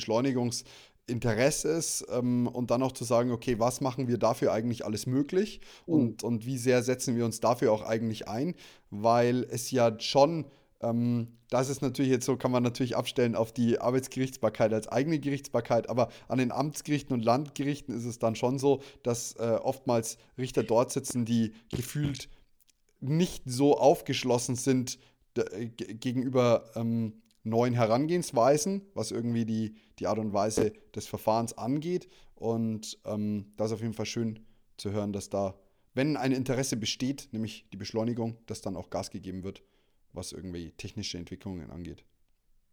Beschleunigungsinteresses 1.06 2.04
ähm, 2.10 2.46
und 2.46 2.70
dann 2.70 2.82
auch 2.82 2.92
zu 2.92 3.04
sagen, 3.04 3.30
okay, 3.30 3.58
was 3.58 3.80
machen 3.80 4.08
wir 4.08 4.18
dafür 4.18 4.52
eigentlich 4.52 4.84
alles 4.84 5.06
möglich 5.06 5.60
mhm. 5.86 5.94
und, 5.94 6.22
und 6.22 6.46
wie 6.46 6.58
sehr 6.58 6.82
setzen 6.82 7.16
wir 7.16 7.24
uns 7.24 7.40
dafür 7.40 7.72
auch 7.72 7.82
eigentlich 7.82 8.28
ein, 8.28 8.54
weil 8.90 9.44
es 9.50 9.70
ja 9.70 9.98
schon 10.00 10.46
ähm, 10.80 11.28
das 11.48 11.70
ist 11.70 11.80
natürlich 11.80 12.10
jetzt 12.10 12.26
so, 12.26 12.36
kann 12.36 12.50
man 12.50 12.64
natürlich 12.64 12.96
abstellen 12.96 13.36
auf 13.36 13.52
die 13.52 13.78
Arbeitsgerichtsbarkeit 13.78 14.74
als 14.74 14.88
eigene 14.88 15.20
Gerichtsbarkeit, 15.20 15.88
aber 15.88 16.08
an 16.26 16.38
den 16.38 16.50
Amtsgerichten 16.50 17.14
und 17.14 17.24
Landgerichten 17.24 17.96
ist 17.96 18.04
es 18.04 18.18
dann 18.18 18.34
schon 18.34 18.58
so, 18.58 18.82
dass 19.04 19.34
äh, 19.34 19.58
oftmals 19.62 20.18
Richter 20.36 20.64
dort 20.64 20.90
sitzen, 20.90 21.24
die 21.24 21.52
gefühlt 21.70 22.28
nicht 23.00 23.44
so 23.46 23.78
aufgeschlossen 23.78 24.56
sind 24.56 24.98
äh, 25.36 25.66
gegenüber 25.66 26.64
ähm, 26.74 27.22
neuen 27.48 27.74
Herangehensweisen, 27.74 28.82
was 28.94 29.10
irgendwie 29.10 29.44
die, 29.44 29.76
die 29.98 30.06
Art 30.06 30.18
und 30.18 30.32
Weise 30.32 30.72
des 30.94 31.06
Verfahrens 31.06 31.56
angeht. 31.56 32.08
Und 32.34 32.98
ähm, 33.04 33.52
das 33.56 33.68
ist 33.68 33.74
auf 33.74 33.82
jeden 33.82 33.94
Fall 33.94 34.06
schön 34.06 34.46
zu 34.76 34.90
hören, 34.90 35.12
dass 35.12 35.30
da, 35.30 35.54
wenn 35.94 36.16
ein 36.16 36.32
Interesse 36.32 36.76
besteht, 36.76 37.28
nämlich 37.32 37.66
die 37.72 37.76
Beschleunigung, 37.76 38.36
dass 38.46 38.60
dann 38.60 38.76
auch 38.76 38.90
Gas 38.90 39.10
gegeben 39.10 39.42
wird 39.44 39.62
was 40.16 40.32
irgendwie 40.32 40.72
technische 40.72 41.18
Entwicklungen 41.18 41.70
angeht? 41.70 42.04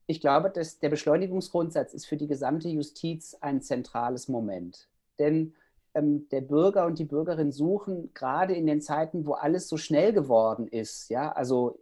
Ich 0.08 0.20
glaube, 0.20 0.50
dass 0.50 0.80
der 0.80 0.90
Beschleunigungsgrundsatz 0.90 1.94
ist 1.94 2.06
für 2.06 2.18
die 2.18 2.28
gesamte 2.28 2.68
Justiz 2.70 3.36
ein 3.40 3.62
zentrales 3.62 4.28
Moment. 4.28 4.90
Denn 5.20 5.54
ähm, 5.94 6.28
der 6.30 6.42
Bürger 6.42 6.86
und 6.86 6.98
die 7.00 7.06
Bürgerin 7.06 7.52
suchen 7.52 8.14
gerade 8.14 8.56
in 8.56 8.66
den 8.66 8.82
Zeiten, 8.82 9.26
wo 9.26 9.34
alles 9.34 9.70
so 9.70 9.78
schnell 9.78 10.12
geworden 10.12 10.68
ist, 10.68 11.10
ja, 11.10 11.32
also 11.32 11.80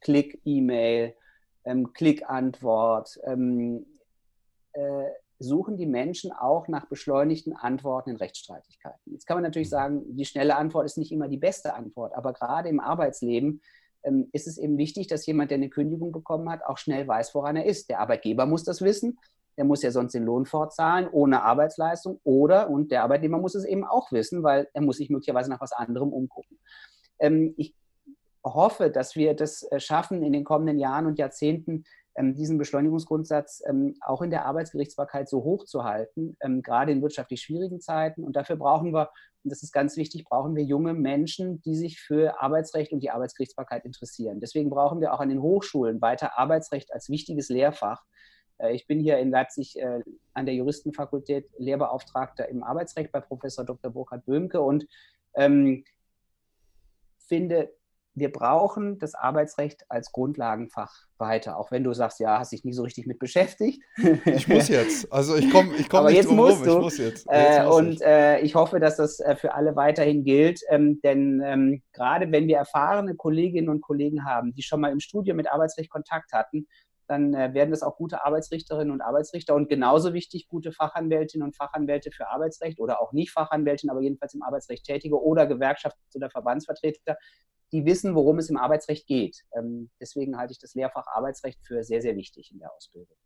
Klick-E-Mail, 0.00 1.14
ähm, 1.64 1.92
Klick-Antwort, 1.92 3.18
ähm, 3.24 3.86
äh, 4.72 5.04
suchen 5.42 5.76
die 5.76 5.86
Menschen 5.86 6.32
auch 6.32 6.68
nach 6.68 6.86
beschleunigten 6.86 7.52
Antworten 7.54 8.10
in 8.10 8.16
Rechtsstreitigkeiten. 8.16 9.12
Jetzt 9.12 9.26
kann 9.26 9.36
man 9.36 9.44
natürlich 9.44 9.68
mhm. 9.68 9.70
sagen, 9.70 10.16
die 10.16 10.24
schnelle 10.24 10.56
Antwort 10.56 10.86
ist 10.86 10.98
nicht 10.98 11.12
immer 11.12 11.28
die 11.28 11.36
beste 11.36 11.74
Antwort, 11.74 12.14
aber 12.14 12.32
gerade 12.32 12.68
im 12.68 12.80
Arbeitsleben 12.80 13.60
ähm, 14.04 14.28
ist 14.32 14.46
es 14.46 14.58
eben 14.58 14.78
wichtig, 14.78 15.06
dass 15.06 15.26
jemand, 15.26 15.50
der 15.50 15.58
eine 15.58 15.68
Kündigung 15.68 16.12
bekommen 16.12 16.50
hat, 16.50 16.64
auch 16.64 16.78
schnell 16.78 17.06
weiß, 17.06 17.34
woran 17.34 17.56
er 17.56 17.66
ist. 17.66 17.88
Der 17.88 18.00
Arbeitgeber 18.00 18.46
muss 18.46 18.64
das 18.64 18.82
wissen. 18.82 19.18
Der 19.58 19.64
muss 19.64 19.82
ja 19.82 19.90
sonst 19.90 20.14
den 20.14 20.24
Lohn 20.24 20.46
fortzahlen 20.46 21.08
ohne 21.12 21.42
Arbeitsleistung. 21.42 22.20
Oder, 22.24 22.70
und 22.70 22.90
der 22.90 23.02
Arbeitnehmer 23.02 23.38
muss 23.38 23.54
es 23.54 23.64
eben 23.64 23.84
auch 23.84 24.10
wissen, 24.10 24.42
weil 24.42 24.68
er 24.72 24.80
muss 24.80 24.96
sich 24.96 25.10
möglicherweise 25.10 25.50
nach 25.50 25.60
was 25.60 25.72
anderem 25.72 26.12
umgucken. 26.12 26.58
Ähm, 27.18 27.54
ich 27.58 27.74
hoffe, 28.44 28.90
dass 28.90 29.16
wir 29.16 29.34
das 29.34 29.62
äh, 29.70 29.80
schaffen, 29.80 30.22
in 30.22 30.32
den 30.32 30.44
kommenden 30.44 30.78
Jahren 30.78 31.06
und 31.06 31.18
Jahrzehnten 31.18 31.84
ähm, 32.14 32.34
diesen 32.34 32.58
Beschleunigungsgrundsatz 32.58 33.62
ähm, 33.66 33.94
auch 34.00 34.22
in 34.22 34.30
der 34.30 34.44
Arbeitsgerichtsbarkeit 34.44 35.28
so 35.28 35.44
hoch 35.44 35.64
zu 35.64 35.84
halten, 35.84 36.36
ähm, 36.40 36.62
gerade 36.62 36.92
in 36.92 37.02
wirtschaftlich 37.02 37.40
schwierigen 37.40 37.80
Zeiten. 37.80 38.24
Und 38.24 38.36
dafür 38.36 38.56
brauchen 38.56 38.92
wir, 38.92 39.10
und 39.44 39.50
das 39.50 39.62
ist 39.62 39.72
ganz 39.72 39.96
wichtig, 39.96 40.24
brauchen 40.24 40.54
wir 40.54 40.62
junge 40.62 40.94
Menschen, 40.94 41.62
die 41.62 41.74
sich 41.74 42.00
für 42.00 42.40
Arbeitsrecht 42.40 42.92
und 42.92 43.00
die 43.00 43.10
Arbeitsgerichtsbarkeit 43.10 43.84
interessieren. 43.84 44.40
Deswegen 44.40 44.70
brauchen 44.70 45.00
wir 45.00 45.14
auch 45.14 45.20
an 45.20 45.30
den 45.30 45.42
Hochschulen 45.42 46.00
weiter 46.00 46.38
Arbeitsrecht 46.38 46.92
als 46.92 47.08
wichtiges 47.08 47.48
Lehrfach. 47.48 48.02
Äh, 48.58 48.74
ich 48.74 48.86
bin 48.86 49.00
hier 49.00 49.18
in 49.18 49.30
Leipzig 49.30 49.78
äh, 49.78 50.00
an 50.34 50.46
der 50.46 50.54
Juristenfakultät 50.54 51.48
Lehrbeauftragter 51.58 52.48
im 52.48 52.62
Arbeitsrecht 52.62 53.10
bei 53.12 53.20
Professor 53.20 53.64
Dr. 53.64 53.90
Burkhard 53.90 54.24
Böhmke 54.26 54.60
und 54.60 54.86
ähm, 55.34 55.84
finde, 57.18 57.72
wir 58.14 58.30
brauchen 58.30 58.98
das 58.98 59.14
Arbeitsrecht 59.14 59.84
als 59.88 60.12
Grundlagenfach 60.12 60.92
weiter, 61.16 61.56
auch 61.56 61.70
wenn 61.70 61.84
du 61.84 61.94
sagst, 61.94 62.20
ja, 62.20 62.38
hast 62.38 62.52
dich 62.52 62.64
nie 62.64 62.72
so 62.72 62.82
richtig 62.82 63.06
mit 63.06 63.18
beschäftigt. 63.18 63.82
Ich 64.24 64.48
muss 64.48 64.68
jetzt. 64.68 65.10
Also 65.12 65.36
ich 65.36 65.50
komme 65.50 65.74
ich 65.76 65.88
komm 65.88 66.06
nicht 66.06 66.16
jetzt 66.16 66.28
drum 66.28 66.36
musst 66.36 66.60
rum. 66.60 66.66
Du. 66.66 66.72
Ich 66.72 66.82
muss 66.82 66.98
jetzt. 66.98 67.26
jetzt 67.30 67.58
äh, 67.58 67.64
muss 67.64 67.76
und 67.76 67.92
ich. 67.92 68.02
Äh, 68.02 68.40
ich. 68.40 68.54
hoffe, 68.54 68.80
dass 68.80 68.96
das 68.96 69.20
äh, 69.20 69.36
für 69.36 69.54
alle 69.54 69.76
weiterhin 69.76 70.24
gilt, 70.24 70.60
ähm, 70.68 71.00
denn 71.02 71.42
ähm, 71.44 71.82
gerade 71.92 72.30
wenn 72.30 72.48
wir 72.48 72.58
erfahrene 72.58 73.14
Kolleginnen 73.14 73.68
und 73.68 73.80
Kollegen 73.80 74.24
haben, 74.24 74.52
die 74.52 74.62
schon 74.62 74.80
mal 74.80 74.92
im 74.92 75.00
Studium 75.00 75.36
mit 75.36 75.50
Arbeitsrecht 75.50 75.90
Kontakt 75.90 76.32
hatten, 76.32 76.66
dann 77.12 77.34
äh, 77.34 77.52
werden 77.52 77.70
das 77.70 77.82
auch 77.82 77.96
gute 77.96 78.24
Arbeitsrichterinnen 78.24 78.90
und 78.90 79.02
Arbeitsrichter 79.02 79.54
und 79.54 79.68
genauso 79.68 80.14
wichtig 80.14 80.48
gute 80.48 80.72
Fachanwältinnen 80.72 81.46
und 81.46 81.54
Fachanwälte 81.54 82.10
für 82.10 82.28
Arbeitsrecht 82.28 82.80
oder 82.80 83.00
auch 83.00 83.12
nicht 83.12 83.30
Fachanwältin, 83.30 83.90
aber 83.90 84.00
jedenfalls 84.00 84.34
im 84.34 84.42
Arbeitsrecht 84.42 84.84
tätige 84.84 85.22
oder 85.22 85.42
Gewerkschafts- 85.44 86.16
oder 86.16 86.30
Verbandsvertreter, 86.30 87.18
die 87.70 87.84
wissen, 87.84 88.14
worum 88.14 88.38
es 88.38 88.48
im 88.48 88.56
Arbeitsrecht 88.56 89.06
geht. 89.06 89.42
Ähm, 89.54 89.90
deswegen 90.00 90.38
halte 90.38 90.52
ich 90.52 90.58
das 90.58 90.74
Lehrfach 90.74 91.06
Arbeitsrecht 91.06 91.60
für 91.62 91.84
sehr, 91.84 92.00
sehr 92.00 92.16
wichtig 92.16 92.50
in 92.50 92.58
der 92.58 92.72
Ausbildung. 92.74 93.16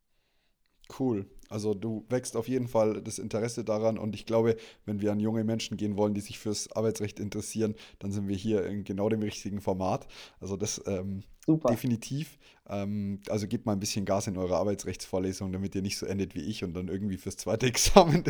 Cool. 0.99 1.27
Also 1.49 1.75
du 1.75 2.05
wächst 2.09 2.37
auf 2.37 2.49
jeden 2.49 2.69
Fall 2.69 3.03
das 3.03 3.19
Interesse 3.19 3.65
daran 3.65 3.99
und 3.99 4.15
ich 4.15 4.27
glaube, 4.27 4.57
wenn 4.85 5.01
wir 5.01 5.13
an 5.13 5.21
junge 5.21 5.45
Menschen 5.45 5.77
gehen 5.77 5.97
wollen, 5.97 6.15
die 6.15 6.21
sich 6.21 6.39
fürs 6.39 6.71
Arbeitsrecht 6.73 7.19
interessieren, 7.19 7.75
dann 7.99 8.13
sind 8.13 8.29
wir 8.29 8.37
hier 8.37 8.65
in 8.67 8.85
genau 8.85 9.09
dem 9.09 9.23
richtigen 9.23 9.61
Format. 9.61 10.07
Also 10.41 10.57
das 10.57 10.83
ähm, 10.87 11.23
Super. 11.47 11.71
definitiv. 11.71 12.39
Ähm, 12.69 13.21
also 13.29 13.47
gebt 13.47 13.67
mal 13.67 13.73
ein 13.73 13.81
bisschen 13.81 14.05
Gas 14.05 14.27
in 14.27 14.37
eure 14.37 14.57
Arbeitsrechtsvorlesung, 14.57 15.53
damit 15.53 15.75
ihr 15.75 15.83
nicht 15.83 15.99
so 15.99 16.07
endet 16.07 16.35
wie 16.35 16.41
ich 16.41 16.65
und 16.65 16.75
dann 16.75 16.89
irgendwie 16.89 17.17
fürs 17.17 17.37
zweite 17.37 17.67
Examen 17.77 18.25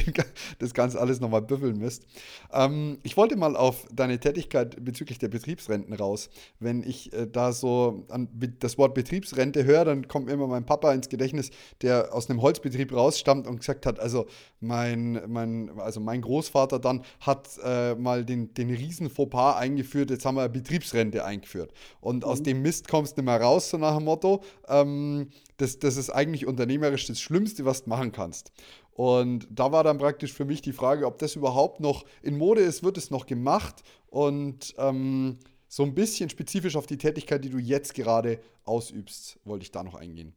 das 0.59 0.75
Ganze 0.75 1.01
alles 1.01 1.21
nochmal 1.21 1.43
büffeln 1.43 1.79
müsst. 1.79 2.07
Ähm, 2.53 2.99
ich 3.03 3.17
wollte 3.17 3.37
mal 3.37 3.57
auf 3.57 3.87
deine 3.93 4.19
Tätigkeit 4.21 4.85
bezüglich 4.85 5.19
der 5.19 5.29
Betriebsrenten 5.29 5.95
raus. 5.95 6.29
Wenn 6.61 6.83
ich 6.83 7.13
äh, 7.13 7.27
da 7.27 7.53
so 7.53 8.05
an 8.09 8.29
das 8.61 8.77
Wort 8.77 8.95
Betriebsrente 8.95 9.65
höre, 9.65 9.85
dann 9.87 10.09
kommt 10.09 10.31
immer 10.31 10.47
mein 10.47 10.67
Papa 10.67 10.93
ins 10.93 11.09
Gedächtnis, 11.09 11.51
der 11.81 12.13
aus 12.15 12.29
einem 12.29 12.43
Holzbetrieb 12.43 12.93
rausstammt 12.93 13.47
und 13.47 13.61
gesagt 13.61 13.87
hat, 13.87 13.99
also 13.99 14.27
mein, 14.61 15.23
mein, 15.29 15.71
also 15.79 16.01
mein 16.01 16.21
Großvater 16.21 16.79
dann 16.79 17.03
hat 17.21 17.49
äh, 17.65 17.95
mal 17.95 18.25
den, 18.25 18.53
den 18.53 18.71
riesen 18.71 19.09
Fauxpas 19.09 19.57
eingeführt, 19.57 20.11
jetzt 20.11 20.27
haben 20.27 20.37
wir 20.37 20.49
Betriebsrente 20.49 21.25
eingeführt. 21.25 21.73
Und 22.01 22.19
mhm. 22.19 22.25
aus 22.25 22.43
dem 22.43 22.61
Mist 22.61 22.89
kommst 23.07 23.17
nicht 23.17 23.27
mehr 23.27 23.41
raus, 23.41 23.71
so 23.71 23.79
nach 23.79 23.97
dem 23.97 24.05
Motto, 24.05 24.17
Motto, 24.17 24.45
ähm, 24.69 25.31
das, 25.59 25.79
das 25.79 25.97
ist 25.97 26.11
eigentlich 26.11 26.47
unternehmerisch 26.47 27.07
das 27.07 27.21
Schlimmste, 27.21 27.65
was 27.65 27.85
du 27.85 27.91
machen 27.91 28.13
kannst. 28.13 28.53
Und 28.93 29.47
da 29.51 29.73
war 29.73 29.85
dann 29.85 29.99
praktisch 29.99 30.33
für 30.33 30.45
mich 30.45 30.63
die 30.63 30.73
Frage, 30.73 31.07
ob 31.07 31.19
das 31.19 31.37
überhaupt 31.37 31.81
noch 31.81 32.05
in 32.23 32.39
Mode 32.39 32.63
ist, 32.63 32.83
wird 32.83 32.97
es 32.97 33.11
noch 33.11 33.27
gemacht 33.27 33.83
und 34.09 34.75
ähm, 34.79 35.39
so 35.69 35.83
ein 35.83 35.95
bisschen 35.95 36.31
spezifisch 36.31 36.77
auf 36.77 36.87
die 36.87 36.99
Tätigkeit, 36.99 37.45
die 37.45 37.51
du 37.51 37.59
jetzt 37.59 37.95
gerade 37.95 38.41
ausübst, 38.65 39.39
wollte 39.45 39.65
ich 39.65 39.73
da 39.73 39.83
noch 39.83 39.95
eingehen. 39.95 40.35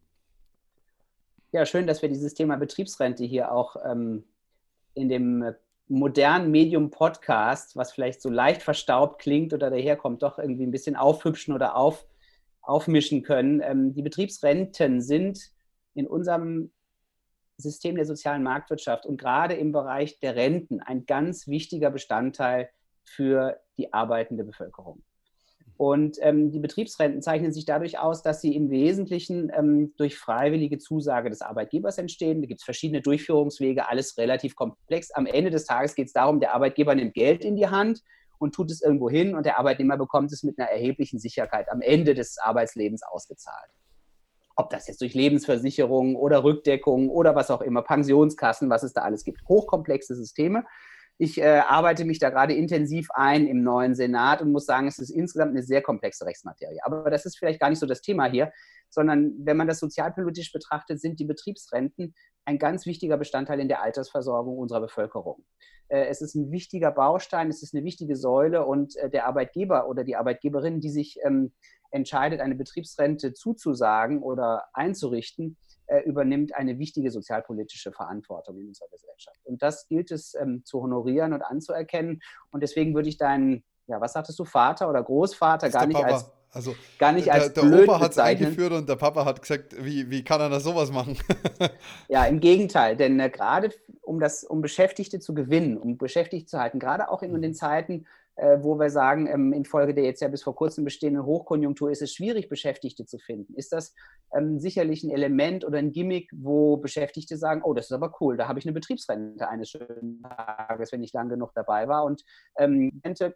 Ja, 1.52 1.66
schön, 1.66 1.88
dass 1.88 2.02
wir 2.02 2.10
dieses 2.10 2.34
Thema 2.34 2.58
Betriebsrente 2.58 3.24
hier 3.24 3.52
auch 3.52 3.78
ähm, 3.84 4.24
in 4.94 5.10
dem 5.10 5.56
modernen 5.88 6.52
Medium 6.52 6.92
Podcast, 6.92 7.76
was 7.76 7.94
vielleicht 7.94 8.22
so 8.22 8.30
leicht 8.30 8.62
verstaubt 8.62 9.20
klingt 9.20 9.54
oder 9.54 9.70
daherkommt, 9.72 10.22
doch 10.22 10.38
irgendwie 10.38 10.66
ein 10.66 10.72
bisschen 10.72 10.96
aufhübschen 10.96 11.54
oder 11.56 11.76
auf, 11.76 12.06
aufmischen 12.70 13.24
können. 13.24 13.62
Ähm, 13.64 13.94
die 13.94 14.02
Betriebsrenten 14.02 15.02
sind 15.02 15.40
in 15.96 16.08
unserem 16.08 16.72
System 17.58 17.96
der 17.96 18.06
sozialen 18.06 18.44
Marktwirtschaft 18.44 19.06
und 19.06 19.20
gerade 19.20 19.56
im 19.56 19.72
Bereich 19.72 20.20
der 20.20 20.36
Renten 20.36 20.80
ein 20.80 21.06
ganz 21.06 21.48
wichtiger 21.48 21.92
Bestandteil 21.92 22.70
für 23.04 23.60
die 23.78 23.92
arbeitende 23.92 24.44
Bevölkerung. 24.44 25.04
Und 25.76 26.18
ähm, 26.22 26.52
die 26.52 26.60
Betriebsrenten 26.60 27.22
zeichnen 27.22 27.54
sich 27.54 27.66
dadurch 27.66 27.98
aus, 28.00 28.22
dass 28.22 28.42
sie 28.42 28.54
im 28.54 28.70
Wesentlichen 28.70 29.50
ähm, 29.56 29.94
durch 29.96 30.18
freiwillige 30.18 30.78
Zusage 30.78 31.30
des 31.30 31.42
Arbeitgebers 31.42 31.98
entstehen. 31.98 32.42
Da 32.42 32.48
gibt 32.48 32.60
es 32.60 32.66
verschiedene 32.66 33.02
Durchführungswege, 33.02 33.88
alles 33.88 34.18
relativ 34.18 34.58
komplex. 34.58 35.10
Am 35.12 35.26
Ende 35.26 35.52
des 35.52 35.66
Tages 35.66 35.96
geht 35.96 36.08
es 36.08 36.14
darum, 36.14 36.42
der 36.42 36.54
Arbeitgeber 36.54 36.96
nimmt 36.96 37.14
Geld 37.14 37.46
in 37.46 37.56
die 37.56 37.68
Hand 37.68 38.04
und 38.40 38.56
tut 38.56 38.72
es 38.72 38.82
irgendwo 38.82 39.10
hin 39.10 39.36
und 39.36 39.46
der 39.46 39.60
Arbeitnehmer 39.60 39.98
bekommt 39.98 40.32
es 40.32 40.44
mit 40.44 40.58
einer 40.58 40.70
erheblichen 40.70 41.20
Sicherheit 41.20 41.70
am 41.72 41.82
Ende 41.82 42.16
des 42.16 42.38
Arbeitslebens 42.40 43.04
ausgezahlt. 43.04 43.70
Ob 44.56 44.70
das 44.70 44.88
jetzt 44.88 45.02
durch 45.02 45.14
Lebensversicherungen 45.14 46.16
oder 46.16 46.44
Rückdeckungen 46.44 47.10
oder 47.10 47.36
was 47.36 47.52
auch 47.52 47.62
immer, 47.62 47.82
Pensionskassen, 47.82 48.70
was 48.70 48.84
es 48.84 48.94
da 48.94 49.02
alles 49.02 49.24
gibt. 49.24 49.42
Hochkomplexe 49.48 50.16
Systeme. 50.16 50.66
Ich 51.18 51.38
äh, 51.38 51.60
arbeite 51.68 52.06
mich 52.06 52.20
da 52.20 52.30
gerade 52.30 52.54
intensiv 52.54 53.10
ein 53.14 53.46
im 53.46 53.62
neuen 53.62 53.94
Senat 53.94 54.42
und 54.42 54.54
muss 54.54 54.66
sagen, 54.66 54.88
es 54.88 55.00
ist 55.00 55.10
insgesamt 55.10 55.52
eine 55.52 55.64
sehr 55.64 55.82
komplexe 55.82 56.26
Rechtsmaterie. 56.26 56.80
Aber 56.84 57.10
das 57.10 57.26
ist 57.26 57.38
vielleicht 57.38 57.60
gar 57.60 57.70
nicht 57.70 57.80
so 57.80 57.86
das 57.86 58.02
Thema 58.02 58.26
hier, 58.26 58.54
sondern 58.90 59.34
wenn 59.40 59.58
man 59.58 59.68
das 59.68 59.80
sozialpolitisch 59.80 60.52
betrachtet, 60.52 61.02
sind 61.02 61.20
die 61.20 61.26
Betriebsrenten 61.26 62.14
ein 62.46 62.58
ganz 62.58 62.86
wichtiger 62.86 63.18
Bestandteil 63.18 63.60
in 63.60 63.68
der 63.68 63.82
Altersversorgung 63.84 64.58
unserer 64.58 64.82
Bevölkerung. 64.82 65.46
Äh, 65.90 66.06
es 66.06 66.22
ist 66.22 66.36
ein 66.36 66.52
wichtiger 66.52 66.92
Baustein, 66.92 67.50
es 67.50 67.62
ist 67.64 67.74
eine 67.76 67.84
wichtige 67.84 68.16
Säule 68.16 68.66
und 68.66 68.96
äh, 68.98 69.10
der 69.10 69.28
Arbeitgeber 69.28 69.88
oder 69.88 70.04
die 70.04 70.16
Arbeitgeberin, 70.16 70.80
die 70.80 70.90
sich 70.90 71.20
ähm, 71.24 71.52
entscheidet, 71.92 72.40
eine 72.40 72.56
Betriebsrente 72.56 73.34
zuzusagen 73.34 74.22
oder 74.22 74.66
einzurichten, 74.74 75.58
äh, 75.88 76.02
übernimmt 76.02 76.56
eine 76.56 76.78
wichtige 76.78 77.10
sozialpolitische 77.12 77.92
Verantwortung 77.92 78.60
in 78.60 78.68
unserer 78.68 78.90
Gesellschaft. 78.90 79.40
Und 79.44 79.62
das 79.64 79.88
gilt 79.88 80.12
es 80.12 80.36
ähm, 80.36 80.64
zu 80.64 80.82
honorieren 80.82 81.34
und 81.34 81.42
anzuerkennen. 81.42 82.22
Und 82.52 82.62
deswegen 82.62 82.94
würde 82.94 83.10
ich 83.10 83.18
deinen, 83.18 83.64
ja, 83.90 84.00
was 84.00 84.14
sagtest 84.14 84.40
du, 84.40 84.46
Vater 84.46 84.90
oder 84.90 85.04
Großvater 85.04 85.70
gar 85.70 85.86
nicht 85.86 85.98
Papa. 85.98 86.14
als 86.14 86.32
also 86.52 86.76
gar 86.98 87.12
nicht 87.12 87.32
als 87.32 87.54
der, 87.54 87.64
der 87.64 87.84
Opa 87.84 88.00
hat 88.00 88.12
es 88.12 88.18
eingeführt 88.18 88.72
und 88.72 88.90
der 88.90 88.96
Papa 88.96 89.24
hat 89.24 89.40
gesagt, 89.40 89.76
wie, 89.86 90.10
wie 90.10 90.24
kann 90.24 90.42
er 90.42 90.50
da 90.50 90.60
sowas 90.60 90.92
machen? 90.92 91.16
ja, 92.08 92.26
im 92.26 92.40
Gegenteil, 92.40 92.98
denn 92.98 93.20
äh, 93.20 93.30
gerade 93.30 93.70
um 94.02 94.20
das, 94.20 94.44
um 94.44 94.62
Beschäftigte 94.62 95.20
zu 95.20 95.36
gewinnen, 95.36 95.78
um 95.78 95.98
beschäftigt 95.98 96.50
zu 96.50 96.60
halten, 96.60 96.80
gerade 96.80 97.10
auch 97.12 97.22
in 97.22 97.40
den 97.40 97.54
Zeiten, 97.54 98.08
wo 98.62 98.80
wir 98.80 98.90
sagen, 98.90 99.28
ähm, 99.28 99.54
infolge 99.54 99.94
der 99.94 100.06
jetzt 100.06 100.22
ja 100.22 100.28
bis 100.28 100.44
vor 100.44 100.56
kurzem 100.56 100.86
bestehenden 100.86 101.26
Hochkonjunktur 101.26 101.92
ist 101.92 102.02
es 102.02 102.14
schwierig, 102.14 102.50
Beschäftigte 102.50 103.06
zu 103.06 103.18
finden. 103.18 103.54
Ist 103.56 103.74
das 103.74 103.94
ähm, 104.34 104.60
sicherlich 104.60 105.04
ein 105.04 105.10
Element 105.10 105.66
oder 105.66 105.78
ein 105.78 105.92
Gimmick, 105.92 106.32
wo 106.34 106.78
Beschäftigte 106.78 107.38
sagen, 107.38 107.62
oh, 107.64 107.74
das 107.74 107.86
ist 107.86 107.92
aber 107.92 108.16
cool, 108.22 108.38
da 108.38 108.48
habe 108.48 108.60
ich 108.60 108.66
eine 108.66 108.74
Betriebsrente 108.74 109.48
eines 109.48 109.70
schönen 109.70 110.22
Tages, 110.22 110.92
wenn 110.92 111.04
ich 111.04 111.14
lang 111.14 111.30
genug 111.30 111.52
dabei 111.54 111.88
war. 111.88 112.06
Und 112.06 112.24
ähm, 112.58 113.02
Rente 113.06 113.36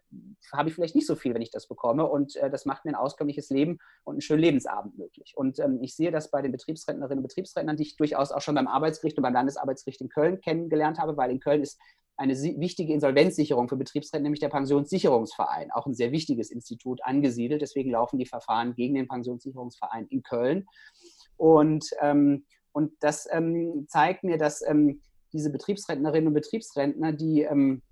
habe 0.52 0.68
ich 0.68 0.74
vielleicht 0.74 0.94
nicht 0.94 1.06
so 1.06 1.16
viel, 1.16 1.34
wenn 1.34 1.42
ich 1.42 1.50
das 1.50 1.68
bekomme. 1.68 2.06
Und 2.06 2.36
äh, 2.36 2.50
das 2.50 2.64
macht 2.64 2.84
mir 2.84 2.92
ein 2.92 2.96
auskömmliches 2.96 3.50
Leben 3.50 3.78
und 4.04 4.14
einen 4.14 4.20
schönen 4.20 4.40
Lebensabend 4.40 4.96
möglich. 4.96 5.34
Und 5.36 5.58
ähm, 5.58 5.80
ich 5.82 5.94
sehe 5.94 6.10
das 6.10 6.30
bei 6.30 6.42
den 6.42 6.52
Betriebsrentnerinnen 6.52 7.18
und 7.18 7.28
Betriebsrentnern, 7.28 7.76
die 7.76 7.82
ich 7.82 7.96
durchaus 7.96 8.32
auch 8.32 8.40
schon 8.40 8.54
beim 8.54 8.68
Arbeitsgericht 8.68 9.18
und 9.18 9.22
beim 9.22 9.34
Landesarbeitsgericht 9.34 10.00
in 10.00 10.08
Köln 10.08 10.40
kennengelernt 10.40 10.98
habe, 10.98 11.16
weil 11.16 11.30
in 11.30 11.40
Köln 11.40 11.62
ist 11.62 11.78
eine 12.16 12.34
wichtige 12.34 12.92
Insolvenzsicherung 12.92 13.68
für 13.68 13.76
Betriebsrenten, 13.76 14.24
nämlich 14.24 14.40
der 14.40 14.48
Pensionssicherungsverein, 14.48 15.70
auch 15.72 15.86
ein 15.86 15.94
sehr 15.94 16.12
wichtiges 16.12 16.50
Institut 16.50 17.02
angesiedelt. 17.04 17.62
Deswegen 17.62 17.90
laufen 17.90 18.18
die 18.18 18.26
Verfahren 18.26 18.74
gegen 18.74 18.94
den 18.94 19.08
Pensionssicherungsverein 19.08 20.06
in 20.08 20.22
Köln. 20.22 20.66
Und, 21.36 21.90
ähm, 22.00 22.44
und 22.72 22.92
das 23.00 23.28
ähm, 23.30 23.86
zeigt 23.88 24.22
mir, 24.22 24.38
dass 24.38 24.62
ähm, 24.66 25.00
diese 25.32 25.50
Betriebsrentnerinnen 25.50 26.28
und 26.28 26.34
Betriebsrentner, 26.34 27.12
die 27.12 27.42
ähm, 27.42 27.82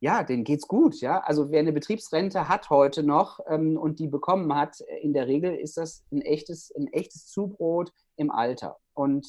ja, 0.00 0.22
denen 0.22 0.44
geht's 0.44 0.68
gut, 0.68 1.00
ja. 1.00 1.20
Also 1.20 1.50
wer 1.50 1.60
eine 1.60 1.72
Betriebsrente 1.72 2.48
hat 2.48 2.68
heute 2.68 3.02
noch 3.02 3.40
ähm, 3.48 3.78
und 3.78 3.98
die 3.98 4.08
bekommen 4.08 4.54
hat, 4.54 4.80
in 5.00 5.14
der 5.14 5.26
Regel 5.26 5.54
ist 5.54 5.78
das 5.78 6.04
ein 6.12 6.20
echtes, 6.20 6.70
ein 6.76 6.86
echtes 6.92 7.28
Zubrot 7.28 7.92
im 8.16 8.30
Alter. 8.30 8.76
Und 8.92 9.28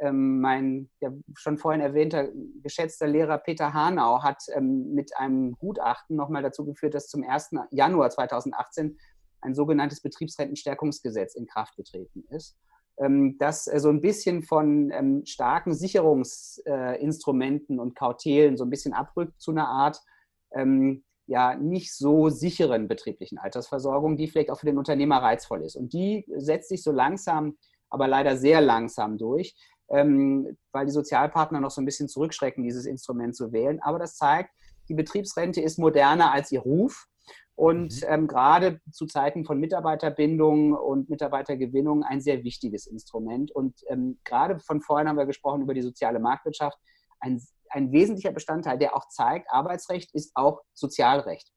ähm, 0.00 0.40
mein 0.40 0.90
ja, 1.00 1.10
schon 1.36 1.58
vorhin 1.58 1.80
erwähnter 1.80 2.28
geschätzter 2.62 3.06
Lehrer 3.06 3.38
Peter 3.38 3.72
Hanau 3.72 4.22
hat 4.22 4.42
ähm, 4.54 4.94
mit 4.94 5.16
einem 5.16 5.52
Gutachten 5.58 6.16
nochmal 6.16 6.42
dazu 6.42 6.64
geführt, 6.64 6.94
dass 6.94 7.08
zum 7.08 7.24
1. 7.24 7.50
Januar 7.70 8.10
2018 8.10 8.98
ein 9.40 9.54
sogenanntes 9.54 10.00
Betriebsrentenstärkungsgesetz 10.00 11.34
in 11.34 11.46
Kraft 11.46 11.76
getreten 11.76 12.24
ist, 12.30 12.56
ähm, 12.98 13.36
das 13.38 13.66
äh, 13.66 13.80
so 13.80 13.88
ein 13.88 14.00
bisschen 14.00 14.42
von 14.42 14.90
ähm, 14.92 15.22
starken 15.24 15.74
Sicherungsinstrumenten 15.74 17.78
äh, 17.78 17.80
und 17.80 17.96
Kautelen 17.96 18.56
so 18.56 18.64
ein 18.64 18.70
bisschen 18.70 18.92
abrückt 18.92 19.40
zu 19.40 19.52
einer 19.52 19.68
Art 19.68 20.00
ähm, 20.52 21.04
ja 21.26 21.56
nicht 21.56 21.94
so 21.94 22.30
sicheren 22.30 22.88
betrieblichen 22.88 23.38
Altersversorgung, 23.38 24.16
die 24.16 24.28
vielleicht 24.28 24.50
auch 24.50 24.60
für 24.60 24.66
den 24.66 24.78
Unternehmer 24.78 25.18
reizvoll 25.18 25.62
ist. 25.62 25.76
Und 25.76 25.92
die 25.92 26.24
setzt 26.36 26.70
sich 26.70 26.82
so 26.82 26.90
langsam, 26.90 27.58
aber 27.90 28.08
leider 28.08 28.36
sehr 28.36 28.60
langsam 28.60 29.18
durch 29.18 29.54
ähm, 29.90 30.56
weil 30.72 30.86
die 30.86 30.92
Sozialpartner 30.92 31.60
noch 31.60 31.70
so 31.70 31.80
ein 31.80 31.84
bisschen 31.84 32.08
zurückschrecken, 32.08 32.64
dieses 32.64 32.86
Instrument 32.86 33.34
zu 33.34 33.52
wählen. 33.52 33.80
Aber 33.82 33.98
das 33.98 34.16
zeigt, 34.16 34.50
die 34.88 34.94
Betriebsrente 34.94 35.60
ist 35.60 35.78
moderner 35.78 36.32
als 36.32 36.52
ihr 36.52 36.60
Ruf. 36.60 37.06
Und 37.54 38.02
mhm. 38.02 38.08
ähm, 38.08 38.26
gerade 38.28 38.80
zu 38.92 39.06
Zeiten 39.06 39.44
von 39.44 39.58
Mitarbeiterbindung 39.58 40.74
und 40.74 41.10
Mitarbeitergewinnung 41.10 42.04
ein 42.04 42.20
sehr 42.20 42.44
wichtiges 42.44 42.86
Instrument. 42.86 43.50
Und 43.50 43.80
ähm, 43.88 44.18
gerade 44.24 44.60
von 44.60 44.80
vorhin 44.80 45.08
haben 45.08 45.18
wir 45.18 45.26
gesprochen 45.26 45.62
über 45.62 45.74
die 45.74 45.82
soziale 45.82 46.20
Marktwirtschaft. 46.20 46.78
Ein, 47.20 47.42
ein 47.70 47.90
wesentlicher 47.90 48.32
Bestandteil, 48.32 48.78
der 48.78 48.94
auch 48.94 49.08
zeigt, 49.08 49.50
Arbeitsrecht 49.50 50.14
ist 50.14 50.30
auch 50.34 50.62
Sozialrecht. 50.72 51.50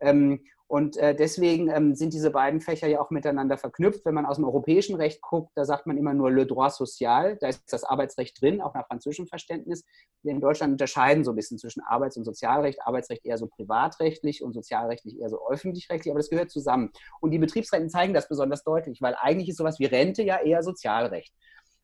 Ähm, 0.00 0.44
und 0.68 0.98
äh, 0.98 1.14
deswegen 1.14 1.70
ähm, 1.70 1.94
sind 1.94 2.12
diese 2.12 2.30
beiden 2.30 2.60
Fächer 2.60 2.88
ja 2.88 3.00
auch 3.00 3.08
miteinander 3.08 3.56
verknüpft. 3.56 4.04
Wenn 4.04 4.12
man 4.12 4.26
aus 4.26 4.36
dem 4.36 4.44
europäischen 4.44 4.96
Recht 4.96 5.22
guckt, 5.22 5.50
da 5.54 5.64
sagt 5.64 5.86
man 5.86 5.96
immer 5.96 6.12
nur 6.12 6.30
le 6.30 6.46
droit 6.46 6.72
social, 6.72 7.38
da 7.40 7.48
ist 7.48 7.72
das 7.72 7.84
Arbeitsrecht 7.84 8.38
drin, 8.42 8.60
auch 8.60 8.74
nach 8.74 8.86
französischem 8.86 9.26
Verständnis. 9.26 9.86
Wir 10.22 10.32
in 10.32 10.42
Deutschland 10.42 10.72
unterscheiden 10.72 11.24
so 11.24 11.32
ein 11.32 11.36
bisschen 11.36 11.56
zwischen 11.56 11.80
Arbeits- 11.80 12.18
und 12.18 12.24
Sozialrecht. 12.24 12.82
Arbeitsrecht 12.82 13.24
eher 13.24 13.38
so 13.38 13.46
privatrechtlich 13.46 14.42
und 14.42 14.52
sozialrechtlich 14.52 15.18
eher 15.18 15.30
so 15.30 15.48
öffentlich-rechtlich, 15.48 16.12
aber 16.12 16.20
das 16.20 16.28
gehört 16.28 16.50
zusammen. 16.50 16.90
Und 17.22 17.30
die 17.30 17.38
Betriebsrenten 17.38 17.88
zeigen 17.88 18.12
das 18.12 18.28
besonders 18.28 18.62
deutlich, 18.62 19.00
weil 19.00 19.16
eigentlich 19.18 19.48
ist 19.48 19.56
sowas 19.56 19.78
wie 19.78 19.86
Rente 19.86 20.22
ja 20.22 20.38
eher 20.38 20.62
Sozialrecht. 20.62 21.32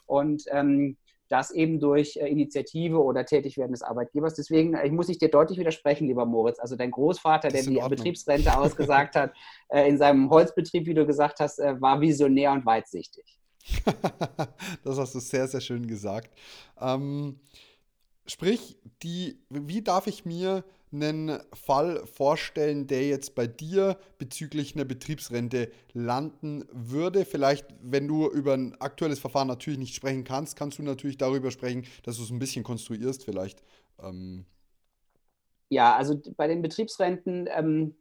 Und 0.04 0.44
ähm, 0.50 0.98
das 1.34 1.50
eben 1.50 1.80
durch 1.80 2.16
äh, 2.16 2.28
Initiative 2.28 3.02
oder 3.02 3.24
Tätigwerden 3.24 3.72
des 3.72 3.82
Arbeitgebers. 3.82 4.34
Deswegen 4.34 4.78
ich 4.84 4.92
muss 4.92 5.08
ich 5.08 5.18
dir 5.18 5.28
deutlich 5.28 5.58
widersprechen, 5.58 6.06
lieber 6.06 6.26
Moritz. 6.26 6.60
Also 6.60 6.76
dein 6.76 6.92
Großvater, 6.92 7.48
der 7.48 7.62
die 7.62 7.80
Betriebsrente 7.88 8.56
ausgesagt 8.58 9.16
hat, 9.16 9.32
äh, 9.68 9.88
in 9.88 9.98
seinem 9.98 10.30
Holzbetrieb, 10.30 10.86
wie 10.86 10.94
du 10.94 11.04
gesagt 11.06 11.40
hast, 11.40 11.58
äh, 11.58 11.80
war 11.80 12.00
visionär 12.00 12.52
und 12.52 12.64
weitsichtig. 12.64 13.24
das 14.84 14.98
hast 14.98 15.14
du 15.14 15.20
sehr, 15.20 15.48
sehr 15.48 15.60
schön 15.60 15.86
gesagt. 15.86 16.30
Ähm, 16.80 17.40
sprich, 18.26 18.78
die, 19.02 19.38
wie 19.50 19.82
darf 19.82 20.06
ich 20.06 20.24
mir 20.24 20.64
einen 20.92 21.40
Fall 21.52 22.06
vorstellen, 22.06 22.86
der 22.86 23.06
jetzt 23.06 23.34
bei 23.34 23.46
dir 23.46 23.98
bezüglich 24.18 24.74
einer 24.74 24.84
Betriebsrente 24.84 25.70
landen 25.92 26.64
würde? 26.72 27.24
Vielleicht, 27.24 27.66
wenn 27.82 28.06
du 28.06 28.28
über 28.30 28.54
ein 28.54 28.80
aktuelles 28.80 29.18
Verfahren 29.18 29.48
natürlich 29.48 29.78
nicht 29.78 29.94
sprechen 29.94 30.24
kannst, 30.24 30.56
kannst 30.56 30.78
du 30.78 30.82
natürlich 30.82 31.18
darüber 31.18 31.50
sprechen, 31.50 31.84
dass 32.04 32.16
du 32.16 32.22
es 32.22 32.30
ein 32.30 32.38
bisschen 32.38 32.64
konstruierst 32.64 33.24
vielleicht. 33.24 33.62
Ähm. 34.02 34.44
Ja, 35.68 35.96
also 35.96 36.20
bei 36.36 36.46
den 36.46 36.62
Betriebsrenten 36.62 37.48
ähm, 37.52 37.96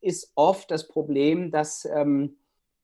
ist 0.00 0.30
oft 0.36 0.70
das 0.70 0.86
Problem, 0.86 1.50
dass 1.50 1.84
ähm, 1.84 2.36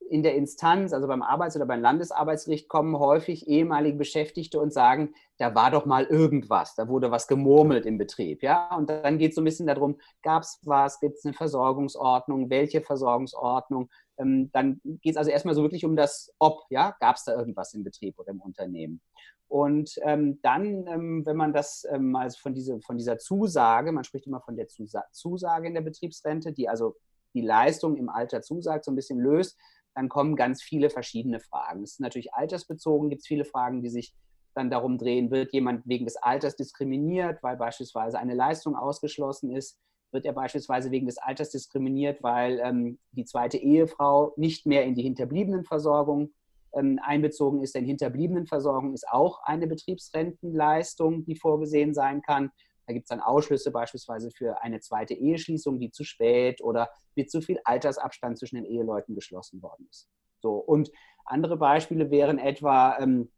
in 0.09 0.23
der 0.23 0.35
Instanz, 0.35 0.93
also 0.93 1.07
beim 1.07 1.21
Arbeits- 1.21 1.55
oder 1.55 1.65
beim 1.65 1.81
Landesarbeitsgericht, 1.81 2.69
kommen 2.69 2.97
häufig 2.97 3.47
ehemalige 3.47 3.97
Beschäftigte 3.97 4.59
und 4.59 4.71
sagen, 4.71 5.13
da 5.37 5.55
war 5.55 5.71
doch 5.71 5.85
mal 5.85 6.05
irgendwas, 6.05 6.75
da 6.75 6.87
wurde 6.87 7.11
was 7.11 7.27
gemurmelt 7.27 7.85
im 7.85 7.97
Betrieb. 7.97 8.43
Ja? 8.43 8.75
Und 8.75 8.89
dann 8.89 9.17
geht 9.17 9.29
es 9.29 9.35
so 9.35 9.41
ein 9.41 9.45
bisschen 9.45 9.67
darum, 9.67 9.97
gab 10.21 10.43
es 10.43 10.59
was, 10.63 10.99
gibt 10.99 11.17
es 11.17 11.25
eine 11.25 11.33
Versorgungsordnung, 11.33 12.49
welche 12.49 12.81
Versorgungsordnung? 12.81 13.89
Ähm, 14.17 14.51
dann 14.51 14.79
geht 14.83 15.13
es 15.13 15.17
also 15.17 15.31
erstmal 15.31 15.55
so 15.55 15.63
wirklich 15.63 15.85
um 15.85 15.95
das 15.95 16.33
Ob, 16.39 16.61
ja, 16.69 16.95
gab 16.99 17.15
es 17.15 17.23
da 17.23 17.35
irgendwas 17.35 17.73
im 17.73 17.83
Betrieb 17.83 18.19
oder 18.19 18.29
im 18.29 18.41
Unternehmen. 18.41 19.01
Und 19.47 19.99
ähm, 20.03 20.39
dann, 20.41 20.87
ähm, 20.87 21.25
wenn 21.25 21.37
man 21.37 21.53
das 21.53 21.85
ähm, 21.91 22.15
also 22.15 22.39
von, 22.39 22.53
diese, 22.53 22.81
von 22.81 22.97
dieser 22.97 23.19
Zusage, 23.19 23.91
man 23.91 24.03
spricht 24.03 24.25
immer 24.25 24.41
von 24.41 24.55
der 24.55 24.67
Zusa 24.67 25.03
Zusage 25.11 25.67
in 25.67 25.75
der 25.75 25.81
Betriebsrente, 25.81 26.53
die 26.53 26.67
also 26.69 26.95
die 27.35 27.41
Leistung 27.41 27.97
im 27.97 28.09
Alter 28.09 28.41
zusagt, 28.41 28.85
so 28.85 28.91
ein 28.91 28.95
bisschen 28.95 29.19
löst, 29.19 29.57
dann 29.95 30.09
kommen 30.09 30.35
ganz 30.35 30.61
viele 30.61 30.89
verschiedene 30.89 31.39
Fragen. 31.39 31.83
Es 31.83 31.93
ist 31.93 31.99
natürlich 31.99 32.33
altersbezogen, 32.33 33.09
gibt 33.09 33.21
es 33.21 33.27
viele 33.27 33.45
Fragen, 33.45 33.81
die 33.81 33.89
sich 33.89 34.13
dann 34.53 34.69
darum 34.69 34.97
drehen, 34.97 35.31
wird 35.31 35.53
jemand 35.53 35.87
wegen 35.87 36.05
des 36.05 36.15
Alters 36.17 36.55
diskriminiert, 36.55 37.41
weil 37.41 37.57
beispielsweise 37.57 38.19
eine 38.19 38.35
Leistung 38.35 38.75
ausgeschlossen 38.75 39.51
ist? 39.51 39.79
Wird 40.11 40.25
er 40.25 40.33
beispielsweise 40.33 40.91
wegen 40.91 41.07
des 41.07 41.17
Alters 41.17 41.49
diskriminiert, 41.49 42.21
weil 42.21 42.59
ähm, 42.63 42.99
die 43.13 43.25
zweite 43.25 43.57
Ehefrau 43.57 44.33
nicht 44.37 44.65
mehr 44.65 44.83
in 44.85 44.93
die 44.93 45.01
Hinterbliebenenversorgung 45.01 46.31
ähm, 46.73 46.99
einbezogen 47.01 47.63
ist? 47.63 47.73
Denn 47.73 47.85
Hinterbliebenenversorgung 47.85 48.93
ist 48.93 49.07
auch 49.09 49.41
eine 49.43 49.65
Betriebsrentenleistung, 49.65 51.25
die 51.25 51.35
vorgesehen 51.35 51.95
sein 51.95 52.21
kann. 52.21 52.51
Da 52.85 52.93
gibt 52.93 53.05
es 53.05 53.09
dann 53.09 53.21
Ausschlüsse 53.21 53.71
beispielsweise 53.71 54.31
für 54.31 54.61
eine 54.61 54.79
zweite 54.79 55.13
Eheschließung, 55.13 55.79
die 55.79 55.91
zu 55.91 56.03
spät 56.03 56.61
oder 56.61 56.89
mit 57.15 57.31
zu 57.31 57.41
viel 57.41 57.59
Altersabstand 57.63 58.37
zwischen 58.37 58.55
den 58.55 58.65
Eheleuten 58.65 59.15
geschlossen 59.15 59.61
worden 59.61 59.87
ist. 59.89 60.09
So, 60.41 60.55
und 60.55 60.91
andere 61.25 61.57
Beispiele 61.57 62.11
wären 62.11 62.37
etwa, 62.37 62.97
ähm, 62.99 63.31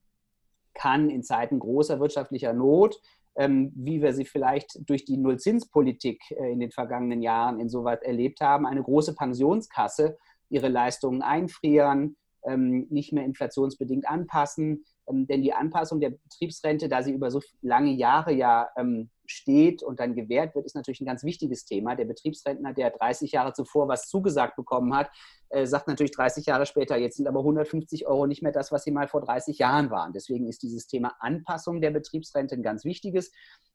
kann 0.74 1.10
in 1.10 1.24
Zeiten 1.24 1.60
großer 1.60 2.00
wirtschaftlicher 2.00 2.54
Not, 2.54 3.00
ähm, 3.36 3.72
wie 3.76 4.02
wir 4.02 4.14
sie 4.14 4.26
vielleicht 4.26 4.90
durch 4.90 5.06
die 5.06 5.18
Nullzinspolitik 5.18 6.22
äh, 6.32 6.52
in 6.52 6.60
den 6.60 6.72
vergangenen 6.72 7.22
Jahren 7.22 7.60
insoweit 7.60 8.04
erlebt 8.04 8.42
haben, 8.42 8.66
eine 8.66 8.84
große 8.84 9.16
Pensionskasse 9.16 10.18
ihre 10.50 10.70
Leistungen 10.70 11.22
einfrieren, 11.22 12.18
ähm, 12.46 12.88
nicht 12.90 13.14
mehr 13.14 13.26
inflationsbedingt 13.26 14.08
anpassen. 14.08 14.86
Ähm, 15.08 15.28
denn 15.28 15.42
die 15.42 15.54
Anpassung 15.54 16.00
der 16.00 16.12
Betriebsrente, 16.12 16.88
da 16.88 17.04
sie 17.04 17.12
über 17.12 17.32
so 17.32 17.42
lange 17.62 17.92
Jahre 17.92 18.34
ja 18.34 18.70
ähm, 18.78 19.10
steht 19.28 19.84
und 19.84 20.00
dann 20.00 20.16
gewährt 20.16 20.56
wird, 20.56 20.66
ist 20.66 20.76
natürlich 20.76 21.02
ein 21.02 21.06
ganz 21.06 21.24
wichtiges 21.24 21.66
Thema. 21.66 21.96
Der 21.96 22.06
Betriebsrentner, 22.06 22.74
der 22.74 22.92
30 22.92 23.32
Jahre 23.32 23.54
zuvor 23.54 23.88
was 23.88 24.08
zugesagt 24.08 24.56
bekommen 24.56 24.96
hat, 24.96 25.10
äh, 25.50 25.66
sagt 25.66 25.88
natürlich 25.88 26.12
30 26.12 26.46
Jahre 26.46 26.66
später, 26.66 26.98
jetzt 26.98 27.18
sind 27.18 27.28
aber 27.28 27.40
150 27.40 28.08
Euro 28.08 28.28
nicht 28.28 28.42
mehr 28.42 28.52
das, 28.52 28.72
was 28.72 28.84
sie 28.84 28.92
mal 28.92 29.08
vor 29.08 29.22
30 29.22 29.58
Jahren 29.58 29.90
waren. 29.90 30.14
Deswegen 30.14 30.48
ist 30.48 30.64
dieses 30.64 30.88
Thema 30.88 31.16
Anpassung 31.20 31.82
der 31.82 31.92
Betriebsrente 31.92 32.56
ein 32.56 32.64
ganz 32.64 32.86
wichtiges. 32.86 33.32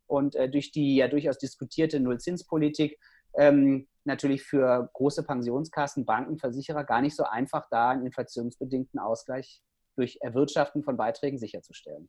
Und 0.07 0.35
äh, 0.35 0.49
durch 0.49 0.73
die 0.73 0.97
ja 0.97 1.09
durchaus 1.09 1.39
diskutierte 1.39 2.01
Nullzinspolitik 2.01 2.99
ähm, 3.35 3.87
natürlich 4.05 4.43
für 4.43 4.91
große 4.93 5.23
Pensionskassen, 5.23 6.05
Banken, 6.05 6.39
Versicherer 6.39 6.85
gar 6.85 7.01
nicht 7.01 7.17
so 7.17 7.25
einfach, 7.25 7.67
da 7.71 7.91
einen 7.91 8.07
inflationsbedingten 8.07 8.99
Ausgleich 8.99 9.63
durch 9.97 10.19
Erwirtschaften 10.21 10.83
von 10.83 10.97
Beiträgen 10.97 11.39
sicherzustellen. 11.39 12.09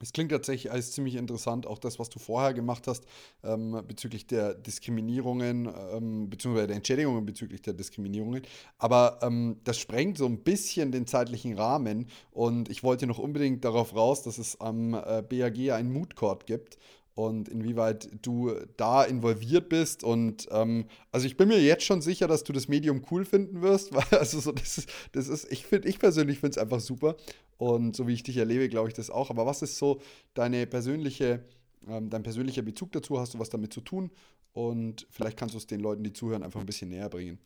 Es 0.00 0.12
klingt 0.12 0.32
tatsächlich 0.32 0.72
alles 0.72 0.92
ziemlich 0.92 1.14
interessant, 1.14 1.66
auch 1.66 1.78
das, 1.78 2.00
was 2.00 2.08
du 2.08 2.18
vorher 2.18 2.54
gemacht 2.54 2.88
hast, 2.88 3.04
ähm, 3.44 3.82
bezüglich 3.86 4.26
der 4.26 4.54
Diskriminierungen, 4.54 5.70
ähm, 5.92 6.28
beziehungsweise 6.28 6.66
der 6.66 6.76
Entschädigungen 6.76 7.24
bezüglich 7.24 7.62
der 7.62 7.74
Diskriminierungen. 7.74 8.42
Aber 8.78 9.20
ähm, 9.22 9.60
das 9.62 9.78
sprengt 9.78 10.18
so 10.18 10.26
ein 10.26 10.38
bisschen 10.38 10.90
den 10.90 11.06
zeitlichen 11.06 11.56
Rahmen 11.56 12.08
und 12.32 12.68
ich 12.68 12.82
wollte 12.82 13.06
noch 13.06 13.18
unbedingt 13.18 13.64
darauf 13.64 13.94
raus, 13.94 14.22
dass 14.22 14.38
es 14.38 14.60
am 14.60 14.94
äh, 14.94 15.22
BAG 15.22 15.70
einen 15.72 15.92
Mood 15.92 16.16
gibt 16.46 16.78
und 17.14 17.48
inwieweit 17.48 18.08
du 18.22 18.52
da 18.76 19.04
involviert 19.04 19.68
bist. 19.68 20.02
Und 20.02 20.48
ähm, 20.50 20.86
also 21.10 21.26
ich 21.26 21.36
bin 21.36 21.48
mir 21.48 21.60
jetzt 21.60 21.84
schon 21.84 22.00
sicher, 22.00 22.26
dass 22.26 22.44
du 22.44 22.52
das 22.52 22.68
Medium 22.68 23.02
cool 23.10 23.24
finden 23.24 23.62
wirst, 23.62 23.94
weil 23.94 24.18
also 24.18 24.40
so 24.40 24.52
das 24.52 24.78
ist, 24.78 24.88
das 25.12 25.28
ist 25.28 25.50
ich 25.52 25.66
finde, 25.66 25.88
ich 25.88 25.98
persönlich 25.98 26.38
finde 26.38 26.52
es 26.52 26.58
einfach 26.58 26.80
super. 26.80 27.16
Und 27.58 27.94
so 27.94 28.08
wie 28.08 28.14
ich 28.14 28.22
dich 28.22 28.38
erlebe, 28.38 28.68
glaube 28.68 28.88
ich 28.88 28.94
das 28.94 29.10
auch. 29.10 29.30
Aber 29.30 29.46
was 29.46 29.62
ist 29.62 29.78
so 29.78 30.00
deine 30.34 30.66
persönliche, 30.66 31.44
ähm, 31.88 32.10
dein 32.10 32.22
persönlicher 32.22 32.62
Bezug 32.62 32.92
dazu? 32.92 33.20
Hast 33.20 33.34
du 33.34 33.38
was 33.38 33.50
damit 33.50 33.72
zu 33.72 33.80
tun? 33.80 34.10
Und 34.52 35.06
vielleicht 35.10 35.38
kannst 35.38 35.54
du 35.54 35.58
es 35.58 35.66
den 35.66 35.80
Leuten, 35.80 36.02
die 36.02 36.12
zuhören, 36.12 36.42
einfach 36.42 36.60
ein 36.60 36.66
bisschen 36.66 36.88
näher 36.88 37.08
bringen. 37.08 37.38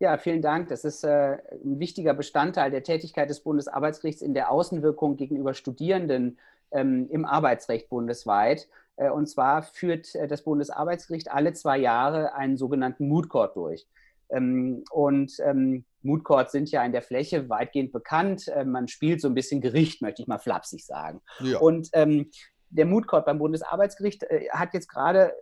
Ja, 0.00 0.18
vielen 0.18 0.42
Dank. 0.42 0.68
Das 0.68 0.84
ist 0.84 1.04
äh, 1.04 1.38
ein 1.64 1.78
wichtiger 1.78 2.14
Bestandteil 2.14 2.70
der 2.70 2.82
Tätigkeit 2.82 3.30
des 3.30 3.40
Bundesarbeitsgerichts 3.40 4.22
in 4.22 4.34
der 4.34 4.50
Außenwirkung 4.50 5.16
gegenüber 5.16 5.54
Studierenden 5.54 6.38
ähm, 6.74 7.08
im 7.10 7.24
Arbeitsrecht 7.24 7.88
bundesweit. 7.88 8.68
Äh, 8.96 9.10
und 9.10 9.26
zwar 9.26 9.62
führt 9.62 10.14
äh, 10.14 10.26
das 10.26 10.42
Bundesarbeitsgericht 10.42 11.30
alle 11.30 11.52
zwei 11.54 11.78
Jahre 11.78 12.34
einen 12.34 12.56
sogenannten 12.56 13.08
Mood 13.08 13.28
Court 13.28 13.56
durch. 13.56 13.86
Ähm, 14.30 14.84
und 14.90 15.32
ähm, 15.44 15.84
Mood 16.02 16.24
Courts 16.24 16.52
sind 16.52 16.70
ja 16.70 16.84
in 16.84 16.92
der 16.92 17.02
Fläche 17.02 17.48
weitgehend 17.48 17.92
bekannt. 17.92 18.48
Äh, 18.48 18.64
man 18.64 18.88
spielt 18.88 19.20
so 19.20 19.28
ein 19.28 19.34
bisschen 19.34 19.60
Gericht, 19.60 20.02
möchte 20.02 20.22
ich 20.22 20.28
mal 20.28 20.38
flapsig 20.38 20.84
sagen. 20.84 21.20
Ja. 21.40 21.58
Und 21.58 21.88
ähm, 21.92 22.30
der 22.70 22.86
Mood 22.86 23.06
Court 23.06 23.24
beim 23.24 23.38
Bundesarbeitsgericht 23.38 24.24
äh, 24.24 24.48
hat 24.50 24.74
jetzt 24.74 24.88
gerade 24.88 25.32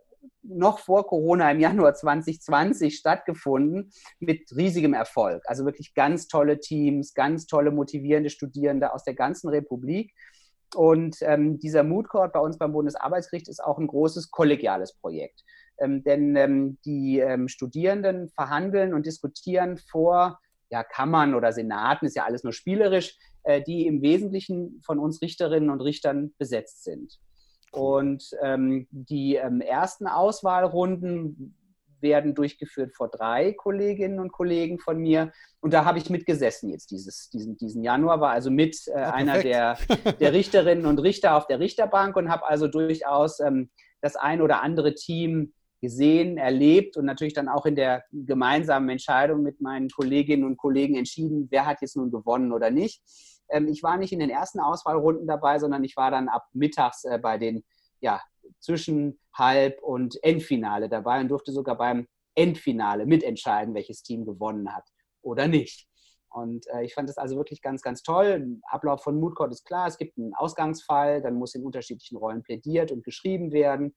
noch 0.42 0.78
vor 0.78 1.06
Corona 1.06 1.50
im 1.50 1.60
Januar 1.60 1.94
2020 1.94 2.96
stattgefunden 2.96 3.92
mit 4.20 4.50
riesigem 4.54 4.94
Erfolg. 4.94 5.42
Also 5.46 5.64
wirklich 5.64 5.94
ganz 5.94 6.28
tolle 6.28 6.60
Teams, 6.60 7.14
ganz 7.14 7.46
tolle 7.46 7.70
motivierende 7.70 8.30
Studierende 8.30 8.92
aus 8.92 9.04
der 9.04 9.14
ganzen 9.14 9.48
Republik. 9.48 10.12
Und 10.74 11.16
ähm, 11.22 11.58
dieser 11.58 11.82
Mood 11.82 12.08
Court 12.08 12.32
bei 12.32 12.40
uns 12.40 12.58
beim 12.58 12.72
Bundesarbeitsgericht 12.72 13.48
ist 13.48 13.62
auch 13.62 13.78
ein 13.78 13.86
großes 13.86 14.30
kollegiales 14.30 14.94
Projekt. 14.94 15.44
Ähm, 15.78 16.02
denn 16.02 16.36
ähm, 16.36 16.78
die 16.84 17.18
ähm, 17.18 17.48
Studierenden 17.48 18.28
verhandeln 18.28 18.94
und 18.94 19.06
diskutieren 19.06 19.78
vor 19.78 20.38
ja, 20.70 20.82
Kammern 20.82 21.34
oder 21.34 21.52
Senaten, 21.52 22.06
ist 22.06 22.16
ja 22.16 22.24
alles 22.24 22.44
nur 22.44 22.52
spielerisch, 22.52 23.18
äh, 23.42 23.60
die 23.62 23.86
im 23.86 24.00
Wesentlichen 24.02 24.80
von 24.84 24.98
uns 24.98 25.20
Richterinnen 25.20 25.70
und 25.70 25.80
Richtern 25.80 26.32
besetzt 26.38 26.84
sind. 26.84 27.18
Und 27.72 28.30
ähm, 28.42 28.86
die 28.90 29.36
ähm, 29.36 29.60
ersten 29.60 30.06
Auswahlrunden 30.06 31.56
werden 32.02 32.34
durchgeführt 32.34 32.92
vor 32.94 33.08
drei 33.08 33.52
Kolleginnen 33.52 34.18
und 34.18 34.32
Kollegen 34.32 34.78
von 34.78 34.98
mir. 34.98 35.32
Und 35.60 35.72
da 35.72 35.84
habe 35.84 35.98
ich 35.98 36.10
mitgesessen 36.10 36.70
jetzt 36.70 36.90
dieses, 36.90 37.30
diesen, 37.30 37.56
diesen 37.56 37.82
Januar, 37.82 38.20
war 38.20 38.30
also 38.30 38.50
mit 38.50 38.76
äh, 38.88 39.00
ja, 39.00 39.12
einer 39.12 39.42
der, 39.42 39.78
der 40.20 40.32
Richterinnen 40.32 40.86
und 40.86 40.98
Richter 40.98 41.36
auf 41.36 41.46
der 41.46 41.60
Richterbank 41.60 42.16
und 42.16 42.30
habe 42.30 42.46
also 42.46 42.68
durchaus 42.68 43.40
ähm, 43.40 43.70
das 44.00 44.16
ein 44.16 44.42
oder 44.42 44.62
andere 44.62 44.94
Team 44.94 45.52
gesehen, 45.80 46.38
erlebt 46.38 46.96
und 46.96 47.04
natürlich 47.04 47.34
dann 47.34 47.48
auch 47.48 47.66
in 47.66 47.74
der 47.74 48.04
gemeinsamen 48.12 48.88
Entscheidung 48.88 49.42
mit 49.42 49.60
meinen 49.60 49.88
Kolleginnen 49.88 50.44
und 50.44 50.56
Kollegen 50.56 50.96
entschieden, 50.96 51.48
wer 51.50 51.66
hat 51.66 51.82
jetzt 51.82 51.96
nun 51.96 52.10
gewonnen 52.10 52.52
oder 52.52 52.70
nicht. 52.70 53.02
Ähm, 53.48 53.68
ich 53.68 53.82
war 53.82 53.96
nicht 53.96 54.12
in 54.12 54.20
den 54.20 54.30
ersten 54.30 54.60
Auswahlrunden 54.60 55.26
dabei, 55.26 55.58
sondern 55.58 55.82
ich 55.82 55.96
war 55.96 56.10
dann 56.10 56.28
ab 56.28 56.46
mittags 56.52 57.04
äh, 57.04 57.18
bei 57.18 57.36
den 57.36 57.64
ja, 58.00 58.20
zwischen 58.58 59.18
Halb- 59.34 59.82
und 59.82 60.22
Endfinale 60.22 60.88
dabei 60.88 61.20
und 61.20 61.28
durfte 61.28 61.52
sogar 61.52 61.76
beim 61.76 62.06
Endfinale 62.34 63.06
mitentscheiden, 63.06 63.74
welches 63.74 64.02
Team 64.02 64.24
gewonnen 64.24 64.74
hat 64.74 64.88
oder 65.22 65.48
nicht. 65.48 65.88
Und 66.30 66.66
äh, 66.68 66.84
ich 66.84 66.94
fand 66.94 67.08
das 67.08 67.18
also 67.18 67.36
wirklich 67.36 67.60
ganz, 67.60 67.82
ganz 67.82 68.02
toll. 68.02 68.58
Ablauf 68.64 69.02
von 69.02 69.20
Mood 69.20 69.34
Court 69.34 69.52
ist 69.52 69.64
klar, 69.64 69.86
es 69.86 69.98
gibt 69.98 70.16
einen 70.16 70.34
Ausgangsfall, 70.34 71.20
dann 71.20 71.34
muss 71.34 71.54
in 71.54 71.64
unterschiedlichen 71.64 72.16
Rollen 72.16 72.42
plädiert 72.42 72.90
und 72.90 73.04
geschrieben 73.04 73.52
werden. 73.52 73.94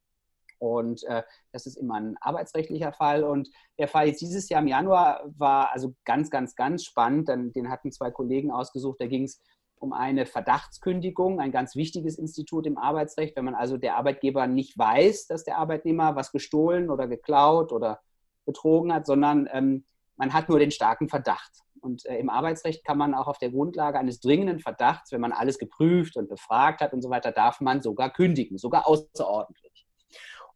Und 0.58 1.04
äh, 1.06 1.24
das 1.52 1.66
ist 1.66 1.78
immer 1.78 1.96
ein 1.96 2.18
arbeitsrechtlicher 2.20 2.92
Fall. 2.94 3.24
Und 3.24 3.50
der 3.78 3.88
Fall 3.88 4.08
jetzt 4.08 4.22
dieses 4.22 4.50
Jahr 4.50 4.62
im 4.62 4.68
Januar 4.68 5.24
war 5.38 5.72
also 5.72 5.96
ganz, 6.06 6.30
ganz, 6.30 6.56
ganz 6.56 6.84
spannend. 6.84 7.30
Dann, 7.30 7.52
den 7.54 7.70
hatten 7.70 7.92
zwei 7.92 8.12
Kollegen 8.12 8.52
ausgesucht. 8.52 9.00
Da 9.00 9.08
ging 9.08 9.24
es 9.24 9.42
um 9.80 9.94
eine 9.94 10.26
Verdachtskündigung, 10.26 11.40
ein 11.40 11.52
ganz 11.52 11.76
wichtiges 11.76 12.18
Institut 12.18 12.66
im 12.66 12.78
Arbeitsrecht. 12.78 13.36
Wenn 13.36 13.46
man 13.46 13.56
also 13.56 13.78
der 13.78 13.98
Arbeitgeber 13.98 14.48
nicht 14.48 14.78
weiß, 14.78 15.28
dass 15.28 15.44
der 15.44 15.58
Arbeitnehmer 15.58 16.16
was 16.16 16.32
gestohlen 16.32 16.90
oder 16.90 17.08
geklaut 17.08 17.72
oder 17.72 18.00
betrogen 18.46 18.94
hat, 18.94 19.06
sondern 19.06 19.48
ähm, 19.52 19.86
man 20.18 20.34
hat 20.34 20.50
nur 20.50 20.60
den 20.60 20.72
starken 20.72 21.10
Verdacht. 21.10 21.52
Und 21.82 22.06
äh, 22.06 22.18
im 22.18 22.30
Arbeitsrecht 22.30 22.84
kann 22.84 22.98
man 22.98 23.14
auch 23.14 23.28
auf 23.28 23.38
der 23.38 23.52
Grundlage 23.52 24.00
eines 24.00 24.20
dringenden 24.20 24.60
Verdachts, 24.60 25.12
wenn 25.12 25.22
man 25.22 25.32
alles 25.32 25.60
geprüft 25.60 26.18
und 26.18 26.30
befragt 26.30 26.82
hat 26.82 26.94
und 26.94 27.02
so 27.02 27.10
weiter, 27.10 27.32
darf 27.32 27.62
man 27.62 27.82
sogar 27.82 28.12
kündigen, 28.12 28.58
sogar 28.58 28.88
außerordentlich. 28.88 29.86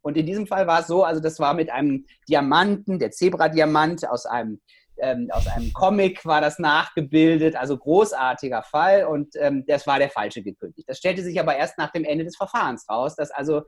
Und 0.02 0.16
in 0.16 0.26
diesem 0.26 0.46
Fall 0.46 0.66
war 0.66 0.80
es 0.80 0.86
so, 0.86 1.04
also 1.04 1.20
das 1.20 1.38
war 1.40 1.54
mit 1.54 1.70
einem 1.70 2.06
Diamanten, 2.28 2.98
der 2.98 3.10
Zebra-Diamant 3.10 4.08
aus 4.08 4.26
einem 4.26 4.60
ähm, 5.02 5.28
aus 5.32 5.46
einem 5.46 5.72
Comic 5.72 6.24
war 6.24 6.40
das 6.40 6.58
nachgebildet, 6.58 7.56
also 7.56 7.76
großartiger 7.76 8.62
Fall 8.62 9.04
und 9.04 9.34
ähm, 9.36 9.64
das 9.66 9.86
war 9.86 9.98
der 9.98 10.10
falsche 10.10 10.42
gekündigt. 10.42 10.88
Das 10.88 10.98
stellte 10.98 11.22
sich 11.22 11.38
aber 11.40 11.56
erst 11.56 11.78
nach 11.78 11.90
dem 11.92 12.04
Ende 12.04 12.24
des 12.24 12.36
Verfahrens 12.36 12.88
raus, 12.88 13.16
dass 13.16 13.30
also 13.30 13.62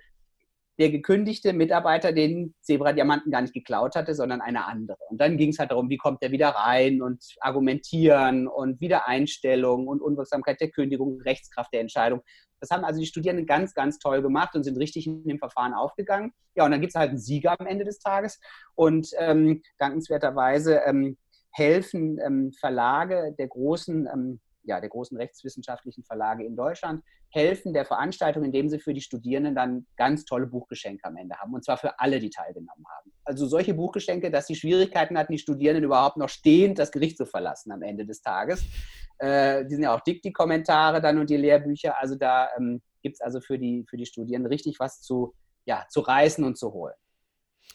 der 0.78 0.91
gekündigte 0.91 1.53
Mitarbeiter 1.53 2.12
den 2.12 2.55
Zebra-Diamanten 2.62 3.30
gar 3.30 3.43
nicht 3.43 3.53
geklaut 3.55 3.95
hatte, 3.95 4.14
sondern 4.14 4.41
eine 4.41 4.64
andere. 4.66 4.97
Und 5.11 5.20
dann 5.20 5.37
ging 5.37 5.51
es 5.51 5.59
halt 5.59 5.70
darum, 5.70 5.91
wie 5.91 5.99
kommt 5.99 6.22
er 6.22 6.33
wieder 6.33 6.49
rein 6.49 7.03
und 7.03 7.22
argumentieren 7.41 8.49
und 8.49 8.80
Wiedereinstellung 8.80 9.87
und 9.87 10.01
Unwirksamkeit 10.01 10.61
der 10.61 10.70
Kündigung, 10.70 11.20
Rechtskraft 11.20 11.72
der 11.72 11.80
Entscheidung. 11.80 12.22
Das 12.63 12.71
haben 12.71 12.85
also 12.85 13.01
die 13.01 13.07
Studierenden 13.07 13.45
ganz, 13.45 13.75
ganz 13.75 13.99
toll 13.99 14.23
gemacht 14.23 14.55
und 14.55 14.63
sind 14.63 14.79
richtig 14.79 15.09
in 15.09 15.25
dem 15.25 15.39
Verfahren 15.39 15.75
aufgegangen. 15.75 16.33
Ja, 16.55 16.65
und 16.65 16.71
dann 16.71 16.81
gibt 16.81 16.93
es 16.93 16.99
halt 16.99 17.09
einen 17.09 17.19
Sieger 17.19 17.59
am 17.59 17.67
Ende 17.67 17.85
des 17.85 17.99
Tages. 17.99 18.41
Und 18.77 19.11
ähm, 19.19 19.63
dankenswerterweise 19.79 20.83
ähm, 20.87 21.19
helfen 21.51 22.21
ähm, 22.25 22.53
Verlage 22.53 23.35
der 23.37 23.49
großen, 23.49 24.09
ähm, 24.13 24.41
ja, 24.63 24.81
der 24.81 24.91
großen 24.91 25.17
rechtswissenschaftlichen 25.17 26.05
Verlage 26.05 26.45
in 26.45 26.55
Deutschland, 26.55 27.03
helfen 27.31 27.73
der 27.75 27.85
Veranstaltung, 27.85 28.45
indem 28.45 28.69
sie 28.69 28.79
für 28.79 28.95
die 28.95 29.01
Studierenden 29.01 29.57
dann 29.57 29.87
ganz 29.97 30.25
tolle 30.25 30.47
Buchgeschenke 30.47 31.05
am 31.05 31.17
Ende 31.17 31.35
haben. 31.37 31.53
Und 31.53 31.65
zwar 31.65 31.79
für 31.79 31.99
alle, 31.99 32.21
die 32.21 32.31
teilgenommen 32.31 32.85
haben. 32.97 33.13
Also 33.25 33.47
solche 33.47 33.75
Buchgeschenke, 33.75 34.31
dass 34.31 34.47
sie 34.47 34.55
Schwierigkeiten 34.55 35.19
hatten, 35.19 35.33
die 35.33 35.39
Studierenden 35.39 35.83
überhaupt 35.83 36.17
noch 36.17 36.29
stehend 36.29 36.79
das 36.79 36.93
Gericht 36.93 37.17
zu 37.17 37.27
verlassen 37.27 37.73
am 37.73 37.83
Ende 37.83 38.07
des 38.07 38.23
Tages. 38.23 38.65
Äh, 39.19 39.65
die 39.65 39.75
sind 39.75 39.85
ja 39.85 39.95
auch 39.95 40.01
dick, 40.01 40.23
die 40.23 40.33
Kommentare 40.33 41.01
dann 41.01 41.19
und 41.19 41.31
die 41.31 41.37
Lehrbücher. 41.37 42.01
Also 42.01 42.15
da 42.17 42.49
ähm, 42.57 42.81
gibt 43.03 43.17
es 43.17 43.21
also 43.21 43.41
für 43.41 43.59
die, 43.59 43.85
für 43.89 43.97
die 43.97 44.07
Studierenden 44.07 44.51
richtig 44.51 44.81
was 44.81 45.03
zu, 45.03 45.35
ja, 45.65 45.87
zu 45.89 46.01
reißen 46.01 46.45
und 46.45 46.57
zu 46.57 46.73
holen. 46.73 46.95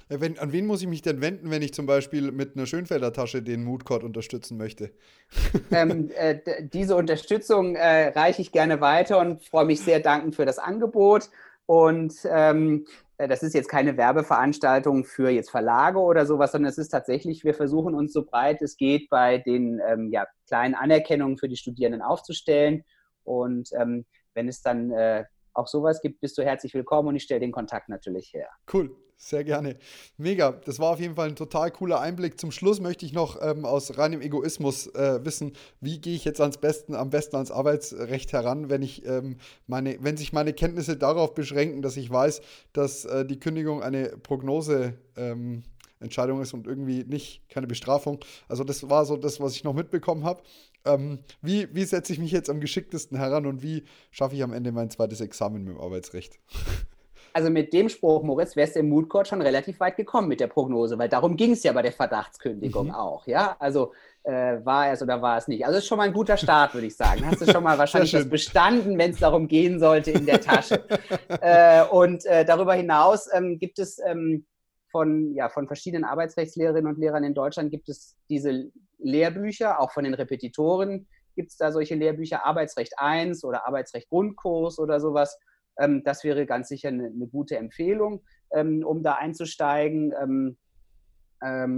Äh, 0.10 0.20
wenn, 0.20 0.40
an 0.40 0.52
wen 0.52 0.66
muss 0.66 0.82
ich 0.82 0.88
mich 0.88 1.02
denn 1.02 1.22
wenden, 1.22 1.52
wenn 1.52 1.62
ich 1.62 1.74
zum 1.74 1.86
Beispiel 1.86 2.32
mit 2.32 2.56
einer 2.56 2.66
Schönfelder 2.66 3.14
Tasche 3.14 3.42
den 3.42 3.64
Moodcord 3.64 4.04
unterstützen 4.04 4.58
möchte? 4.58 4.92
Ähm, 5.72 6.10
äh, 6.16 6.40
diese 6.72 6.96
Unterstützung 6.96 7.76
äh, 7.76 8.08
reiche 8.10 8.42
ich 8.42 8.52
gerne 8.52 8.80
weiter 8.80 9.20
und 9.20 9.44
freue 9.44 9.66
mich 9.66 9.82
sehr 9.82 10.00
dankend 10.00 10.36
für 10.36 10.46
das 10.46 10.60
Angebot. 10.60 11.30
Und 11.66 12.14
ähm, 12.30 12.86
äh, 12.86 13.07
das 13.18 13.42
ist 13.42 13.56
jetzt 13.56 13.70
keine 13.70 13.98
Werbeveranstaltung 13.98 15.04
für 15.04 15.30
jetzt 15.30 15.50
Verlage 15.50 16.00
oder 16.00 16.26
sowas, 16.26 16.52
sondern 16.52 16.70
es 16.70 16.78
ist 16.78 16.90
tatsächlich, 16.90 17.44
wir 17.44 17.56
versuchen 17.56 17.96
uns 17.96 18.14
so 18.14 18.24
breit 18.24 18.62
es 18.62 18.78
geht 18.78 19.10
bei 19.10 19.40
den 19.40 19.82
ähm, 19.88 20.12
ja, 20.12 20.28
kleinen 20.48 20.76
Anerkennungen 20.76 21.38
für 21.38 21.48
die 21.48 21.58
Studierenden 21.58 22.04
aufzustellen. 22.04 22.84
Und 23.24 23.70
ähm, 23.74 24.06
wenn 24.36 24.48
es 24.48 24.62
dann 24.62 24.92
äh, 24.92 25.26
auch 25.54 25.68
sowas 25.68 26.02
gibt, 26.02 26.22
bist 26.22 26.38
du 26.38 26.44
herzlich 26.44 26.76
willkommen 26.76 27.10
und 27.10 27.16
ich 27.16 27.24
stelle 27.24 27.40
den 27.40 27.52
Kontakt 27.52 27.90
natürlich 27.90 28.32
her. 28.34 28.50
Cool, 28.72 28.96
sehr 29.20 29.44
gerne. 29.44 29.78
Mega, 30.18 30.52
das 30.52 30.78
war 30.80 30.92
auf 30.92 31.00
jeden 31.00 31.16
Fall 31.16 31.30
ein 31.30 31.36
total 31.36 31.72
cooler 31.72 32.00
Einblick. 32.00 32.40
Zum 32.40 32.52
Schluss 32.52 32.80
möchte 32.80 33.06
ich 33.06 33.14
noch 33.14 33.42
ähm, 33.42 33.66
aus 33.66 33.98
reinem 33.98 34.22
Egoismus 34.22 34.88
äh, 34.94 35.26
wissen, 35.26 35.54
wie 35.82 36.00
gehe 36.00 36.16
ich 36.16 36.24
jetzt 36.24 36.40
ans 36.40 36.58
besten, 36.58 36.94
am 36.94 37.10
besten 37.10 37.36
ans 37.36 37.50
Arbeitsrecht 37.50 38.32
heran, 38.32 38.70
wenn 38.70 38.84
ich 38.84 39.06
ähm, 39.06 39.38
meine, 39.66 39.98
wenn 40.02 40.18
sich 40.18 40.34
meine 40.34 40.54
Kenntnisse 40.54 40.98
darauf 40.98 41.34
beschränken, 41.34 41.82
dass 41.82 41.98
ich 41.98 42.10
weiß, 42.10 42.42
dass 42.74 43.06
äh, 43.06 43.26
die 43.26 43.40
Kündigung 43.40 43.82
eine 43.82 44.10
Prognose 44.10 44.94
ähm, 45.16 45.64
Entscheidung 46.00 46.42
ist 46.42 46.54
und 46.54 46.68
irgendwie 46.68 47.04
nicht 47.04 47.50
keine 47.50 47.66
Bestrafung. 47.66 48.20
Also 48.48 48.64
das 48.64 48.88
war 48.88 49.06
so 49.06 49.18
das, 49.18 49.40
was 49.40 49.56
ich 49.56 49.64
noch 49.64 49.74
mitbekommen 49.74 50.26
habe. 50.26 50.44
Ähm, 50.86 51.20
wie, 51.42 51.74
wie 51.74 51.86
setze 51.86 52.14
ich 52.14 52.20
mich 52.20 52.32
jetzt 52.32 52.52
am 52.52 52.60
geschicktesten 52.60 53.18
heran 53.18 53.48
und 53.48 53.64
wie 53.64 53.84
schaffe 54.12 54.36
ich 54.36 54.44
am 54.44 54.54
Ende 54.54 54.72
mein 54.72 54.92
zweites 54.92 55.22
Examen 55.22 55.64
mit 55.64 55.74
dem 55.74 55.82
Arbeitsrecht? 55.82 56.40
also 57.38 57.52
mit 57.52 57.72
dem 57.72 57.88
Spruch, 57.88 58.24
Moritz, 58.24 58.56
wärst 58.56 58.76
du 58.76 58.80
im 58.80 58.90
Mood 58.90 59.10
Court 59.10 59.28
schon 59.28 59.44
relativ 59.44 59.80
weit 59.80 59.96
gekommen 59.96 60.28
mit 60.28 60.40
der 60.40 60.48
Prognose, 60.48 60.98
weil 60.98 61.08
darum 61.08 61.38
ging 61.38 61.52
es 61.52 61.62
ja 61.62 61.72
bei 61.72 61.84
der 61.84 61.92
Verdachtskündigung 61.92 62.88
mhm. 62.88 62.96
auch. 62.96 63.28
Ja, 63.28 63.56
also 63.60 63.94
äh, 64.24 64.58
war 64.66 64.92
es 64.92 65.04
oder 65.04 65.22
war 65.22 65.38
es 65.38 65.48
nicht. 65.48 65.64
Also 65.64 65.78
ist 65.78 65.86
schon 65.86 66.00
mal 66.00 66.06
ein 66.06 66.14
guter 66.14 66.36
Start, 66.36 66.74
würde 66.74 66.88
ich 66.88 66.96
sagen. 66.96 67.24
Hast 67.28 67.40
du 67.40 67.46
schon 67.46 67.64
mal 67.64 67.78
wahrscheinlich 67.78 68.12
das 68.12 68.28
bestanden, 68.28 68.98
wenn 68.98 69.12
es 69.12 69.20
darum 69.20 69.48
gehen 69.48 69.78
sollte, 69.78 70.10
in 70.10 70.26
der 70.26 70.42
Tasche. 70.42 70.84
äh, 71.42 71.84
und 71.84 72.26
äh, 72.26 72.44
darüber 72.44 72.74
hinaus 72.74 73.30
ähm, 73.32 73.60
gibt 73.60 73.78
es 73.78 74.00
ähm, 74.04 74.48
von, 74.90 75.36
ja, 75.36 75.48
von 75.50 75.68
verschiedenen 75.68 76.06
Arbeitsrechtslehrerinnen 76.06 76.92
und 76.92 76.98
Lehrern 76.98 77.24
in 77.24 77.36
Deutschland 77.36 77.70
gibt 77.70 77.88
es 77.88 78.16
diese 78.30 78.72
Lehrbücher, 78.98 79.80
auch 79.80 79.92
von 79.92 80.06
den 80.06 80.16
Repetitoren 80.16 81.08
gibt 81.36 81.52
es 81.52 81.58
da 81.58 81.72
solche 81.72 81.94
Lehrbücher, 81.94 82.44
Arbeitsrecht 82.48 82.94
1 82.98 83.44
oder 83.44 83.68
Arbeitsrecht 83.68 84.10
Grundkurs 84.10 84.80
oder 84.80 85.00
sowas. 85.00 85.38
Ähm, 85.80 86.04
das 86.04 86.24
wäre 86.24 86.46
ganz 86.46 86.68
sicher 86.70 86.90
eine, 86.90 87.08
eine 87.08 87.28
gute 87.28 87.58
Empfehlung, 87.58 88.24
ähm, 88.52 88.84
um 88.86 89.04
da 89.04 89.16
einzusteigen. 89.16 90.14
Ähm, 90.22 90.58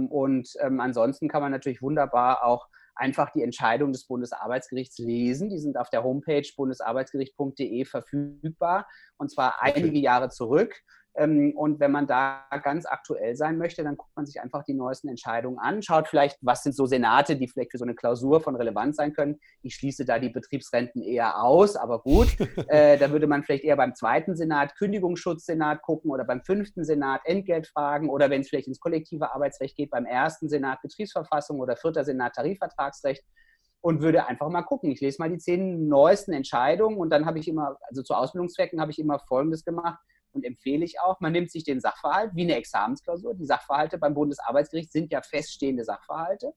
und 0.08 0.56
ansonsten 0.58 1.28
kann 1.28 1.42
man 1.42 1.52
natürlich 1.52 1.82
wunderbar 1.82 2.46
auch 2.46 2.66
einfach 2.94 3.30
die 3.30 3.42
Entscheidung 3.42 3.92
des 3.92 4.06
Bundesarbeitsgerichts 4.06 4.98
lesen. 4.98 5.50
Die 5.50 5.58
sind 5.58 5.76
auf 5.76 5.90
der 5.90 6.02
Homepage 6.02 6.48
bundesarbeitsgericht.de 6.56 7.84
verfügbar 7.84 8.86
und 9.18 9.30
zwar 9.30 9.62
einige 9.62 9.98
Jahre 9.98 10.30
zurück. 10.30 10.74
Ähm, 11.16 11.52
und 11.56 11.80
wenn 11.80 11.90
man 11.90 12.06
da 12.06 12.44
ganz 12.62 12.86
aktuell 12.86 13.34
sein 13.34 13.58
möchte, 13.58 13.82
dann 13.82 13.96
guckt 13.96 14.14
man 14.14 14.26
sich 14.26 14.40
einfach 14.40 14.64
die 14.64 14.74
neuesten 14.74 15.08
Entscheidungen 15.08 15.58
an, 15.58 15.82
schaut 15.82 16.08
vielleicht, 16.08 16.38
was 16.40 16.62
sind 16.62 16.74
so 16.74 16.86
Senate, 16.86 17.36
die 17.36 17.48
vielleicht 17.48 17.72
für 17.72 17.78
so 17.78 17.84
eine 17.84 17.94
Klausur 17.94 18.40
von 18.40 18.54
Relevanz 18.54 18.96
sein 18.96 19.12
können. 19.12 19.40
Ich 19.62 19.74
schließe 19.74 20.04
da 20.04 20.18
die 20.18 20.28
Betriebsrenten 20.28 21.02
eher 21.02 21.42
aus, 21.42 21.76
aber 21.76 22.00
gut. 22.00 22.28
äh, 22.68 22.96
da 22.96 23.10
würde 23.10 23.26
man 23.26 23.42
vielleicht 23.42 23.64
eher 23.64 23.76
beim 23.76 23.94
zweiten 23.94 24.36
Senat, 24.36 24.76
Kündigungsschutzsenat 24.76 25.82
gucken 25.82 26.10
oder 26.10 26.24
beim 26.24 26.42
fünften 26.42 26.84
Senat 26.84 27.22
Entgeltfragen 27.24 28.08
oder 28.08 28.30
wenn 28.30 28.42
es 28.42 28.48
vielleicht 28.48 28.68
ins 28.68 28.80
kollektive 28.80 29.34
Arbeitsrecht 29.34 29.76
geht, 29.76 29.90
beim 29.90 30.06
ersten 30.06 30.48
Senat 30.48 30.80
Betriebsverfassung 30.82 31.58
oder 31.58 31.76
vierter 31.76 32.04
Senat 32.04 32.34
Tarifvertragsrecht 32.34 33.24
und 33.80 34.00
würde 34.00 34.26
einfach 34.26 34.48
mal 34.48 34.62
gucken. 34.62 34.90
Ich 34.90 35.00
lese 35.00 35.20
mal 35.20 35.30
die 35.30 35.38
zehn 35.38 35.88
neuesten 35.88 36.32
Entscheidungen 36.32 36.98
und 36.98 37.10
dann 37.10 37.26
habe 37.26 37.38
ich 37.38 37.48
immer, 37.48 37.78
also 37.88 38.02
zu 38.02 38.14
Ausbildungszwecken 38.14 38.80
habe 38.80 38.92
ich 38.92 38.98
immer 38.98 39.18
Folgendes 39.18 39.64
gemacht 39.64 39.98
und 40.32 40.44
empfehle 40.44 40.84
ich 40.84 41.00
auch, 41.00 41.20
man 41.20 41.32
nimmt 41.32 41.50
sich 41.50 41.64
den 41.64 41.80
Sachverhalt 41.80 42.32
wie 42.34 42.42
eine 42.42 42.56
Examensklausur. 42.56 43.34
Die 43.34 43.46
Sachverhalte 43.46 43.98
beim 43.98 44.14
Bundesarbeitsgericht 44.14 44.92
sind 44.92 45.12
ja 45.12 45.22
feststehende 45.22 45.84
Sachverhalte, 45.84 46.52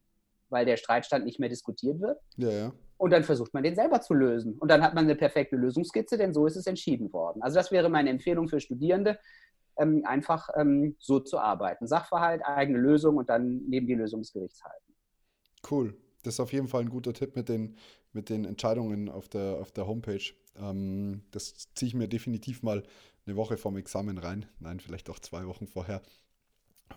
weil 0.50 0.66
der 0.66 0.78
Streitstand 0.78 1.26
nicht 1.26 1.40
mehr 1.40 1.50
diskutiert 1.50 2.00
wird. 2.00 2.20
Ja, 2.38 2.52
ja. 2.52 2.74
Und 2.98 3.12
dann 3.12 3.24
versucht 3.24 3.54
man 3.54 3.64
den 3.64 3.76
selber 3.76 4.02
zu 4.02 4.14
lösen. 4.14 4.58
Und 4.60 4.70
dann 4.70 4.82
hat 4.82 4.94
man 4.94 5.06
eine 5.06 5.16
perfekte 5.16 5.56
Lösungskizze, 5.56 6.18
denn 6.18 6.34
so 6.34 6.46
ist 6.46 6.56
es 6.56 6.68
entschieden 6.68 7.12
worden. 7.12 7.42
Also 7.42 7.56
das 7.56 7.72
wäre 7.72 7.90
meine 7.90 8.10
Empfehlung 8.10 8.48
für 8.48 8.60
Studierende, 8.60 9.20
ähm, 9.78 10.04
einfach 10.06 10.50
ähm, 10.56 10.96
so 11.00 11.20
zu 11.20 11.40
arbeiten. 11.40 11.88
Sachverhalt, 11.88 12.42
eigene 12.46 12.78
Lösung 12.78 13.18
und 13.18 13.30
dann 13.30 13.64
neben 13.68 13.88
die 13.88 13.96
Lösung 13.96 14.22
des 14.22 14.32
Gerichts 14.32 14.64
halten. 14.64 14.94
Cool. 15.70 15.98
Das 16.24 16.36
ist 16.36 16.40
auf 16.40 16.54
jeden 16.54 16.68
Fall 16.68 16.82
ein 16.82 16.90
guter 16.90 17.14
Tipp 17.14 17.36
mit 17.36 17.50
den, 17.50 17.76
mit 18.14 18.30
den 18.30 18.46
Entscheidungen 18.46 19.10
auf 19.10 19.28
der, 19.28 19.58
auf 19.60 19.72
der 19.72 19.88
Homepage. 19.88 20.24
Ähm, 20.58 21.24
das 21.32 21.74
ziehe 21.76 21.88
ich 21.88 21.96
mir 21.96 22.08
definitiv 22.08 22.64
mal 22.64 22.84
eine 23.26 23.36
Woche 23.36 23.58
vorm 23.58 23.78
Examen 23.78 24.18
rein. 24.18 24.46
Nein, 24.60 24.80
vielleicht 24.80 25.10
auch 25.10 25.20
zwei 25.20 25.46
Wochen 25.48 25.68
vorher. 25.68 26.02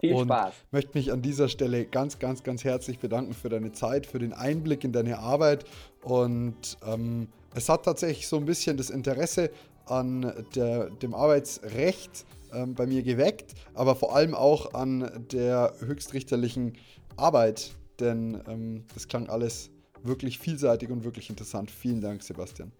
Viel 0.00 0.14
und 0.14 0.26
Spaß. 0.26 0.54
möchte 0.72 0.98
mich 0.98 1.12
an 1.12 1.22
dieser 1.22 1.48
Stelle 1.48 1.86
ganz, 1.86 2.18
ganz, 2.18 2.42
ganz 2.42 2.64
herzlich 2.64 2.98
bedanken 2.98 3.32
für 3.32 3.48
deine 3.48 3.72
Zeit, 3.72 4.06
für 4.06 4.18
den 4.18 4.32
Einblick 4.32 4.84
in 4.84 4.92
deine 4.92 5.18
Arbeit. 5.18 5.64
Und 6.02 6.76
ähm, 6.86 7.28
es 7.54 7.68
hat 7.68 7.84
tatsächlich 7.84 8.28
so 8.28 8.36
ein 8.36 8.44
bisschen 8.44 8.76
das 8.76 8.90
Interesse 8.90 9.50
an 9.86 10.32
der, 10.54 10.90
dem 10.90 11.14
Arbeitsrecht 11.14 12.26
ähm, 12.52 12.74
bei 12.74 12.86
mir 12.86 13.02
geweckt, 13.02 13.54
aber 13.74 13.94
vor 13.94 14.14
allem 14.14 14.34
auch 14.34 14.74
an 14.74 15.26
der 15.32 15.74
höchstrichterlichen 15.80 16.74
Arbeit, 17.16 17.74
denn 18.00 18.42
ähm, 18.48 18.84
das 18.94 19.08
klang 19.08 19.28
alles 19.28 19.70
wirklich 20.02 20.38
vielseitig 20.38 20.90
und 20.90 21.04
wirklich 21.04 21.30
interessant. 21.30 21.70
Vielen 21.70 22.00
Dank, 22.00 22.22
Sebastian. 22.22 22.72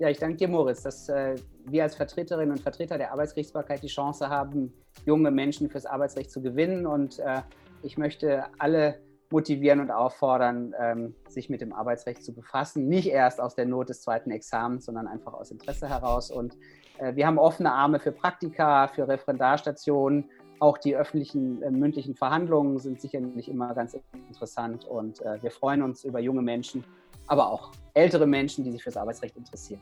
Ja, 0.00 0.08
ich 0.08 0.18
danke 0.18 0.36
dir, 0.36 0.48
Moritz, 0.48 0.82
dass 0.82 1.08
äh, 1.08 1.36
wir 1.66 1.84
als 1.84 1.94
Vertreterinnen 1.94 2.50
und 2.50 2.60
Vertreter 2.60 2.98
der 2.98 3.12
Arbeitsgerichtsbarkeit 3.12 3.82
die 3.82 3.88
Chance 3.88 4.28
haben, 4.28 4.72
junge 5.06 5.30
Menschen 5.30 5.70
fürs 5.70 5.86
Arbeitsrecht 5.86 6.32
zu 6.32 6.42
gewinnen. 6.42 6.84
Und 6.84 7.20
äh, 7.20 7.42
ich 7.82 7.96
möchte 7.96 8.44
alle 8.58 9.00
motivieren 9.30 9.80
und 9.80 9.92
auffordern, 9.92 10.74
ähm, 10.80 11.14
sich 11.28 11.48
mit 11.48 11.60
dem 11.60 11.72
Arbeitsrecht 11.72 12.24
zu 12.24 12.34
befassen. 12.34 12.88
Nicht 12.88 13.08
erst 13.08 13.40
aus 13.40 13.54
der 13.54 13.66
Not 13.66 13.88
des 13.88 14.02
zweiten 14.02 14.32
Examens, 14.32 14.84
sondern 14.86 15.06
einfach 15.06 15.32
aus 15.32 15.52
Interesse 15.52 15.88
heraus. 15.88 16.30
Und 16.30 16.56
äh, 16.98 17.14
wir 17.14 17.26
haben 17.26 17.38
offene 17.38 17.72
Arme 17.72 18.00
für 18.00 18.12
Praktika, 18.12 18.88
für 18.88 19.06
Referendarstationen. 19.06 20.28
Auch 20.58 20.78
die 20.78 20.96
öffentlichen 20.96 21.62
äh, 21.62 21.70
mündlichen 21.70 22.16
Verhandlungen 22.16 22.78
sind 22.78 23.00
sicherlich 23.00 23.48
immer 23.48 23.74
ganz 23.74 23.96
interessant. 24.28 24.84
Und 24.86 25.20
äh, 25.22 25.40
wir 25.40 25.52
freuen 25.52 25.82
uns 25.82 26.04
über 26.04 26.18
junge 26.18 26.42
Menschen, 26.42 26.84
aber 27.26 27.50
auch 27.50 27.72
ältere 27.94 28.26
Menschen, 28.26 28.64
die 28.64 28.72
sich 28.72 28.82
fürs 28.82 28.96
Arbeitsrecht 28.96 29.36
interessieren. 29.36 29.80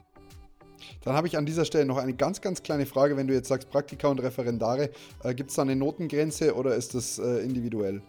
Dann 1.05 1.15
habe 1.15 1.27
ich 1.27 1.37
an 1.37 1.47
dieser 1.47 1.65
Stelle 1.65 1.85
noch 1.85 1.97
eine 1.97 2.15
ganz, 2.15 2.41
ganz 2.41 2.63
kleine 2.63 2.87
Frage. 2.87 3.17
Wenn 3.17 3.27
du 3.27 3.35
jetzt 3.35 3.49
sagst 3.49 3.71
Praktika 3.71 4.09
und 4.09 4.21
Referendare, 4.21 4.91
äh, 5.23 5.35
gibt 5.35 5.51
es 5.51 5.57
da 5.57 5.63
eine 5.63 5.77
Notengrenze 5.77 6.55
oder 6.55 6.75
ist 6.75 6.95
das 6.95 7.19
äh, 7.19 7.39
individuell? 7.39 8.03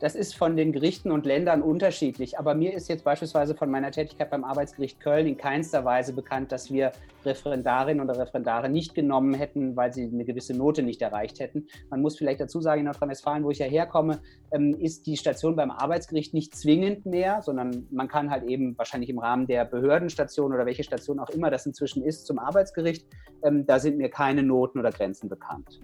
Das 0.00 0.14
ist 0.14 0.36
von 0.36 0.56
den 0.56 0.72
Gerichten 0.72 1.10
und 1.10 1.26
Ländern 1.26 1.60
unterschiedlich. 1.60 2.38
Aber 2.38 2.54
mir 2.54 2.72
ist 2.72 2.88
jetzt 2.88 3.04
beispielsweise 3.04 3.56
von 3.56 3.68
meiner 3.68 3.90
Tätigkeit 3.90 4.30
beim 4.30 4.44
Arbeitsgericht 4.44 5.00
Köln 5.00 5.26
in 5.26 5.36
keinster 5.36 5.84
Weise 5.84 6.12
bekannt, 6.12 6.52
dass 6.52 6.70
wir 6.70 6.92
Referendarinnen 7.24 8.08
oder 8.08 8.18
Referendare 8.18 8.68
nicht 8.68 8.94
genommen 8.94 9.34
hätten, 9.34 9.74
weil 9.74 9.92
sie 9.92 10.04
eine 10.04 10.24
gewisse 10.24 10.56
Note 10.56 10.84
nicht 10.84 11.02
erreicht 11.02 11.40
hätten. 11.40 11.66
Man 11.90 12.00
muss 12.00 12.16
vielleicht 12.16 12.40
dazu 12.40 12.60
sagen, 12.60 12.80
in 12.80 12.84
Nordrhein-Westfalen, 12.86 13.42
wo 13.42 13.50
ich 13.50 13.58
ja 13.58 13.66
herkomme, 13.66 14.20
ähm, 14.52 14.76
ist 14.78 15.06
die 15.06 15.16
Station 15.16 15.56
beim 15.56 15.72
Arbeitsgericht 15.72 16.32
nicht 16.32 16.54
zwingend 16.54 17.04
mehr, 17.04 17.42
sondern 17.42 17.88
man 17.90 18.06
kann 18.06 18.30
halt 18.30 18.44
eben 18.44 18.78
wahrscheinlich 18.78 19.10
im 19.10 19.18
Rahmen 19.18 19.48
der 19.48 19.64
Behördenstation 19.64 20.54
oder 20.54 20.64
welche 20.64 20.84
Station 20.84 21.18
auch 21.18 21.30
immer 21.30 21.50
das 21.50 21.66
inzwischen 21.66 22.04
ist 22.04 22.24
zum 22.24 22.38
Arbeitsgericht, 22.38 23.04
ähm, 23.42 23.66
da 23.66 23.80
sind 23.80 23.98
mir 23.98 24.10
keine 24.10 24.44
Noten 24.44 24.78
oder 24.78 24.90
Grenzen 24.90 25.28
bekannt. 25.28 25.80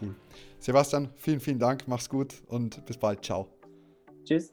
Cool. 0.00 0.14
Sebastian, 0.60 1.08
vielen, 1.16 1.40
vielen 1.40 1.58
Dank. 1.58 1.88
Mach's 1.88 2.08
gut 2.08 2.42
und 2.46 2.84
bis 2.86 2.98
bald. 2.98 3.24
Ciao. 3.24 3.48
Tschüss. 4.24 4.50